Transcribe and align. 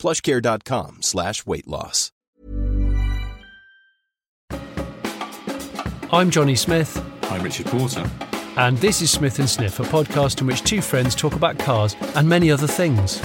plushcare.com 0.00 1.02
slash 1.02 1.46
weight 1.46 1.68
loss. 1.68 2.10
I'm 6.12 6.30
Johnny 6.30 6.56
Smith, 6.56 7.00
I'm 7.30 7.42
Richard 7.42 7.66
Porter. 7.66 8.04
and 8.56 8.76
this 8.78 9.00
is 9.00 9.12
Smith 9.12 9.38
and 9.38 9.48
Sniff, 9.48 9.78
a 9.78 9.84
podcast 9.84 10.40
in 10.40 10.46
which 10.48 10.62
two 10.64 10.80
friends 10.82 11.14
talk 11.14 11.34
about 11.34 11.56
cars 11.58 11.94
and 12.16 12.28
many 12.28 12.50
other 12.50 12.66
things. 12.66 13.20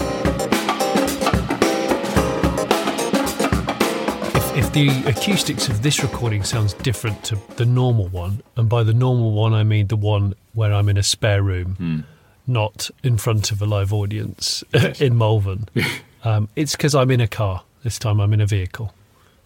If, 4.35 4.55
if 4.57 4.73
the 4.73 5.03
acoustics 5.07 5.67
of 5.67 5.81
this 5.81 6.03
recording 6.03 6.43
sounds 6.43 6.73
different 6.73 7.23
to 7.23 7.39
the 7.55 7.65
normal 7.65 8.07
one, 8.09 8.43
and 8.55 8.69
by 8.69 8.83
the 8.83 8.93
normal 8.93 9.31
one 9.31 9.53
I 9.53 9.63
mean 9.63 9.87
the 9.87 9.95
one 9.95 10.35
where 10.53 10.71
I'm 10.71 10.89
in 10.89 10.97
a 10.97 11.03
spare 11.03 11.41
room, 11.41 11.75
hmm. 11.75 11.99
not 12.45 12.91
in 13.01 13.17
front 13.17 13.51
of 13.51 13.61
a 13.63 13.65
live 13.65 13.91
audience 13.91 14.63
in 14.99 15.17
Malvern, 15.17 15.69
um, 16.25 16.49
it's 16.55 16.75
because 16.75 16.95
I'm 16.95 17.11
in 17.11 17.21
a 17.21 17.27
car. 17.27 17.63
This 17.83 17.99
time 17.99 18.19
I'm 18.19 18.33
in 18.33 18.41
a 18.41 18.47
vehicle. 18.47 18.93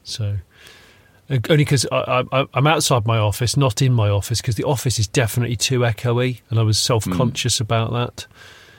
So 0.03 0.37
uh, 1.29 1.37
only 1.49 1.63
because 1.65 1.85
I, 1.91 2.23
I, 2.31 2.47
I'm 2.53 2.65
outside 2.65 3.05
my 3.05 3.17
office, 3.17 3.55
not 3.55 3.81
in 3.81 3.93
my 3.93 4.09
office, 4.09 4.41
because 4.41 4.55
the 4.55 4.63
office 4.63 4.97
is 4.97 5.07
definitely 5.07 5.57
too 5.57 5.81
echoey, 5.81 6.41
and 6.49 6.57
I 6.57 6.63
was 6.63 6.79
self-conscious 6.79 7.59
about 7.59 7.91
that. 7.91 8.25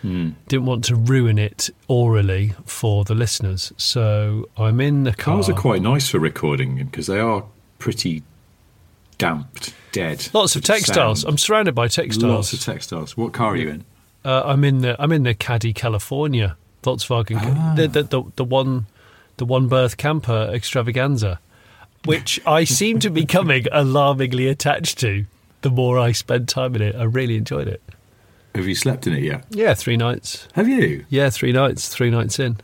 Didn't 0.02 0.64
want 0.64 0.84
to 0.84 0.96
ruin 0.96 1.38
it 1.38 1.68
orally 1.86 2.54
for 2.64 3.04
the 3.04 3.14
listeners, 3.14 3.70
so 3.76 4.48
I'm 4.56 4.80
in 4.80 5.04
the 5.04 5.12
car. 5.12 5.34
Cars 5.34 5.50
are 5.50 5.54
quite 5.54 5.82
nice 5.82 6.08
for 6.08 6.18
recording 6.18 6.76
because 6.76 7.06
they 7.06 7.20
are 7.20 7.44
pretty 7.78 8.22
damped, 9.18 9.74
dead. 9.92 10.26
Lots 10.32 10.56
of 10.56 10.62
textiles. 10.62 11.20
sound. 11.20 11.30
I'm 11.30 11.36
surrounded 11.36 11.74
by 11.74 11.88
textiles. 11.88 12.32
Lots 12.32 12.52
of 12.54 12.60
textiles. 12.60 13.14
What 13.14 13.34
car 13.34 13.48
are 13.48 13.56
you 13.56 13.68
in? 13.68 13.84
Uh, 14.24 14.42
I'm 14.46 14.64
in 14.64 14.80
the 14.80 14.96
I'm 14.98 15.12
in 15.12 15.22
the 15.24 15.34
Caddy, 15.34 15.74
California 15.74 16.56
Volkswagen, 16.82 17.38
Ah. 17.42 17.74
the, 17.76 17.88
the, 17.88 18.02
the 18.02 18.22
the 18.36 18.44
one 18.44 18.86
the 19.36 19.44
one 19.44 19.68
berth 19.68 19.96
camper 19.96 20.50
extravaganza, 20.52 21.38
which 22.04 22.40
I 22.46 22.64
seem 22.64 22.98
to 23.00 23.10
be 23.10 23.22
becoming 23.22 23.66
alarmingly 23.72 24.48
attached 24.48 24.98
to. 25.00 25.24
The 25.62 25.70
more 25.70 25.98
I 25.98 26.12
spend 26.12 26.48
time 26.48 26.74
in 26.76 26.82
it, 26.82 26.94
I 26.96 27.02
really 27.04 27.36
enjoyed 27.36 27.68
it. 27.68 27.82
Have 28.54 28.66
you 28.66 28.74
slept 28.74 29.06
in 29.06 29.12
it 29.12 29.22
yet? 29.22 29.44
Yeah, 29.50 29.74
three 29.74 29.96
nights. 29.96 30.48
Have 30.54 30.68
you? 30.68 31.04
Yeah, 31.08 31.30
three 31.30 31.52
nights. 31.52 31.88
Three 31.88 32.10
nights 32.10 32.38
in. 32.38 32.56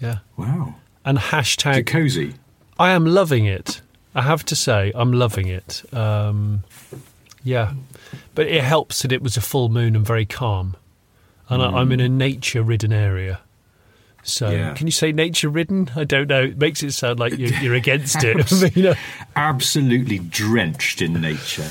Yeah, 0.00 0.18
Wow. 0.36 0.74
and 1.04 1.18
Is 1.18 1.24
it 1.24 1.26
hashtag 1.28 1.86
cozy? 1.86 2.34
I 2.78 2.90
am 2.90 3.06
loving 3.06 3.46
it. 3.46 3.80
I 4.14 4.22
have 4.22 4.44
to 4.46 4.56
say, 4.56 4.90
I'm 4.94 5.12
loving 5.12 5.46
it. 5.48 5.82
Um, 5.94 6.64
yeah, 7.44 7.74
but 8.34 8.46
it 8.48 8.62
helps 8.64 9.02
that 9.02 9.12
it 9.12 9.22
was 9.22 9.36
a 9.36 9.40
full 9.40 9.68
moon 9.68 9.94
and 9.96 10.04
very 10.04 10.26
calm, 10.26 10.74
and 11.50 11.62
I, 11.62 11.66
I'm 11.66 11.92
in 11.92 12.00
a 12.00 12.08
nature-ridden 12.08 12.92
area. 12.92 13.40
So, 14.22 14.50
Yeah. 14.50 14.74
can 14.74 14.86
you 14.86 14.90
say 14.92 15.12
nature-ridden? 15.12 15.90
I 15.96 16.04
don't 16.04 16.28
know. 16.28 16.44
It 16.44 16.58
makes 16.58 16.82
it 16.82 16.92
sound 16.92 17.18
like 17.18 17.36
you're, 17.38 17.52
you're 17.60 17.74
against 17.74 18.22
it. 18.22 18.74
you 18.76 18.82
know? 18.82 18.94
Absolutely 19.36 20.18
drenched 20.18 21.00
in 21.02 21.14
nature. 21.20 21.68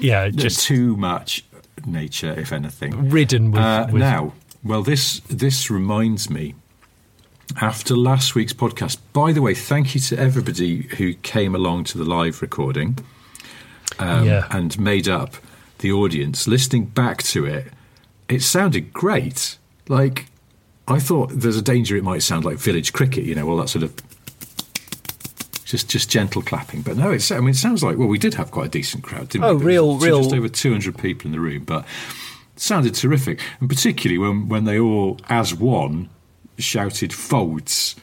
Yeah, 0.00 0.28
Just 0.28 0.38
just 0.40 0.66
too 0.66 0.96
much 0.96 1.44
nature, 1.86 2.32
if 2.38 2.52
anything. 2.52 3.10
ridden 3.10 3.52
with, 3.52 3.60
Uh, 3.62 3.86
with 3.92 4.00
now, 4.02 4.32
well, 4.64 4.82
this 4.82 5.20
this 5.28 5.70
reminds 5.70 6.28
me. 6.28 6.54
After 7.60 7.94
last 7.94 8.34
week's 8.34 8.54
podcast, 8.54 8.96
by 9.12 9.30
the 9.32 9.40
way, 9.42 9.54
thank 9.54 9.94
you 9.94 10.00
to 10.00 10.18
everybody 10.18 10.88
who 10.98 11.14
came 11.14 11.54
along 11.54 11.84
to 11.84 11.98
the 11.98 12.04
live 12.04 12.40
recording 12.42 12.98
um, 14.00 14.26
Yeah. 14.26 14.46
and 14.50 14.76
made 14.80 15.08
up 15.08 15.34
the 15.78 15.92
audience. 15.92 16.48
Listening 16.48 16.86
back 16.86 17.22
to 17.24 17.44
it, 17.44 17.70
it 18.28 18.42
sounded 18.42 18.92
great. 18.92 19.58
Like 19.88 20.26
I 20.88 20.98
thought, 20.98 21.30
there's 21.34 21.56
a 21.56 21.62
danger 21.62 21.96
it 21.96 22.04
might 22.04 22.22
sound 22.22 22.44
like 22.44 22.56
village 22.58 22.92
cricket, 22.92 23.24
you 23.24 23.34
know, 23.34 23.48
all 23.48 23.56
that 23.58 23.68
sort 23.68 23.82
of 23.84 23.94
just 25.64 25.88
just 25.88 26.10
gentle 26.10 26.42
clapping. 26.42 26.82
But 26.82 26.96
no, 26.96 27.10
it's 27.10 27.30
I 27.30 27.40
mean, 27.40 27.50
it 27.50 27.56
sounds 27.56 27.82
like 27.82 27.96
well, 27.96 28.08
we 28.08 28.18
did 28.18 28.34
have 28.34 28.50
quite 28.50 28.66
a 28.66 28.70
decent 28.70 29.02
crowd, 29.02 29.28
didn't 29.30 29.44
Oh, 29.44 29.56
we? 29.56 29.64
real- 29.64 29.94
Just- 29.94 30.04
real- 30.06 30.22
just 30.22 30.34
over 30.34 30.48
200 30.48 30.98
people 30.98 31.26
in 31.28 31.32
the 31.32 31.40
room, 31.40 31.64
but 31.64 31.84
it 32.54 32.60
sounded 32.60 32.94
terrific, 32.94 33.40
and 33.60 33.68
particularly 33.68 34.18
when 34.18 34.48
when 34.48 34.64
they 34.64 34.78
all, 34.78 35.18
as 35.28 35.54
one, 35.54 36.08
shouted 36.58 37.12
"folds." 37.12 37.96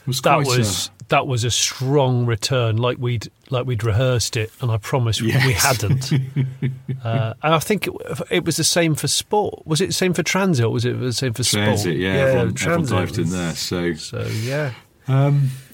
It 0.00 0.06
was 0.06 0.20
that 0.22 0.34
quite 0.44 0.58
was 0.58 0.90
that 1.08 1.26
was 1.26 1.44
a 1.44 1.50
strong 1.50 2.26
return, 2.26 2.76
like 2.76 2.98
we'd 2.98 3.30
like 3.50 3.66
we'd 3.66 3.84
rehearsed 3.84 4.36
it, 4.36 4.52
and 4.60 4.70
I 4.70 4.76
promise 4.76 5.22
we 5.22 5.30
hadn't. 5.30 6.12
uh, 7.04 7.34
and 7.42 7.54
I 7.54 7.58
think 7.58 7.86
it, 7.86 7.94
it 8.30 8.44
was 8.44 8.56
the 8.56 8.64
same 8.64 8.94
for 8.94 9.08
sport. 9.08 9.66
Was 9.66 9.80
it 9.80 9.86
the 9.86 9.92
same 9.92 10.12
for 10.12 10.22
transit? 10.22 10.64
Or 10.66 10.70
was 10.70 10.84
it 10.84 10.98
the 10.98 11.12
same 11.12 11.32
for 11.32 11.42
a 11.42 11.44
sport? 11.44 11.64
transit. 11.64 11.96
Yeah, 11.96 12.10
everyone, 12.10 12.48
everyone 12.48 12.54
transit 12.54 12.96
dived 12.96 13.18
in 13.18 13.30
there. 13.30 13.54
So 13.54 13.94
So 13.94 14.26
yeah, 14.42 14.72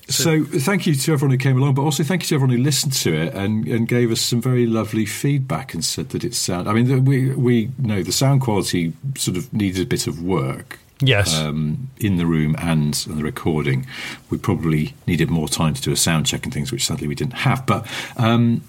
So 0.08 0.44
thank 0.44 0.86
you 0.86 0.94
to 0.94 1.12
everyone 1.12 1.30
who 1.30 1.38
came 1.38 1.56
along, 1.56 1.74
but 1.74 1.82
also 1.82 2.04
thank 2.04 2.22
you 2.22 2.28
to 2.28 2.34
everyone 2.34 2.56
who 2.56 2.62
listened 2.62 2.92
to 2.92 3.14
it 3.14 3.34
and, 3.34 3.66
and 3.66 3.88
gave 3.88 4.12
us 4.12 4.20
some 4.20 4.40
very 4.40 4.66
lovely 4.66 5.06
feedback 5.06 5.72
and 5.72 5.82
said 5.82 6.10
that 6.10 6.24
it 6.24 6.34
sound. 6.34 6.68
I 6.68 6.74
mean, 6.74 7.04
we 7.04 7.30
we 7.30 7.70
know 7.78 8.02
the 8.02 8.12
sound 8.12 8.42
quality 8.42 8.92
sort 9.16 9.36
of 9.36 9.52
needed 9.52 9.82
a 9.82 9.86
bit 9.86 10.06
of 10.06 10.22
work. 10.22 10.78
Yes. 11.00 11.34
Um, 11.34 11.90
in 11.98 12.16
the 12.16 12.26
room 12.26 12.54
and, 12.58 13.04
and 13.08 13.18
the 13.18 13.24
recording, 13.24 13.86
we 14.30 14.38
probably 14.38 14.94
needed 15.06 15.28
more 15.30 15.48
time 15.48 15.74
to 15.74 15.82
do 15.82 15.92
a 15.92 15.96
sound 15.96 16.26
check 16.26 16.44
and 16.44 16.54
things, 16.54 16.70
which 16.72 16.86
sadly 16.86 17.08
we 17.08 17.14
didn't 17.14 17.34
have. 17.34 17.66
But 17.66 17.86
um, 18.16 18.62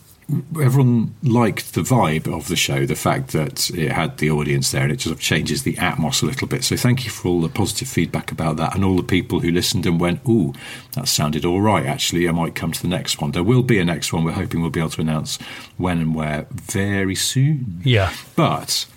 everyone 0.59 1.13
liked 1.21 1.75
the 1.75 1.81
vibe 1.81 2.27
of 2.27 2.47
the 2.47 2.55
show, 2.55 2.85
the 2.85 2.95
fact 2.95 3.27
that 3.33 3.69
it 3.69 3.91
had 3.91 4.17
the 4.17 4.31
audience 4.31 4.71
there, 4.71 4.81
and 4.83 4.91
it 4.91 5.01
sort 5.01 5.15
of 5.15 5.21
changes 5.21 5.63
the 5.63 5.75
atmos 5.75 6.23
a 6.23 6.25
little 6.25 6.47
bit. 6.47 6.63
So 6.63 6.75
thank 6.75 7.05
you 7.05 7.11
for 7.11 7.27
all 7.27 7.41
the 7.41 7.49
positive 7.49 7.87
feedback 7.87 8.31
about 8.31 8.57
that, 8.57 8.73
and 8.75 8.83
all 8.83 8.95
the 8.95 9.03
people 9.03 9.41
who 9.41 9.51
listened 9.51 9.85
and 9.85 9.99
went, 9.99 10.21
"Ooh, 10.27 10.53
that 10.93 11.07
sounded 11.07 11.45
all 11.45 11.61
right." 11.61 11.85
Actually, 11.85 12.27
I 12.27 12.31
might 12.31 12.55
come 12.55 12.71
to 12.71 12.81
the 12.81 12.87
next 12.87 13.21
one. 13.21 13.31
There 13.31 13.43
will 13.43 13.63
be 13.63 13.77
a 13.79 13.85
next 13.85 14.11
one. 14.11 14.23
We're 14.23 14.31
hoping 14.31 14.61
we'll 14.61 14.71
be 14.71 14.79
able 14.79 14.89
to 14.89 15.01
announce 15.01 15.37
when 15.77 15.99
and 15.99 16.15
where 16.15 16.47
very 16.51 17.15
soon. 17.15 17.81
yeah. 17.83 18.11
But 18.35 18.87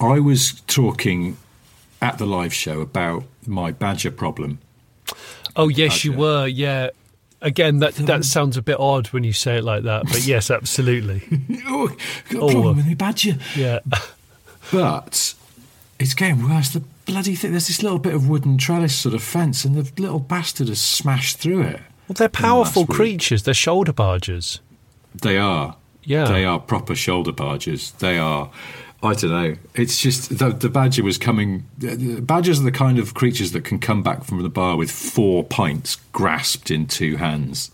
I 0.00 0.18
was 0.18 0.60
talking 0.66 1.36
at 2.02 2.18
the 2.18 2.26
live 2.26 2.52
show 2.52 2.80
about 2.82 3.24
my 3.46 3.70
badger 3.72 4.10
problem. 4.10 4.58
Oh 5.56 5.68
yes, 5.68 6.04
you 6.04 6.12
were. 6.12 6.46
Yeah. 6.46 6.90
Again, 7.40 7.78
that 7.78 7.94
that 7.94 8.24
sounds 8.36 8.56
a 8.56 8.62
bit 8.62 8.78
odd 8.78 9.06
when 9.08 9.24
you 9.24 9.32
say 9.32 9.58
it 9.58 9.64
like 9.64 9.84
that, 9.84 10.04
but 10.04 10.24
yes, 10.26 10.50
absolutely. 10.50 11.22
Oh, 11.66 11.88
got 12.28 12.38
a 12.38 12.44
Oh. 12.44 12.50
problem 12.50 12.76
with 12.76 12.86
my 12.86 12.94
badger. 12.94 13.36
Yeah. 13.56 13.78
But 14.70 15.34
it's 15.98 16.14
getting 16.14 16.48
worse. 16.48 16.70
The 16.70 16.80
bloody 17.04 17.34
thing. 17.34 17.50
There's 17.50 17.66
this 17.66 17.82
little 17.82 17.98
bit 17.98 18.14
of 18.14 18.28
wooden 18.28 18.56
trellis 18.58 18.94
sort 18.94 19.14
of 19.14 19.22
fence, 19.22 19.64
and 19.64 19.74
the 19.74 20.00
little 20.00 20.20
bastard 20.20 20.68
has 20.68 20.80
smashed 20.80 21.38
through 21.38 21.62
it. 21.62 21.80
Well, 22.08 22.14
they're 22.14 22.28
powerful 22.28 22.82
week. 22.84 22.90
creatures. 22.96 23.42
They're 23.42 23.54
shoulder 23.54 23.92
barges. 23.92 24.60
They 25.14 25.36
are. 25.36 25.76
Yeah. 26.04 26.24
They 26.24 26.44
are 26.44 26.58
proper 26.58 26.94
shoulder 26.94 27.32
barges. 27.32 27.92
They 27.98 28.18
are. 28.18 28.50
I 29.02 29.14
don't 29.14 29.30
know. 29.30 29.54
It's 29.74 29.98
just 30.00 30.38
the, 30.38 30.50
the 30.50 30.68
badger 30.68 31.02
was 31.02 31.18
coming. 31.18 31.66
Badgers 31.78 32.60
are 32.60 32.64
the 32.64 32.70
kind 32.70 32.98
of 33.00 33.14
creatures 33.14 33.50
that 33.52 33.64
can 33.64 33.80
come 33.80 34.02
back 34.02 34.22
from 34.24 34.40
the 34.42 34.48
bar 34.48 34.76
with 34.76 34.90
four 34.92 35.42
pints 35.42 35.96
grasped 36.12 36.70
in 36.70 36.86
two 36.86 37.16
hands. 37.16 37.72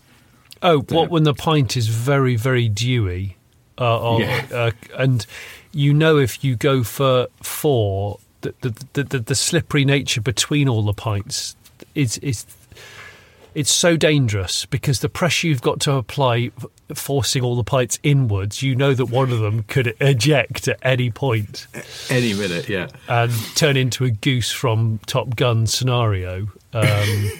Oh, 0.63 0.79
what 0.89 1.09
when 1.11 1.23
the 1.23 1.33
pint 1.35 1.77
is 1.77 1.87
very, 1.87 2.35
very 2.35 2.67
dewy, 2.67 3.37
uh, 3.77 3.99
or, 3.99 4.21
Yeah. 4.21 4.45
uh, 4.51 4.71
and 4.97 5.25
you 5.71 5.93
know 5.93 6.17
if 6.17 6.43
you 6.43 6.55
go 6.55 6.83
for 6.83 7.27
four, 7.43 8.19
the 8.41 8.53
the, 8.61 8.85
the 8.93 9.03
the 9.03 9.19
the 9.19 9.35
slippery 9.35 9.85
nature 9.85 10.21
between 10.21 10.67
all 10.67 10.81
the 10.81 10.93
pints 10.93 11.55
is 11.95 12.17
is 12.17 12.45
it's 13.55 13.71
so 13.71 13.97
dangerous 13.97 14.65
because 14.65 14.99
the 14.99 15.09
pressure 15.09 15.47
you've 15.47 15.61
got 15.61 15.79
to 15.81 15.93
apply, 15.93 16.51
forcing 16.93 17.43
all 17.43 17.55
the 17.55 17.63
pipes 17.63 17.99
inwards. 18.03 18.61
You 18.61 18.75
know 18.75 18.93
that 18.93 19.05
one 19.07 19.31
of 19.31 19.39
them 19.39 19.63
could 19.63 19.95
eject 19.99 20.67
at 20.67 20.77
any 20.81 21.09
point 21.11 21.67
Any 22.09 22.33
minute, 22.33 22.69
yeah. 22.69 22.87
and 23.07 23.31
turn 23.55 23.75
into 23.77 24.05
a 24.05 24.11
goose 24.11 24.51
from 24.51 24.99
Top 25.07 25.35
Gun 25.35 25.65
scenario. 25.67 26.47
Um, 26.73 27.31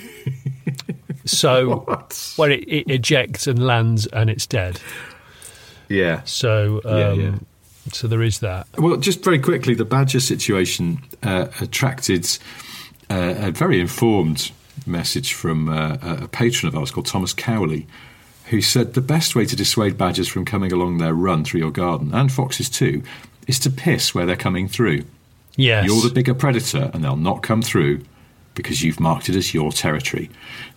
so 1.25 1.77
What? 1.85 2.33
where 2.37 2.51
it, 2.51 2.63
it 2.67 2.89
ejects 2.89 3.47
and 3.47 3.65
lands 3.65 4.07
and 4.07 4.29
it's 4.29 4.47
dead. 4.47 4.79
Yeah. 5.89 6.21
So 6.25 6.81
um, 6.85 6.97
Yeah, 6.97 7.13
yeah. 7.13 7.35
so 7.91 8.07
there 8.07 8.23
is 8.23 8.39
that. 8.39 8.67
Well, 8.77 8.97
just 8.97 9.23
very 9.23 9.39
quickly, 9.39 9.73
the 9.75 9.85
badger 9.85 10.19
situation 10.19 11.01
uh, 11.23 11.47
attracted 11.61 12.25
uh, 13.09 13.35
a 13.37 13.51
very 13.51 13.79
informed 13.79 14.51
message 14.89 15.33
from 15.33 15.69
uh, 15.69 15.97
a 16.01 16.27
patron 16.27 16.67
of 16.67 16.75
ours 16.75 16.91
called 16.91 17.05
Thomas 17.05 17.33
Cowley, 17.33 17.87
who 18.47 18.61
said 18.61 18.93
the 18.93 19.01
best 19.01 19.35
way 19.35 19.45
to 19.45 19.55
dissuade 19.55 19.97
badgers 19.97 20.27
from 20.27 20.45
coming 20.45 20.73
along 20.73 20.97
their 20.97 21.13
run 21.13 21.43
through 21.43 21.59
your 21.59 21.71
garden, 21.71 22.13
and 22.13 22.31
foxes 22.31 22.69
too, 22.69 23.03
is 23.47 23.59
to 23.59 23.69
piss 23.69 24.13
where 24.13 24.25
they're 24.25 24.35
coming 24.35 24.67
through. 24.67 25.03
Yes. 25.55 25.85
You're 25.85 26.01
the 26.01 26.13
bigger 26.13 26.33
predator, 26.33 26.89
and 26.93 27.03
they'll 27.03 27.15
not 27.15 27.43
come 27.43 27.61
through 27.61 28.03
because 28.55 28.83
you've 28.83 28.99
marked 28.99 29.29
it 29.29 29.35
as 29.35 29.53
your 29.53 29.71
territory. 29.71 30.29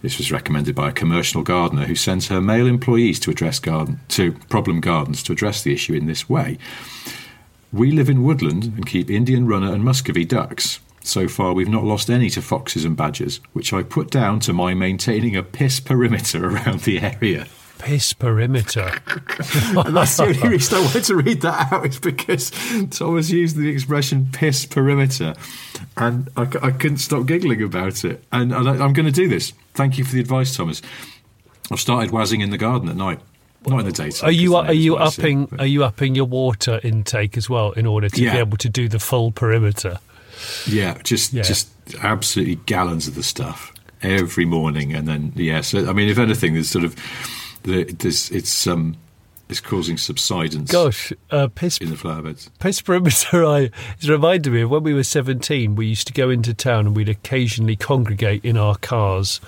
This 0.03 0.19
was 0.19 0.31
recommended 0.31 0.75
by 0.75 0.91
a 0.91 0.93
commercial 0.93 1.43
gardener 1.43 1.85
who 1.85 1.97
sends 1.97 2.29
her 2.29 2.41
male 2.41 2.67
employees 2.67 3.19
to 3.20 3.31
address 3.31 3.59
garden 3.59 4.00
to 4.09 4.32
problem 4.49 4.81
gardens 4.81 5.23
to 5.25 5.32
address 5.32 5.62
the 5.62 5.73
issue 5.73 5.94
in 5.94 6.06
this 6.06 6.29
way. 6.29 6.59
We 7.73 7.91
live 7.91 8.09
in 8.09 8.23
woodland 8.23 8.64
and 8.64 8.87
keep 8.87 9.11
Indian 9.11 9.47
runner 9.47 9.73
and 9.73 9.82
Muscovy 9.82 10.25
ducks. 10.25 10.79
So 11.04 11.26
far, 11.28 11.52
we've 11.52 11.69
not 11.69 11.84
lost 11.84 12.10
any 12.10 12.31
to 12.31 12.43
foxes 12.43 12.84
and 12.84 12.96
badgers, 12.96 13.40
which 13.52 13.72
I 13.72 13.82
put 13.82 14.10
down 14.10 14.40
to 14.40 14.52
my 14.52 14.72
maintaining 14.75 15.37
a 15.37 15.43
piss 15.43 15.81
perimeter 15.81 16.46
around 16.49 16.81
the 16.81 17.00
area. 17.00 17.46
Piss 17.78 18.12
perimeter. 18.12 18.93
and 19.08 19.96
that's 19.96 20.16
the 20.16 20.26
only 20.28 20.49
reason 20.49 20.78
I 20.78 20.81
wanted 20.82 21.04
to 21.04 21.16
read 21.16 21.40
that 21.40 21.72
out 21.72 21.87
is 21.87 21.99
because 21.99 22.52
Thomas 22.90 23.31
used 23.31 23.56
the 23.56 23.69
expression 23.69 24.28
piss 24.32 24.64
perimeter, 24.66 25.34
and 25.96 26.31
I, 26.37 26.43
I 26.62 26.70
couldn't 26.70 26.99
stop 26.99 27.26
giggling 27.26 27.60
about 27.62 28.04
it. 28.04 28.22
And, 28.31 28.52
and 28.52 28.69
I, 28.69 28.72
I'm 28.84 28.93
going 28.93 29.06
to 29.06 29.10
do 29.12 29.26
this. 29.28 29.52
Thank 29.75 29.99
you 29.99 30.04
for 30.04 30.12
the 30.12 30.20
advice, 30.20 30.56
Thomas. 30.56 30.81
I've 31.72 31.81
started 31.81 32.12
wazzing 32.12 32.40
in 32.40 32.50
the 32.50 32.58
garden 32.58 32.88
at 32.88 32.96
night. 32.96 33.19
Not 33.66 33.81
in 33.81 33.87
the 33.87 33.93
daytime. 33.93 34.28
Are 34.28 34.32
you 34.32 34.56
are 34.56 34.72
you 34.72 34.93
neighbours 34.93 35.04
might 35.04 35.12
see 35.12 35.22
upping 35.22 35.43
it, 35.52 35.60
are 35.60 35.66
you 35.66 35.84
upping 35.84 36.14
your 36.16 36.25
water 36.25 36.81
intake 36.82 37.37
as 37.37 37.49
well 37.49 37.70
in 37.72 37.87
order 37.87 38.08
to 38.08 38.22
Yeah. 38.22 38.32
be 38.32 38.38
able 38.38 38.56
to 38.58 38.69
do 38.69 38.88
the 38.88 38.99
full 38.99 39.31
perimeter? 39.31 39.99
Yeah, 40.66 40.98
just 41.02 41.32
Yeah. 41.32 41.42
just 41.42 41.68
absolutely 42.02 42.56
gallons 42.66 43.08
of 43.08 43.14
the 43.14 43.22
stuff 43.22 43.72
every 44.02 44.44
morning, 44.44 44.94
and 44.94 45.06
then 45.08 45.32
yeah. 45.36 45.60
So 45.60 45.88
I 45.88 45.92
mean, 45.92 46.08
if 46.08 46.18
anything, 46.18 46.54
there's 46.54 46.70
sort 46.70 46.84
of 46.84 46.94
there's 47.64 48.30
it's 48.30 48.66
um 48.66 48.96
it's 49.48 49.60
causing 49.60 49.98
subsidence 49.98 50.70
Gosh, 50.70 51.12
uh, 51.30 51.48
piss 51.54 51.76
in 51.78 51.90
the 51.90 51.96
flower 51.96 52.22
beds. 52.22 52.48
Piss 52.58 52.80
perimeter. 52.80 53.44
I 53.46 53.70
it's 53.98 54.08
reminded 54.08 54.52
me 54.52 54.62
of 54.62 54.70
when 54.70 54.82
we 54.82 54.94
were 54.94 55.04
seventeen. 55.04 55.74
We 55.76 55.86
used 55.86 56.06
to 56.06 56.12
go 56.12 56.30
into 56.30 56.54
town 56.54 56.86
and 56.86 56.96
we'd 56.96 57.08
occasionally 57.08 57.76
congregate 57.76 58.44
in 58.44 58.56
our 58.56 58.76
cars 58.76 59.40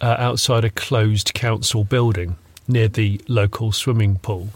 uh, 0.00 0.14
outside 0.18 0.64
a 0.64 0.70
closed 0.70 1.34
council 1.34 1.82
building 1.84 2.36
near 2.68 2.86
the 2.86 3.20
local 3.28 3.72
swimming 3.72 4.16
pool, 4.16 4.50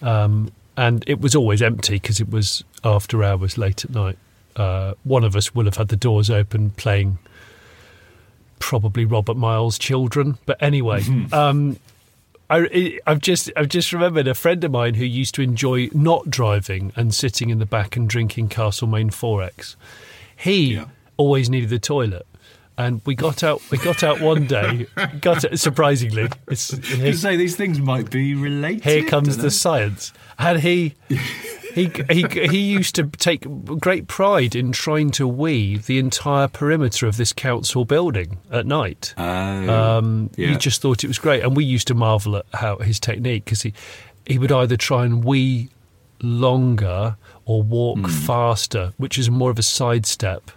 um, 0.00 0.50
and 0.76 1.04
it 1.06 1.20
was 1.20 1.34
always 1.34 1.60
empty 1.60 1.96
because 1.96 2.20
it 2.20 2.30
was 2.30 2.64
after 2.84 3.22
hours, 3.22 3.58
late 3.58 3.84
at 3.84 3.90
night. 3.90 4.16
Uh, 4.56 4.94
one 5.04 5.24
of 5.24 5.34
us 5.36 5.54
will 5.54 5.64
have 5.64 5.76
had 5.76 5.88
the 5.88 5.96
doors 5.96 6.28
open, 6.30 6.70
playing 6.70 7.18
probably 8.58 9.04
Robert 9.04 9.36
Miles' 9.36 9.78
children. 9.78 10.38
But 10.46 10.62
anyway, 10.62 11.02
um, 11.32 11.78
I, 12.50 12.98
I've 13.06 13.20
just 13.20 13.50
I've 13.56 13.68
just 13.68 13.92
remembered 13.92 14.28
a 14.28 14.34
friend 14.34 14.62
of 14.64 14.70
mine 14.70 14.94
who 14.94 15.04
used 15.04 15.34
to 15.36 15.42
enjoy 15.42 15.88
not 15.92 16.30
driving 16.30 16.92
and 16.96 17.14
sitting 17.14 17.50
in 17.50 17.58
the 17.58 17.66
back 17.66 17.96
and 17.96 18.08
drinking 18.08 18.48
Castlemaine 18.48 19.10
XXXX. 19.10 19.76
He 20.36 20.74
Yeah. 20.74 20.86
always 21.16 21.48
needed 21.48 21.70
the 21.70 21.78
toilet, 21.78 22.26
and 22.76 23.00
we 23.06 23.14
got 23.14 23.42
out. 23.42 23.62
We 23.70 23.78
got 23.78 24.02
out 24.02 24.20
one 24.20 24.46
day. 24.46 24.86
Got 25.20 25.44
it 25.44 25.58
surprisingly. 25.60 26.28
It's, 26.48 26.72
You 26.98 27.12
say 27.14 27.36
these 27.36 27.54
things 27.56 27.78
might 27.80 28.10
be 28.10 28.34
related. 28.34 28.84
here 28.84 29.04
comes 29.08 29.36
the 29.38 29.50
science. 29.50 30.12
And 30.38 30.60
he, 30.60 30.94
he, 31.74 31.90
he, 32.10 32.26
he 32.48 32.58
used 32.58 32.94
to 32.96 33.04
take 33.04 33.46
great 33.80 34.06
pride 34.08 34.54
in 34.54 34.72
trying 34.72 35.10
to 35.12 35.26
weave 35.26 35.86
the 35.86 35.98
entire 35.98 36.48
perimeter 36.48 37.06
of 37.06 37.16
this 37.16 37.32
council 37.32 37.84
building 37.84 38.38
at 38.50 38.66
night. 38.66 39.14
Oh, 39.16 39.22
Um, 39.98 40.30
yeah. 40.36 40.48
He 40.48 40.56
just 40.56 40.80
thought 40.82 41.02
it 41.04 41.08
was 41.08 41.18
great, 41.18 41.42
and 41.42 41.56
we 41.56 41.64
used 41.64 41.86
to 41.88 41.94
marvel 41.94 42.36
at 42.36 42.46
how 42.54 42.78
his 42.78 42.98
technique 43.00 43.44
because 43.44 43.62
he 43.62 43.72
he 44.26 44.38
would 44.38 44.52
either 44.52 44.76
try 44.76 45.04
and 45.04 45.24
wee 45.24 45.68
longer 46.22 47.16
or 47.44 47.62
walk 47.62 47.98
Hmm. 47.98 48.06
faster, 48.06 48.92
which 48.96 49.18
is 49.18 49.28
more 49.30 49.50
of 49.50 49.58
a 49.58 49.62
sidestep. 49.62 50.50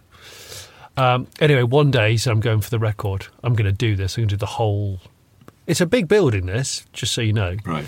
Um, 0.97 1.27
anyway, 1.39 1.63
one 1.63 1.91
day 1.91 2.11
he 2.11 2.17
said, 2.17 2.31
"I'm 2.31 2.39
going 2.39 2.61
for 2.61 2.69
the 2.69 2.79
record. 2.79 3.27
I'm 3.43 3.53
going 3.53 3.65
to 3.65 3.71
do 3.71 3.95
this. 3.95 4.15
I'm 4.17 4.21
going 4.21 4.29
to 4.29 4.35
do 4.35 4.39
the 4.39 4.45
whole." 4.45 4.99
It's 5.67 5.81
a 5.81 5.85
big 5.87 6.07
building, 6.07 6.45
this, 6.45 6.85
just 6.93 7.11
so 7.13 7.21
you 7.21 7.33
know. 7.33 7.55
right. 7.65 7.85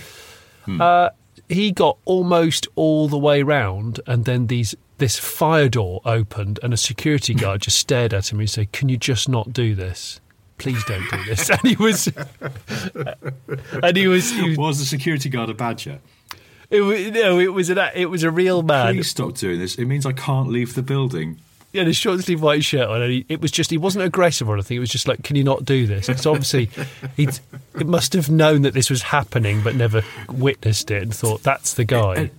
Uh, 0.67 1.09
he 1.49 1.71
got 1.71 1.97
almost 2.05 2.67
all 2.75 3.07
the 3.07 3.17
way 3.17 3.43
round, 3.43 3.99
and 4.05 4.25
then 4.25 4.47
these 4.47 4.75
this 4.97 5.19
fire 5.19 5.69
door 5.69 6.01
opened, 6.05 6.59
and 6.63 6.73
a 6.73 6.77
security 6.77 7.33
guard 7.43 7.61
just 7.61 7.77
stared 7.77 8.13
at 8.13 8.31
him 8.31 8.39
and 8.39 8.49
said, 8.49 8.71
"Can 8.71 8.89
you 8.89 8.97
just 8.97 9.29
not 9.29 9.53
do 9.53 9.75
this? 9.75 10.19
Please 10.57 10.83
don't 10.85 11.09
do 11.11 11.23
this." 11.25 11.49
And 11.49 11.61
he 11.63 11.75
was, 11.75 12.07
and 13.83 13.97
he 13.97 14.07
was, 14.07 14.31
he 14.31 14.49
was 14.49 14.57
Was 14.57 14.79
the 14.79 14.85
security 14.85 15.29
guard 15.29 15.49
a 15.49 15.53
badger? 15.53 15.99
it 16.69 16.81
was, 16.81 17.11
no, 17.11 17.39
it 17.39 17.53
was 17.53 17.69
an, 17.69 17.79
it 17.95 18.07
was 18.07 18.23
a 18.23 18.31
real 18.31 18.61
man. 18.63 18.95
Please 18.95 19.09
stop 19.09 19.35
doing 19.35 19.59
this. 19.59 19.75
It 19.75 19.85
means 19.85 20.05
I 20.05 20.11
can't 20.13 20.49
leave 20.49 20.75
the 20.75 20.81
building. 20.81 21.39
He 21.77 21.79
had 21.79 21.87
a 21.87 21.93
short 21.93 22.19
sleeve 22.21 22.41
white 22.41 22.63
shirt 22.65 22.89
on, 22.89 23.03
and 23.03 23.11
he, 23.11 23.23
it 23.29 23.39
was 23.39 23.51
just 23.51 23.69
he 23.69 23.77
wasn't 23.77 24.03
aggressive 24.03 24.49
or 24.49 24.55
anything. 24.55 24.77
It 24.77 24.79
was 24.79 24.89
just 24.89 25.07
like, 25.07 25.21
"Can 25.21 25.35
you 25.35 25.43
not 25.43 25.63
do 25.63 25.85
this?" 25.85 26.09
It's 26.09 26.25
obviously 26.25 26.71
he 27.15 27.25
it 27.75 27.85
must 27.85 28.13
have 28.13 28.31
known 28.31 28.63
that 28.63 28.73
this 28.73 28.89
was 28.89 29.03
happening, 29.03 29.61
but 29.61 29.75
never 29.75 30.01
witnessed 30.27 30.89
it, 30.89 31.03
and 31.03 31.13
thought 31.13 31.43
that's 31.43 31.75
the 31.75 31.85
guy. 31.85 32.31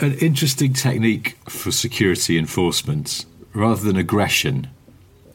An 0.00 0.14
interesting 0.20 0.72
technique 0.72 1.36
for 1.50 1.70
security 1.70 2.38
enforcement, 2.38 3.26
rather 3.52 3.82
than 3.82 3.96
aggression, 3.98 4.68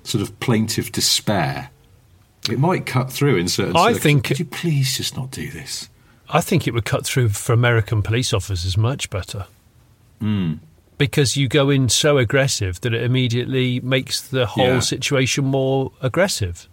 sort 0.03 0.23
of 0.23 0.39
plaintive 0.39 0.91
despair. 0.91 1.69
It 2.49 2.57
might 2.57 2.87
cut 2.87 3.11
through 3.13 3.35
in 3.37 3.49
certain. 3.49 3.77
I 3.77 3.93
think- 3.93 4.23
Could 4.23 4.39
you 4.39 4.45
please 4.45 4.97
just 4.97 5.15
not 5.15 5.29
do 5.29 5.51
this? 5.51 5.89
I 6.27 6.41
think 6.41 6.67
it 6.67 6.73
would 6.73 6.85
cut 6.85 7.05
through 7.05 7.29
for 7.29 7.53
American 7.53 8.01
police 8.01 8.33
officers 8.33 8.77
much 8.77 9.11
better. 9.11 9.45
Hmm. 10.19 10.53
Because 10.97 11.37
you 11.37 11.47
go 11.47 11.69
in 11.69 11.89
so 11.89 12.17
aggressive 12.17 12.81
that 12.81 12.93
it 12.93 13.03
immediately 13.03 13.79
makes 13.81 14.19
the 14.21 14.45
whole 14.47 14.65
Yeah. 14.65 14.79
situation 14.79 15.45
more 15.45 15.91
aggressive. 16.01 16.67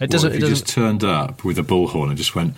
It 0.00 0.10
doesn't. 0.10 0.30
if 0.30 0.34
It 0.36 0.40
you 0.42 0.48
doesn't. 0.48 0.64
just 0.66 0.74
turned 0.74 1.04
up 1.04 1.44
with 1.44 1.58
a 1.58 1.62
bullhorn 1.62 2.08
and 2.08 2.16
just 2.16 2.34
went, 2.34 2.54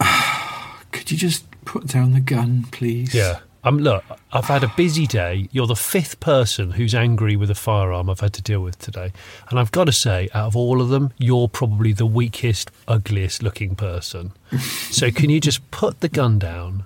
"Ah, 0.00 0.78
"Could 0.92 1.10
you 1.10 1.16
just 1.16 1.44
put 1.64 1.86
down 1.86 2.12
the 2.12 2.20
gun, 2.20 2.66
please?" 2.70 3.14
yeah. 3.14 3.40
Um, 3.66 3.78
look, 3.78 4.04
I've 4.30 4.44
had 4.44 4.62
a 4.62 4.70
busy 4.76 5.06
day. 5.06 5.48
You're 5.50 5.66
the 5.66 5.74
fifth 5.74 6.20
person 6.20 6.72
who's 6.72 6.94
angry 6.94 7.34
with 7.34 7.50
a 7.50 7.54
firearm 7.54 8.10
I've 8.10 8.20
had 8.20 8.34
to 8.34 8.42
deal 8.42 8.60
with 8.60 8.78
today. 8.78 9.10
And 9.48 9.58
I've 9.58 9.72
got 9.72 9.84
to 9.84 9.92
say, 9.92 10.28
out 10.34 10.48
of 10.48 10.54
all 10.56 10.82
of 10.82 10.90
them, 10.90 11.12
you're 11.16 11.48
probably 11.48 11.94
the 11.94 12.04
weakest, 12.04 12.70
ugliest 12.86 13.42
looking 13.42 13.74
person. 13.74 14.32
so 14.90 15.10
can 15.10 15.30
you 15.30 15.40
just 15.40 15.70
put 15.70 16.00
the 16.00 16.10
gun 16.10 16.38
down? 16.38 16.84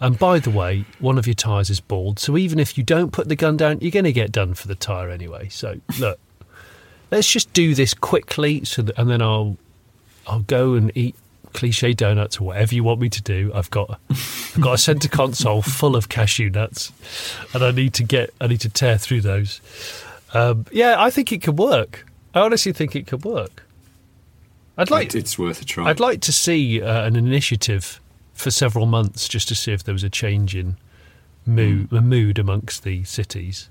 And 0.00 0.18
by 0.18 0.38
the 0.38 0.50
way, 0.50 0.86
one 0.98 1.18
of 1.18 1.26
your 1.26 1.34
tyres 1.34 1.68
is 1.68 1.78
bald. 1.80 2.18
So 2.18 2.38
even 2.38 2.58
if 2.58 2.78
you 2.78 2.84
don't 2.84 3.12
put 3.12 3.28
the 3.28 3.36
gun 3.36 3.58
down, 3.58 3.80
you're 3.80 3.90
going 3.90 4.04
to 4.04 4.12
get 4.12 4.32
done 4.32 4.54
for 4.54 4.66
the 4.66 4.74
tyre 4.74 5.10
anyway. 5.10 5.48
So 5.50 5.80
look, 5.98 6.18
let's 7.10 7.30
just 7.30 7.52
do 7.52 7.74
this 7.74 7.92
quickly 7.92 8.64
so 8.64 8.82
that, 8.82 8.98
and 8.98 9.10
then 9.10 9.20
I'll 9.20 9.58
I'll 10.26 10.40
go 10.40 10.74
and 10.74 10.90
eat 10.94 11.14
cliche 11.52 11.92
donuts 11.92 12.40
or 12.40 12.44
whatever 12.44 12.74
you 12.74 12.84
want 12.84 13.00
me 13.00 13.10
to 13.10 13.22
do. 13.22 13.50
I've 13.54 13.70
got 13.70 14.00
I've 14.08 14.60
got 14.60 14.74
a 14.74 14.78
centre 14.78 15.08
console 15.08 15.60
full 15.62 15.96
of 15.96 16.08
cashew 16.08 16.48
nuts, 16.48 16.92
and 17.52 17.62
I 17.62 17.70
need 17.70 17.92
to 17.94 18.04
get 18.04 18.32
I 18.40 18.46
need 18.46 18.60
to 18.62 18.70
tear 18.70 18.96
through 18.96 19.20
those. 19.20 19.60
Um, 20.32 20.64
yeah, 20.72 20.96
I 20.98 21.10
think 21.10 21.32
it 21.32 21.42
could 21.42 21.58
work. 21.58 22.06
I 22.34 22.40
honestly 22.40 22.72
think 22.72 22.94
it 22.96 23.06
could 23.06 23.24
work. 23.24 23.64
I'd 24.78 24.90
like 24.90 25.14
it's 25.14 25.38
worth 25.38 25.60
a 25.60 25.64
try. 25.64 25.90
I'd 25.90 26.00
like 26.00 26.20
to 26.22 26.32
see 26.32 26.80
uh, 26.80 27.04
an 27.04 27.16
initiative 27.16 28.00
for 28.34 28.50
several 28.50 28.86
months 28.86 29.28
just 29.28 29.48
to 29.48 29.54
see 29.54 29.72
if 29.72 29.84
there 29.84 29.92
was 29.94 30.04
a 30.04 30.10
change 30.10 30.56
in 30.56 30.76
mood, 31.46 31.92
a 31.92 32.00
mood 32.00 32.38
amongst 32.38 32.84
the 32.84 33.04
cities. 33.04 33.68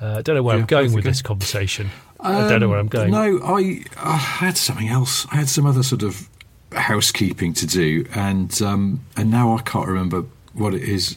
Uh, 0.00 0.16
I 0.18 0.22
don't 0.22 0.36
know 0.36 0.42
where 0.42 0.56
Yeah, 0.56 0.62
I'm 0.62 0.66
going 0.66 0.92
with 0.92 1.04
this 1.04 1.22
conversation. 1.22 1.90
I 2.20 2.48
don't 2.48 2.60
know 2.60 2.68
where 2.68 2.78
I'm 2.78 2.88
going. 2.88 3.14
Um, 3.14 3.38
No, 3.38 3.44
I, 3.44 3.84
I 3.96 4.16
had 4.16 4.56
something 4.56 4.88
else. 4.88 5.26
I 5.30 5.36
had 5.36 5.48
some 5.48 5.66
other 5.66 5.82
sort 5.82 6.02
of 6.02 6.28
housekeeping 6.72 7.52
to 7.54 7.66
do, 7.66 8.06
and 8.14 8.60
um, 8.62 9.04
and 9.16 9.30
now 9.30 9.56
I 9.56 9.62
can't 9.62 9.88
remember 9.88 10.24
what 10.52 10.74
it 10.74 10.82
is 10.82 11.16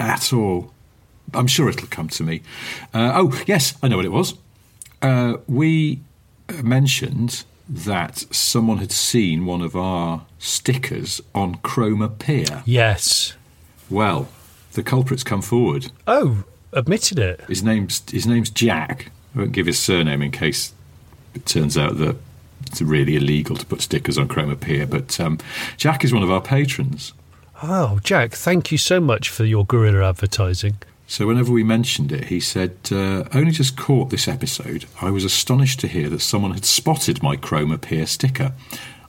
at 0.00 0.32
all. 0.32 0.72
I'm 1.32 1.46
sure 1.46 1.68
it'll 1.68 1.88
come 1.88 2.08
to 2.08 2.22
me. 2.22 2.42
Uh, 2.92 3.12
oh, 3.14 3.42
yes, 3.46 3.74
I 3.82 3.88
know 3.88 3.96
what 3.96 4.04
it 4.04 4.12
was. 4.12 4.34
Uh, 5.02 5.38
we 5.46 6.00
mentioned 6.62 7.44
that 7.68 8.18
someone 8.34 8.78
had 8.78 8.92
seen 8.92 9.46
one 9.46 9.62
of 9.62 9.74
our 9.74 10.26
stickers 10.38 11.20
on 11.34 11.56
Cromer 11.56 12.08
Pier. 12.08 12.62
Yes. 12.66 13.34
Well, 13.88 14.28
the 14.72 14.82
culprit's 14.82 15.24
come 15.24 15.42
forward. 15.42 15.90
Oh, 16.06 16.44
admitted 16.72 17.18
it. 17.18 17.40
His 17.48 17.62
name's 17.62 18.02
his 18.10 18.26
name's 18.26 18.50
Jack. 18.50 19.10
I 19.34 19.38
won't 19.38 19.52
give 19.52 19.66
his 19.66 19.78
surname 19.78 20.22
in 20.22 20.30
case 20.30 20.72
it 21.34 21.46
turns 21.46 21.76
out 21.78 21.98
that 21.98 22.16
it's 22.66 22.82
really 22.82 23.16
illegal 23.16 23.56
to 23.56 23.66
put 23.66 23.80
stickers 23.80 24.18
on 24.18 24.28
Cromer 24.28 24.56
Pier. 24.56 24.86
But 24.86 25.18
um, 25.20 25.38
Jack 25.76 26.04
is 26.04 26.12
one 26.12 26.22
of 26.22 26.30
our 26.30 26.40
patrons. 26.40 27.12
Oh, 27.62 27.98
Jack, 28.02 28.32
thank 28.32 28.72
you 28.72 28.78
so 28.78 29.00
much 29.00 29.28
for 29.28 29.44
your 29.44 29.64
guerrilla 29.64 30.08
advertising. 30.08 30.76
So 31.06 31.26
whenever 31.26 31.52
we 31.52 31.62
mentioned 31.62 32.12
it, 32.12 32.24
he 32.24 32.40
said, 32.40 32.76
uh, 32.90 33.24
"Only 33.34 33.50
just 33.52 33.76
caught 33.76 34.10
this 34.10 34.26
episode. 34.26 34.86
I 35.02 35.10
was 35.10 35.24
astonished 35.24 35.80
to 35.80 35.88
hear 35.88 36.08
that 36.10 36.20
someone 36.22 36.52
had 36.52 36.64
spotted 36.64 37.22
my 37.22 37.36
Cromer 37.36 37.76
Pier 37.78 38.06
sticker. 38.06 38.52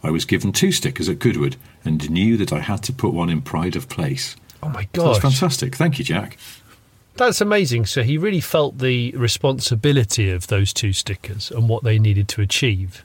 I 0.03 0.11
was 0.11 0.25
given 0.25 0.51
two 0.51 0.71
stickers 0.71 1.09
at 1.09 1.19
Goodwood 1.19 1.55
and 1.83 2.09
knew 2.09 2.37
that 2.37 2.51
I 2.53 2.59
had 2.59 2.83
to 2.83 2.93
put 2.93 3.13
one 3.13 3.29
in 3.29 3.41
pride 3.41 3.75
of 3.75 3.87
place." 3.89 4.35
Oh 4.61 4.69
my 4.69 4.87
So 4.95 5.05
that's 5.07 5.19
fantastic. 5.19 5.75
Thank 5.75 5.97
you, 5.99 6.05
Jack. 6.05 6.37
that's 7.15 7.39
amazing. 7.39 7.85
So 7.85 8.03
he 8.03 8.17
really 8.17 8.41
felt 8.41 8.79
the 8.79 9.11
responsibility 9.11 10.29
of 10.31 10.47
those 10.47 10.73
two 10.73 10.91
stickers 10.91 11.49
and 11.49 11.69
what 11.69 11.83
they 11.83 11.97
needed 11.97 12.27
to 12.29 12.41
achieve, 12.41 13.03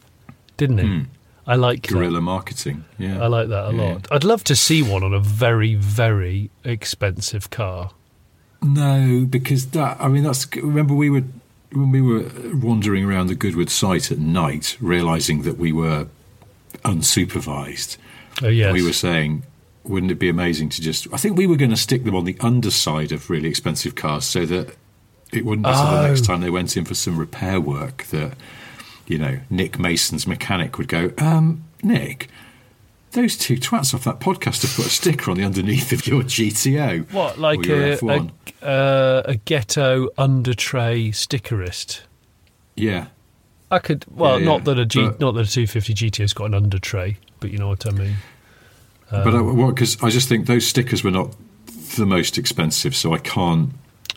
didn't 0.56 0.78
he? 0.78 1.06
I 1.47 1.54
like 1.54 1.82
that. 1.82 1.94
Guerrilla 1.94 2.20
marketing. 2.20 2.85
Yeah, 2.99 3.23
I 3.23 3.28
like 3.28 3.49
that 3.49 3.70
a 3.70 3.73
Yeah. 3.75 3.82
lot. 3.92 4.09
I'd 4.11 4.25
love 4.25 4.42
to 4.44 4.56
see 4.56 4.82
one 4.82 5.02
on 5.04 5.14
a 5.14 5.20
very, 5.20 5.75
very 5.76 6.50
expensive 6.64 7.50
car. 7.50 7.90
No, 8.62 9.26
because 9.29 9.67
that. 9.69 9.97
I 10.00 10.09
mean, 10.09 10.23
that's. 10.23 10.47
Remember, 10.57 10.95
we 10.95 11.11
were 11.11 11.25
when 11.73 11.90
we 11.90 12.00
were 12.02 12.29
wandering 12.55 13.05
around 13.05 13.29
the 13.29 13.35
Goodwood 13.35 13.71
site 13.71 14.11
at 14.11 14.19
night, 14.19 14.76
realizing 14.81 15.43
that 15.43 15.57
we 15.57 15.73
were 15.73 16.09
unsupervised. 16.85 17.97
Oh 18.43 18.49
yes, 18.49 18.73
We 18.73 18.83
were 18.85 18.93
saying, 18.93 19.45
wouldn't 19.85 20.12
it 20.12 20.19
be 20.19 20.29
amazing 20.29 20.69
to 20.71 20.83
just? 20.83 21.07
I 21.12 21.17
think 21.17 21.37
we 21.37 21.47
were 21.47 21.57
going 21.57 21.71
to 21.71 21.76
stick 21.76 22.05
them 22.05 22.14
on 22.14 22.25
the 22.25 22.37
underside 22.40 23.12
of 23.12 23.31
really 23.31 23.49
expensive 23.49 23.95
cars, 23.95 24.25
so 24.25 24.47
that 24.47 24.75
it 25.33 25.45
wouldn't 25.45 25.64
be 25.64 25.71
until 25.71 25.90
the 26.02 26.09
next 26.09 26.23
Oh. 26.23 26.26
time 26.26 26.40
they 26.40 26.50
went 26.50 26.76
in 26.76 26.85
for 26.85 26.95
some 26.95 27.17
repair 27.17 27.61
work 27.61 28.05
that, 28.11 28.35
you 29.07 29.19
know, 29.19 29.38
Nick 29.49 29.79
Mason's 29.79 30.26
mechanic 30.26 30.76
would 30.79 30.88
go, 30.88 31.12
um, 31.19 31.64
Nick. 31.83 32.29
Those 33.12 33.37
two 33.37 33.57
twats 33.57 33.93
off 33.93 34.05
that 34.05 34.21
podcast 34.21 34.62
have 34.62 34.75
put 34.76 34.87
a 34.87 34.90
sticker 34.90 35.31
on 35.33 35.37
the 35.37 35.45
underneath 35.45 35.90
of 35.93 36.07
your 36.07 36.23
GTO. 36.23 37.12
what 37.12 37.38
like 37.38 37.59
a, 37.67 37.97
F1. 37.99 38.31
a, 38.62 38.67
uh, 38.67 39.23
a 39.25 39.35
ghetto 39.37 40.09
under 40.17 40.55
tray 40.55 41.09
stickerist. 41.11 42.02
Yeah, 42.76 43.07
I 43.71 43.81
could 43.81 44.05
well, 44.09 44.38
Yeah, 44.38 44.45
not 44.47 44.59
yeah, 44.61 44.64
that 44.75 44.79
a 44.79 44.87
G, 44.87 45.02
but- 45.07 45.21
not 45.21 45.33
that 45.33 45.49
a 45.49 45.50
250 45.50 45.95
GTO's 45.95 46.33
got 46.33 46.45
an 46.47 46.55
under 46.55 46.79
tray, 46.79 47.17
but 47.40 47.50
you 47.50 47.59
know 47.59 47.69
what 47.69 47.85
I 47.87 47.90
mean. 47.90 48.17
but 49.11 49.35
I, 49.35 49.40
what? 49.40 49.75
Because 49.75 50.00
I 50.02 50.09
just 50.11 50.29
think 50.29 50.47
those 50.47 50.67
stickers 50.67 51.02
were 51.02 51.11
not 51.11 51.35
the 51.97 52.07
most 52.07 52.38
expensive, 52.38 52.95
so 52.95 53.12
I 53.12 53.19
can't 53.19 53.71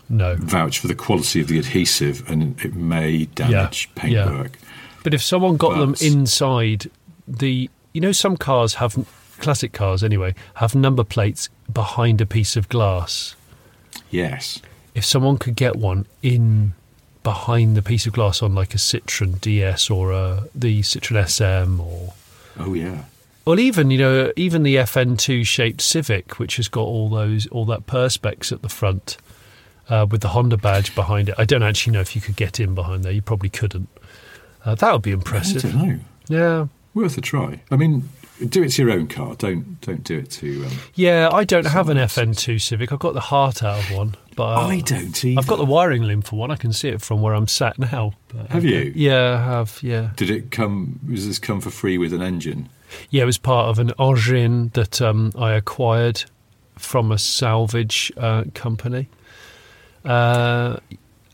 No, 0.07 0.35
vouch 0.35 0.77
for 0.77 0.87
the 0.87 0.93
quality 0.95 1.41
of 1.41 1.47
the 1.47 1.57
adhesive, 1.57 2.29
and 2.29 2.59
it 2.63 2.75
may 2.75 3.25
damage 3.25 3.89
yeah. 3.95 4.01
paintwork. 4.01 4.59
but 5.03 5.15
if 5.15 5.23
someone 5.23 5.57
got 5.57 5.79
them 5.79 5.95
inside 5.99 6.91
the, 7.27 7.69
you 7.93 8.01
know, 8.01 8.11
some 8.11 8.35
cars 8.37 8.75
have 8.75 9.07
classic 9.39 9.73
cars 9.73 10.03
anyway 10.03 10.33
have 10.55 10.73
number 10.75 11.03
plates 11.03 11.49
behind 11.71 12.21
a 12.21 12.25
piece 12.25 12.55
of 12.55 12.69
glass. 12.69 13.35
Yes. 14.09 14.61
if 14.95 15.03
someone 15.03 15.37
could 15.37 15.55
get 15.55 15.75
one 15.75 16.05
in 16.21 16.73
behind 17.23 17.75
the 17.77 17.81
piece 17.81 18.05
of 18.05 18.13
glass 18.13 18.41
on 18.41 18.53
like 18.53 18.73
a 18.73 18.77
Citroen 18.77 19.39
DS 19.41 19.89
or 19.89 20.11
a, 20.11 20.43
the 20.53 20.81
Citroen 20.81 21.27
SM 21.27 21.79
or 21.79 22.13
Oh 22.59 22.73
yeah. 22.73 23.05
well 23.45 23.59
even 23.59 23.89
you 23.91 23.97
know 23.97 24.31
even 24.35 24.63
the 24.63 24.75
FN2 24.75 25.45
shaped 25.45 25.81
Civic 25.81 26.37
which 26.39 26.57
has 26.57 26.67
got 26.67 26.83
all 26.83 27.09
those 27.09 27.47
all 27.47 27.65
that 27.65 27.85
perspex 27.87 28.51
at 28.51 28.61
the 28.61 28.69
front 28.69 29.17
uh, 29.89 30.05
with 30.09 30.21
the 30.21 30.29
Honda 30.29 30.57
badge 30.57 30.93
behind 30.95 31.29
it 31.29 31.35
I 31.37 31.45
don't 31.45 31.63
actually 31.63 31.93
know 31.93 32.01
if 32.01 32.15
you 32.15 32.21
could 32.21 32.35
get 32.35 32.59
in 32.59 32.75
behind 32.75 33.03
there 33.03 33.11
you 33.11 33.21
probably 33.21 33.49
couldn't 33.49 33.89
uh, 34.65 34.75
that 34.75 34.91
would 34.93 35.01
be 35.01 35.11
impressive. 35.11 35.65
I 35.65 35.69
don't 35.71 35.87
know. 35.87 35.99
yeah 36.29 36.67
Worth 36.93 37.17
a 37.17 37.21
try. 37.21 37.61
I 37.71 37.75
mean, 37.75 38.09
do 38.49 38.61
it 38.63 38.69
to 38.73 38.83
your 38.83 38.91
own 38.91 39.07
car. 39.07 39.35
Don't 39.35 39.79
don't 39.81 40.03
do 40.03 40.17
it 40.19 40.29
to. 40.31 40.65
Um, 40.65 40.71
yeah 40.95 41.29
I 41.31 41.43
don't 41.43 41.65
have 41.65 41.89
an 41.89 41.97
FN2 41.97 42.61
Civic 42.61 42.91
I've 42.91 42.99
got 42.99 43.13
the 43.13 43.19
heart 43.19 43.63
out 43.63 43.79
of 43.79 43.91
one 43.97 44.15
but 44.35 44.43
uh, 44.57 44.67
I 44.67 44.79
don't 44.81 45.23
either. 45.25 45.39
I've 45.39 45.47
got 45.47 45.57
the 45.57 45.65
wiring 45.65 46.03
limb 46.03 46.21
for 46.21 46.35
one 46.37 46.51
I 46.51 46.55
can 46.55 46.73
see 46.73 46.89
it 46.89 47.01
from 47.01 47.21
where 47.21 47.33
I'm 47.35 47.47
sat 47.47 47.77
now 47.79 48.13
but, 48.29 48.47
Have 48.47 48.63
you? 48.65 48.91
yeah 48.95 49.39
I 49.39 49.43
have 49.43 49.79
yeah 49.81 50.11
Did 50.15 50.29
it 50.29 50.51
come? 50.51 50.99
Was 51.09 51.27
this 51.27 51.39
come 51.39 51.61
for 51.61 51.69
free 51.71 51.97
with 51.97 52.13
an 52.13 52.21
engine? 52.21 52.69
Yeah, 53.09 53.23
it 53.23 53.25
was 53.25 53.39
part 53.39 53.69
of 53.69 53.79
an 53.79 53.91
engine 53.97 54.69
that 54.73 55.01
um, 55.01 55.31
I 55.35 55.53
acquired 55.53 56.25
from 56.77 57.11
a 57.11 57.17
salvage 57.17 58.11
uh, 58.17 58.43
company, 58.53 59.07
uh, 60.05 60.77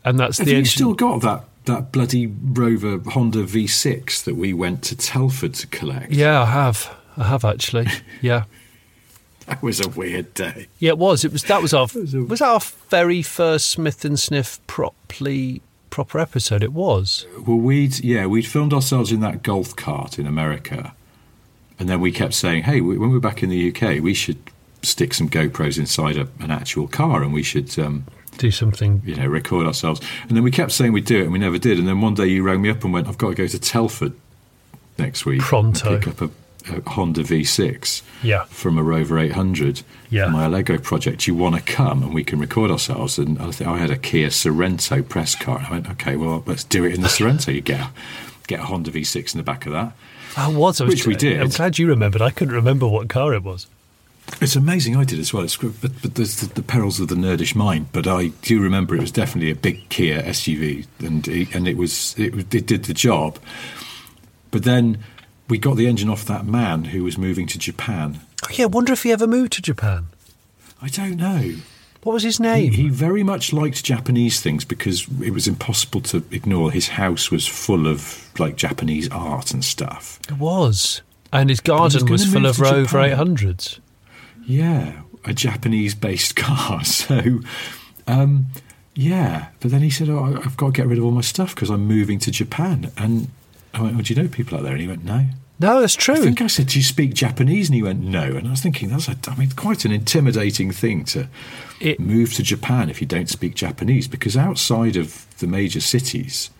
and 0.04 0.18
that's 0.18 0.38
Have 0.38 0.46
the 0.46 0.52
you 0.52 0.58
engine. 0.58 0.70
still 0.70 0.94
got 0.94 1.20
that 1.22 1.44
that 1.66 1.92
bloody 1.92 2.26
Rover 2.26 2.98
Honda 3.10 3.44
V6 3.44 4.24
that 4.24 4.34
we 4.36 4.52
went 4.52 4.82
to 4.84 4.96
Telford 4.96 5.54
to 5.54 5.66
collect? 5.66 6.10
yeah, 6.12 6.42
I 6.42 6.46
have. 6.46 6.96
I 7.16 7.24
have 7.24 7.44
actually. 7.44 7.86
Yeah, 8.22 8.44
That 9.46 9.62
was 9.62 9.80
a 9.84 9.88
weird 9.88 10.32
day. 10.34 10.68
yeah, 10.78 10.90
it 10.90 10.98
was. 10.98 11.24
It 11.24 11.32
was. 11.32 11.42
That 11.44 11.60
was 11.62 11.72
our. 11.74 11.86
was 11.94 12.14
a- 12.14 12.22
Was 12.22 12.38
that 12.40 12.48
our 12.48 12.60
very 12.88 13.22
first 13.22 13.68
Smith 13.68 14.04
and 14.04 14.18
Sniff 14.18 14.58
properly 14.66 15.60
proper 15.90 16.18
episode? 16.18 16.62
It 16.62 16.72
was. 16.72 17.26
Well, 17.46 17.56
we'd 17.58 17.98
yeah, 18.04 18.26
we'd 18.26 18.46
filmed 18.46 18.72
ourselves 18.72 19.10
in 19.12 19.20
that 19.20 19.42
golf 19.42 19.74
cart 19.76 20.18
in 20.18 20.26
America, 20.26 20.94
and 21.78 21.88
then 21.88 22.00
we 22.00 22.12
kept 22.12 22.34
saying, 22.34 22.62
"Hey, 22.64 22.80
we- 22.80 22.96
when 22.98 23.10
we're 23.10 23.18
back 23.20 23.42
in 23.42 23.48
the 23.50 23.68
UK, 23.74 24.00
we 24.00 24.14
should 24.14 24.38
stick 24.82 25.12
some 25.12 25.28
GoPros 25.28 25.78
inside 25.78 26.16
a, 26.16 26.28
an 26.38 26.50
actual 26.50 26.86
car, 26.88 27.22
and 27.22 27.32
we 27.34 27.42
should, 27.42 27.76
um, 27.78 28.06
Do 28.38 28.50
something. 28.50 29.02
you 29.04 29.16
know, 29.16 29.26
record 29.26 29.66
ourselves." 29.66 30.00
And 30.28 30.36
then 30.36 30.42
we 30.44 30.50
kept 30.50 30.72
saying 30.72 30.92
we'd 30.92 31.04
do 31.04 31.18
it, 31.18 31.22
and 31.24 31.32
we 31.32 31.38
never 31.38 31.58
did. 31.58 31.78
And 31.78 31.86
then 31.88 32.00
one 32.00 32.14
day 32.14 32.26
you 32.26 32.42
rang 32.42 32.62
me 32.62 32.70
up 32.70 32.84
and 32.84 32.92
went, 32.92 33.06
"I've 33.08 33.18
got 33.18 33.30
to 33.30 33.34
go 33.34 33.46
to 33.46 33.58
Telford 33.58 34.12
next 34.98 35.24
week, 35.26 35.40
Pronto. 35.40 35.98
pick 35.98 36.08
up 36.08 36.20
a, 36.22 36.30
a 36.76 36.90
Honda 36.90 37.22
V6 37.22 38.02
Yeah. 38.22 38.44
from 38.44 38.78
a 38.78 38.82
Rover 38.82 39.18
800." 39.18 39.82
Yeah. 40.12 40.24
for 40.26 40.30
my 40.32 40.46
Lego 40.48 40.76
project. 40.76 41.26
You 41.28 41.36
want 41.36 41.54
to 41.54 41.62
come 41.62 42.02
and 42.02 42.12
we 42.12 42.24
can 42.24 42.40
record 42.40 42.70
ourselves? 42.72 43.16
And 43.16 43.38
I 43.38 43.50
think 43.52 43.70
I 43.70 43.78
had 43.78 43.90
a 43.90 43.96
Kia 43.96 44.26
Sorento 44.28 45.08
press 45.08 45.36
car. 45.36 45.58
And 45.58 45.66
I 45.68 45.70
went, 45.70 45.88
okay, 45.90 46.16
well, 46.16 46.42
let's 46.46 46.64
do 46.64 46.84
it 46.84 46.94
in 46.94 47.02
the 47.02 47.06
Sorento. 47.16 47.54
You 47.54 47.60
get 47.60 47.78
a, 47.80 47.90
get 48.48 48.58
a 48.58 48.64
Honda 48.64 48.90
V6 48.90 49.32
in 49.34 49.38
the 49.38 49.44
back 49.44 49.66
of 49.66 49.72
that. 49.72 49.92
I 50.36 50.48
was. 50.48 50.80
I 50.80 50.84
was 50.84 50.94
Which 50.94 51.06
we 51.06 51.14
did. 51.14 51.40
I'm 51.40 51.48
glad 51.50 51.78
you 51.78 51.86
remembered. 51.86 52.22
I 52.22 52.30
couldn't 52.30 52.54
remember 52.54 52.88
what 52.88 53.08
car 53.08 53.34
it 53.34 53.42
was. 53.44 53.68
It's 54.40 54.56
amazing. 54.56 54.96
I 54.96 55.04
did 55.04 55.18
as 55.18 55.34
well. 55.34 55.42
It's, 55.42 55.56
but, 55.56 55.80
but 55.80 56.14
there's 56.14 56.36
the, 56.36 56.46
the 56.54 56.62
perils 56.62 57.00
of 57.00 57.08
the 57.08 57.14
nerdish 57.14 57.54
mind. 57.54 57.88
But 57.92 58.06
I 58.06 58.28
do 58.42 58.60
remember 58.60 58.94
it 58.94 59.00
was 59.00 59.12
definitely 59.12 59.50
a 59.50 59.56
big 59.56 59.88
Kia 59.88 60.22
SUV, 60.22 60.86
and 61.00 61.26
it, 61.28 61.54
and 61.54 61.68
it 61.68 61.76
was 61.76 62.14
it, 62.18 62.54
it 62.54 62.66
did 62.66 62.84
the 62.84 62.94
job. 62.94 63.38
But 64.50 64.64
then 64.64 64.98
we 65.48 65.58
got 65.58 65.76
the 65.76 65.86
engine 65.86 66.08
off 66.08 66.24
that 66.26 66.46
man 66.46 66.84
who 66.84 67.04
was 67.04 67.18
moving 67.18 67.46
to 67.48 67.58
Japan. 67.58 68.20
Oh, 68.44 68.48
yeah, 68.52 68.64
I 68.64 68.68
wonder 68.68 68.92
if 68.92 69.02
he 69.02 69.12
ever 69.12 69.26
moved 69.26 69.52
to 69.54 69.62
Japan. 69.62 70.06
I 70.80 70.88
don't 70.88 71.16
know. 71.16 71.56
What 72.02 72.14
was 72.14 72.22
his 72.22 72.40
name? 72.40 72.72
he 72.72 72.88
very 72.88 73.22
much 73.22 73.52
liked 73.52 73.84
Japanese 73.84 74.40
things 74.40 74.64
because 74.64 75.06
it 75.22 75.32
was 75.32 75.46
impossible 75.46 76.00
to 76.02 76.24
ignore. 76.30 76.70
His 76.70 76.88
house 76.88 77.30
was 77.30 77.46
full 77.46 77.86
of 77.86 78.30
like 78.38 78.56
Japanese 78.56 79.10
art 79.10 79.50
and 79.50 79.62
stuff. 79.62 80.18
It 80.28 80.38
was. 80.38 81.02
And 81.30 81.50
his 81.50 81.60
garden 81.60 82.00
gonna 82.00 82.12
was 82.12 82.24
full 82.24 82.46
of 82.46 82.58
Rover 82.58 82.98
800s. 82.98 83.80
Yeah, 84.50 85.02
a 85.24 85.32
Japanese-based 85.32 86.34
car. 86.44 86.82
So, 86.84 87.40
um, 88.06 88.46
yeah. 88.94 89.48
But 89.60 89.70
then 89.70 89.82
he 89.82 89.90
said, 89.90 90.08
"Oh, 90.08 90.24
I've 90.44 90.56
got 90.56 90.66
to 90.66 90.72
get 90.72 90.86
rid 90.86 90.98
of 90.98 91.04
all 91.04 91.10
my 91.12 91.20
stuff 91.20 91.54
because 91.54 91.70
I'm 91.70 91.86
moving 91.86 92.18
to 92.20 92.30
Japan." 92.30 92.90
And 92.96 93.28
I 93.74 93.82
went, 93.82 93.94
"Well, 93.94 94.02
do 94.02 94.12
you 94.14 94.22
know 94.22 94.28
people 94.28 94.56
out 94.58 94.62
there?" 94.64 94.72
And 94.72 94.80
he 94.80 94.88
went, 94.88 95.04
"No." 95.04 95.26
No, 95.60 95.78
that's 95.82 95.94
true. 95.94 96.14
I 96.14 96.20
think 96.20 96.40
I 96.40 96.46
said, 96.46 96.68
"Do 96.68 96.78
you 96.78 96.82
speak 96.84 97.12
Japanese?" 97.14 97.68
And 97.68 97.76
he 97.76 97.82
went, 97.82 98.00
"No." 98.02 98.22
And 98.22 98.48
I 98.48 98.50
was 98.50 98.60
thinking, 98.62 98.88
that's 98.88 99.08
a, 99.08 99.16
I 99.28 99.36
mean, 99.36 99.50
quite 99.50 99.84
an 99.84 99.92
intimidating 99.92 100.72
thing 100.72 101.04
to 101.06 101.28
It- 101.80 102.00
move 102.00 102.32
to 102.34 102.42
Japan 102.42 102.88
if 102.90 103.00
you 103.00 103.06
don't 103.06 103.28
speak 103.28 103.54
Japanese, 103.54 104.08
because 104.08 104.36
outside 104.38 104.96
of 104.96 105.26
the 105.38 105.46
major 105.46 105.80
cities, 105.80 106.50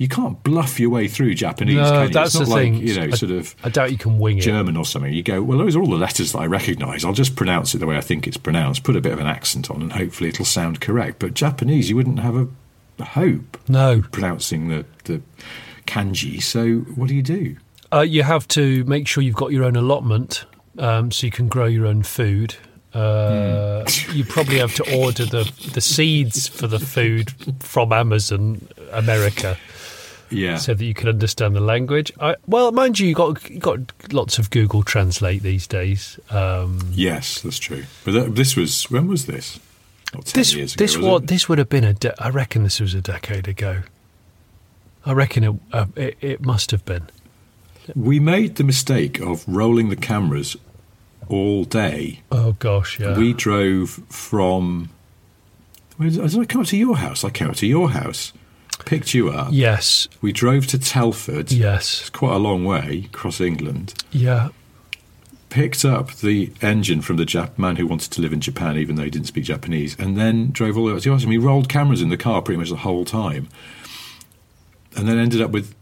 you 0.00 0.08
can't 0.08 0.42
bluff 0.42 0.80
your 0.80 0.88
way 0.88 1.06
through 1.08 1.34
Japanese. 1.34 1.76
no, 1.76 2.08
that's 2.08 2.34
it's 2.34 2.38
not 2.40 2.44
the 2.46 2.50
like 2.50 2.62
thing. 2.62 2.74
you 2.76 2.94
know, 2.96 3.02
I, 3.02 3.10
sort 3.10 3.32
of 3.32 3.54
I 3.62 3.68
doubt 3.68 3.92
you 3.92 3.98
can 3.98 4.18
wing 4.18 4.38
it. 4.38 4.40
German 4.40 4.76
or 4.78 4.86
something. 4.86 5.12
You 5.12 5.22
go, 5.22 5.42
well, 5.42 5.58
those 5.58 5.76
are 5.76 5.80
all 5.80 5.90
the 5.90 5.96
letters 5.98 6.32
that 6.32 6.38
I 6.38 6.46
recognise. 6.46 7.04
I'll 7.04 7.12
just 7.12 7.36
pronounce 7.36 7.74
it 7.74 7.78
the 7.78 7.86
way 7.86 7.98
I 7.98 8.00
think 8.00 8.26
it's 8.26 8.38
pronounced, 8.38 8.82
put 8.82 8.96
a 8.96 9.00
bit 9.02 9.12
of 9.12 9.20
an 9.20 9.26
accent 9.26 9.70
on, 9.70 9.82
and 9.82 9.92
hopefully 9.92 10.30
it'll 10.30 10.46
sound 10.46 10.80
correct. 10.80 11.18
But 11.18 11.34
Japanese, 11.34 11.90
you 11.90 11.96
wouldn't 11.96 12.20
have 12.20 12.34
a, 12.34 12.48
hope 13.04 13.58
No. 13.68 14.02
pronouncing 14.10 14.68
the, 14.68 14.86
the 15.04 15.20
kanji. 15.86 16.42
So 16.42 16.78
what 16.96 17.08
do 17.08 17.14
you 17.14 17.22
do? 17.22 17.56
Uh, 17.92 18.00
you 18.00 18.22
have 18.22 18.48
to 18.48 18.84
make 18.84 19.06
sure 19.06 19.22
you've 19.22 19.34
got 19.36 19.52
your 19.52 19.64
own 19.64 19.76
allotment 19.76 20.46
um, 20.78 21.10
so 21.12 21.26
you 21.26 21.30
can 21.30 21.48
grow 21.48 21.66
your 21.66 21.86
own 21.86 22.02
food. 22.04 22.56
Uh, 22.94 23.84
Hmm. 23.88 24.16
You 24.16 24.24
probably 24.24 24.58
have 24.58 24.74
to 24.76 24.96
order 24.96 25.24
the, 25.24 25.50
the 25.74 25.80
seeds 25.80 26.48
for 26.48 26.66
the 26.66 26.78
food 26.80 27.32
from 27.62 27.92
Amazon 27.92 28.66
America 28.92 29.56
Yeah. 30.30 30.56
so 30.56 30.74
that 30.74 30.84
you 30.84 30.94
can 30.94 31.08
understand 31.08 31.56
the 31.56 31.60
language. 31.60 32.12
I, 32.20 32.36
well, 32.46 32.72
mind 32.72 32.98
you, 32.98 33.08
you 33.08 33.14
got 33.14 33.48
you 33.50 33.58
got 33.58 33.78
lots 34.12 34.38
of 34.38 34.50
Google 34.50 34.82
Translate 34.82 35.42
these 35.42 35.66
days. 35.66 36.18
Um, 36.30 36.80
yes, 36.92 37.40
that's 37.40 37.58
true. 37.58 37.84
But 38.04 38.12
that, 38.12 38.34
this 38.36 38.56
was 38.56 38.90
when 38.90 39.08
was 39.08 39.26
this? 39.26 39.58
This 40.34 40.54
years 40.54 40.74
ago. 40.74 40.84
this 40.84 40.96
was 40.96 41.22
this 41.22 41.48
would 41.48 41.58
have 41.58 41.68
been 41.68 41.84
a. 41.84 41.94
De- 41.94 42.22
I 42.22 42.30
reckon 42.30 42.62
this 42.64 42.80
was 42.80 42.94
a 42.94 43.00
decade 43.00 43.46
ago. 43.46 43.82
I 45.06 45.12
reckon 45.12 45.44
it, 45.44 45.54
uh, 45.72 45.86
it 45.96 46.18
it 46.20 46.40
must 46.44 46.70
have 46.72 46.84
been. 46.84 47.08
We 47.94 48.20
made 48.20 48.56
the 48.56 48.64
mistake 48.64 49.20
of 49.20 49.46
rolling 49.48 49.88
the 49.88 49.96
cameras 49.96 50.56
all 51.28 51.64
day. 51.64 52.22
Oh 52.30 52.52
gosh, 52.52 52.98
yeah. 52.98 53.16
We 53.16 53.32
drove 53.32 53.90
from 54.08 54.90
did, 56.00 56.14
did 56.14 56.38
I 56.38 56.44
come 56.44 56.62
up 56.62 56.66
to 56.68 56.76
your 56.76 56.96
house? 56.96 57.24
I 57.24 57.30
came 57.30 57.50
up 57.50 57.56
to 57.56 57.66
your 57.66 57.90
house, 57.90 58.32
picked 58.84 59.14
you 59.14 59.30
up. 59.30 59.48
Yes, 59.52 60.08
We 60.20 60.32
drove 60.32 60.66
to 60.68 60.78
Telford. 60.78 61.52
yes, 61.52 62.00
It's 62.02 62.10
quite 62.10 62.34
a 62.34 62.38
long 62.38 62.64
way 62.64 63.04
across 63.12 63.40
England. 63.40 63.94
yeah. 64.10 64.48
Picked 65.48 65.84
up 65.84 66.12
the 66.14 66.52
engine 66.62 67.00
from 67.00 67.16
the 67.16 67.24
Jap- 67.26 67.58
man 67.58 67.74
who 67.74 67.84
wanted 67.84 68.12
to 68.12 68.20
live 68.20 68.32
in 68.32 68.40
Japan, 68.40 68.78
even 68.78 68.94
though 68.94 69.02
he 69.02 69.10
didn't 69.10 69.26
speak 69.26 69.42
Japanese, 69.44 69.96
and 69.98 70.16
then 70.16 70.52
drove 70.52 70.76
all 70.78 70.84
the 70.86 70.92
way 70.92 70.96
up 70.96 71.02
to. 71.02 71.12
And 71.12 71.24
we 71.26 71.38
rolled 71.38 71.68
cameras 71.68 72.00
in 72.00 72.08
the 72.08 72.16
car 72.16 72.40
pretty 72.40 72.56
much 72.58 72.70
the 72.70 72.76
whole 72.76 73.04
time, 73.04 73.48
and 74.96 75.08
then 75.08 75.18
ended 75.18 75.40
up 75.42 75.50
with 75.50 75.74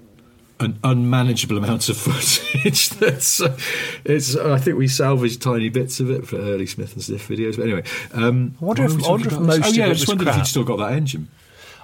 an 0.59 0.79
unmanageable 0.83 1.59
amount 1.59 1.91
of 1.91 1.99
footage. 1.99 2.89
That's 2.99 3.43
uh, 3.43 3.59
it's. 4.07 4.35
I 4.37 4.59
think 4.59 4.79
we 4.79 4.89
salvaged 4.89 5.43
tiny 5.43 5.69
bits 5.69 6.01
of 6.01 6.11
it 6.11 6.27
for 6.27 6.37
early 6.39 6.65
Smith 6.67 6.95
and 6.95 7.03
Sniff 7.05 7.29
videos. 7.29 7.57
But 7.59 7.65
anyway, 7.65 7.83
um, 8.15 8.55
I 8.63 8.65
wonder 8.65 8.85
if- 8.87 9.05
I 9.05 9.11
wonder 9.11 9.29
if 9.29 9.39
most 9.39 9.67
Oh 9.67 9.69
yeah, 9.73 9.87
I 9.87 9.93
just 9.93 10.09
wondered 10.09 10.29
if 10.29 10.37
you'd 10.39 10.47
still 10.47 10.65
got 10.65 10.79
that 10.79 10.93
engine. 10.93 11.29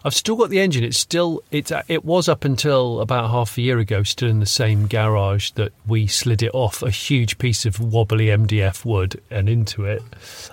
I've 0.06 0.14
still 0.14 0.36
got 0.36 0.50
the 0.50 0.60
engine. 0.60 0.84
It's 0.84 0.98
still 0.98 1.42
it's 1.50 1.72
it 1.88 2.04
was 2.04 2.28
up 2.28 2.44
until 2.44 3.00
about 3.00 3.30
half 3.30 3.56
a 3.56 3.62
year 3.62 3.78
ago, 3.78 4.02
still 4.02 4.28
in 4.28 4.38
the 4.38 4.46
same 4.46 4.86
garage 4.86 5.52
that 5.52 5.72
we 5.86 6.06
slid 6.06 6.42
it 6.42 6.50
off 6.52 6.82
a 6.82 6.90
huge 6.90 7.38
piece 7.38 7.64
of 7.64 7.80
wobbly 7.80 8.26
MDF 8.26 8.84
wood 8.84 9.18
and 9.30 9.48
into 9.48 9.86
it. 9.86 10.02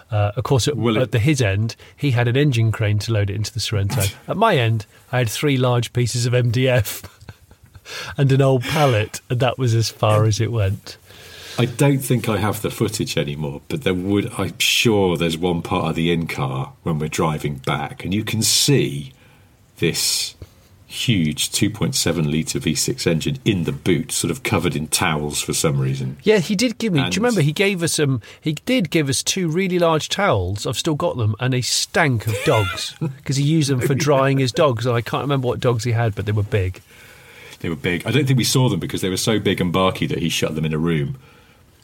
Uh, 0.10 0.32
of 0.38 0.46
course, 0.46 0.70
at, 0.70 0.78
at 0.78 1.12
the 1.12 1.20
his 1.20 1.42
end, 1.42 1.76
he 1.98 2.12
had 2.12 2.30
an 2.30 2.38
engine 2.38 2.72
crane 2.72 2.98
to 3.00 3.12
load 3.12 3.30
it 3.30 3.36
into 3.36 3.52
the 3.52 3.60
Sorento. 3.60 4.14
at 4.30 4.38
my 4.38 4.56
end, 4.56 4.86
I 5.12 5.18
had 5.18 5.30
three 5.30 5.58
large 5.58 5.92
pieces 5.92 6.26
of 6.26 6.32
MDF 6.32 7.10
and 8.18 8.32
an 8.32 8.42
old 8.42 8.64
pallet, 8.64 9.20
and 9.30 9.42
that 9.42 9.58
was 9.58 9.76
as 9.76 9.90
far 9.90 10.24
as 10.24 10.40
it 10.40 10.54
went. 10.54 10.96
I 11.60 11.66
don't 11.66 12.00
think 12.00 12.30
I 12.30 12.38
have 12.38 12.62
the 12.62 12.72
footage 12.72 13.18
anymore, 13.18 13.62
but 13.68 13.84
there 13.84 13.94
would. 13.94 14.32
I'm 14.38 14.58
sure 14.60 15.18
there's 15.18 15.38
one 15.38 15.62
part 15.62 15.90
of 15.90 15.96
the 15.96 16.10
in 16.10 16.28
car 16.28 16.72
when 16.84 17.00
we're 17.00 17.10
driving 17.10 17.56
back, 17.56 18.06
and 18.06 18.14
you 18.14 18.24
can 18.24 18.42
see 18.42 19.12
this 19.82 20.36
huge 20.86 21.50
2.7 21.52 22.30
litre 22.30 22.60
V6 22.60 23.08
engine 23.08 23.40
in 23.46 23.64
the 23.64 23.72
boot, 23.72 24.12
sort 24.12 24.30
of 24.30 24.44
covered 24.44 24.76
in 24.76 24.88
towels 24.88 25.42
for 25.42 25.54
some 25.54 25.80
reason. 25.80 26.18
Yeah, 26.24 26.40
he 26.40 26.56
did 26.56 26.78
give 26.78 26.94
me. 26.94 27.00
And- 27.00 27.12
do 27.12 27.16
you 27.16 27.22
remember 27.24 27.42
he 27.42 27.54
gave 27.54 27.82
us 27.82 27.98
um 28.00 28.22
he 28.40 28.54
did 28.54 28.90
give 28.90 29.10
us 29.10 29.24
two 29.24 29.50
really 29.50 29.80
large 29.80 30.10
towels. 30.10 30.68
I've 30.68 30.78
still 30.78 30.96
got 30.96 31.18
them, 31.18 31.36
and 31.40 31.54
a 31.54 31.62
stank 31.62 32.28
of 32.28 32.36
dogs 32.46 32.96
because 33.18 33.38
he 33.38 33.44
used 33.44 33.70
them 33.70 33.82
for 33.82 33.96
drying 33.96 34.38
his 34.38 34.52
dogs. 34.52 34.86
And 34.86 34.96
I 34.96 35.02
can't 35.02 35.24
remember 35.24 35.48
what 35.48 35.60
dogs 35.60 35.84
he 35.84 35.92
had, 35.92 36.14
but 36.16 36.26
they 36.26 36.32
were 36.32 36.44
big. 36.44 36.82
They 37.62 37.70
were 37.70 37.76
big. 37.76 38.06
I 38.06 38.12
don't 38.12 38.26
think 38.26 38.38
we 38.38 38.44
saw 38.44 38.70
them 38.70 38.80
because 38.80 39.02
they 39.02 39.10
were 39.10 39.18
so 39.18 39.40
big 39.40 39.62
and 39.62 39.72
barky 39.72 40.08
that 40.08 40.18
he 40.20 40.30
shut 40.30 40.56
them 40.56 40.66
in 40.66 40.74
a 40.74 40.80
room, 40.80 41.18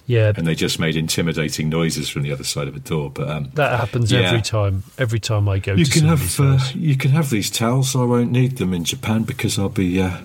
Yeah, 0.08 0.32
and 0.36 0.48
they 0.48 0.56
just 0.56 0.80
made 0.80 0.96
intimidating 0.96 1.68
noises 1.70 2.08
from 2.10 2.22
the 2.24 2.32
other 2.32 2.46
side 2.46 2.68
of 2.70 2.76
a 2.76 2.80
door. 2.80 3.12
But 3.12 3.30
um, 3.30 3.52
that 3.56 3.78
happens 3.80 4.10
Yeah. 4.12 4.22
every 4.22 4.42
time. 4.42 4.84
Every 4.98 5.20
time 5.20 5.48
I 5.50 5.60
go, 5.60 5.74
you 5.74 5.84
to 5.86 5.92
can 5.92 6.08
have 6.08 6.40
uh, 6.40 6.60
you 6.74 6.96
can 6.96 7.12
have 7.12 7.30
these 7.30 7.52
towels. 7.52 7.94
I 7.96 8.04
won't 8.06 8.32
need 8.32 8.58
them 8.58 8.74
in 8.74 8.84
Japan 8.86 9.24
because 9.24 9.60
I'll 9.60 9.68
be 9.68 10.02
uh, 10.02 10.18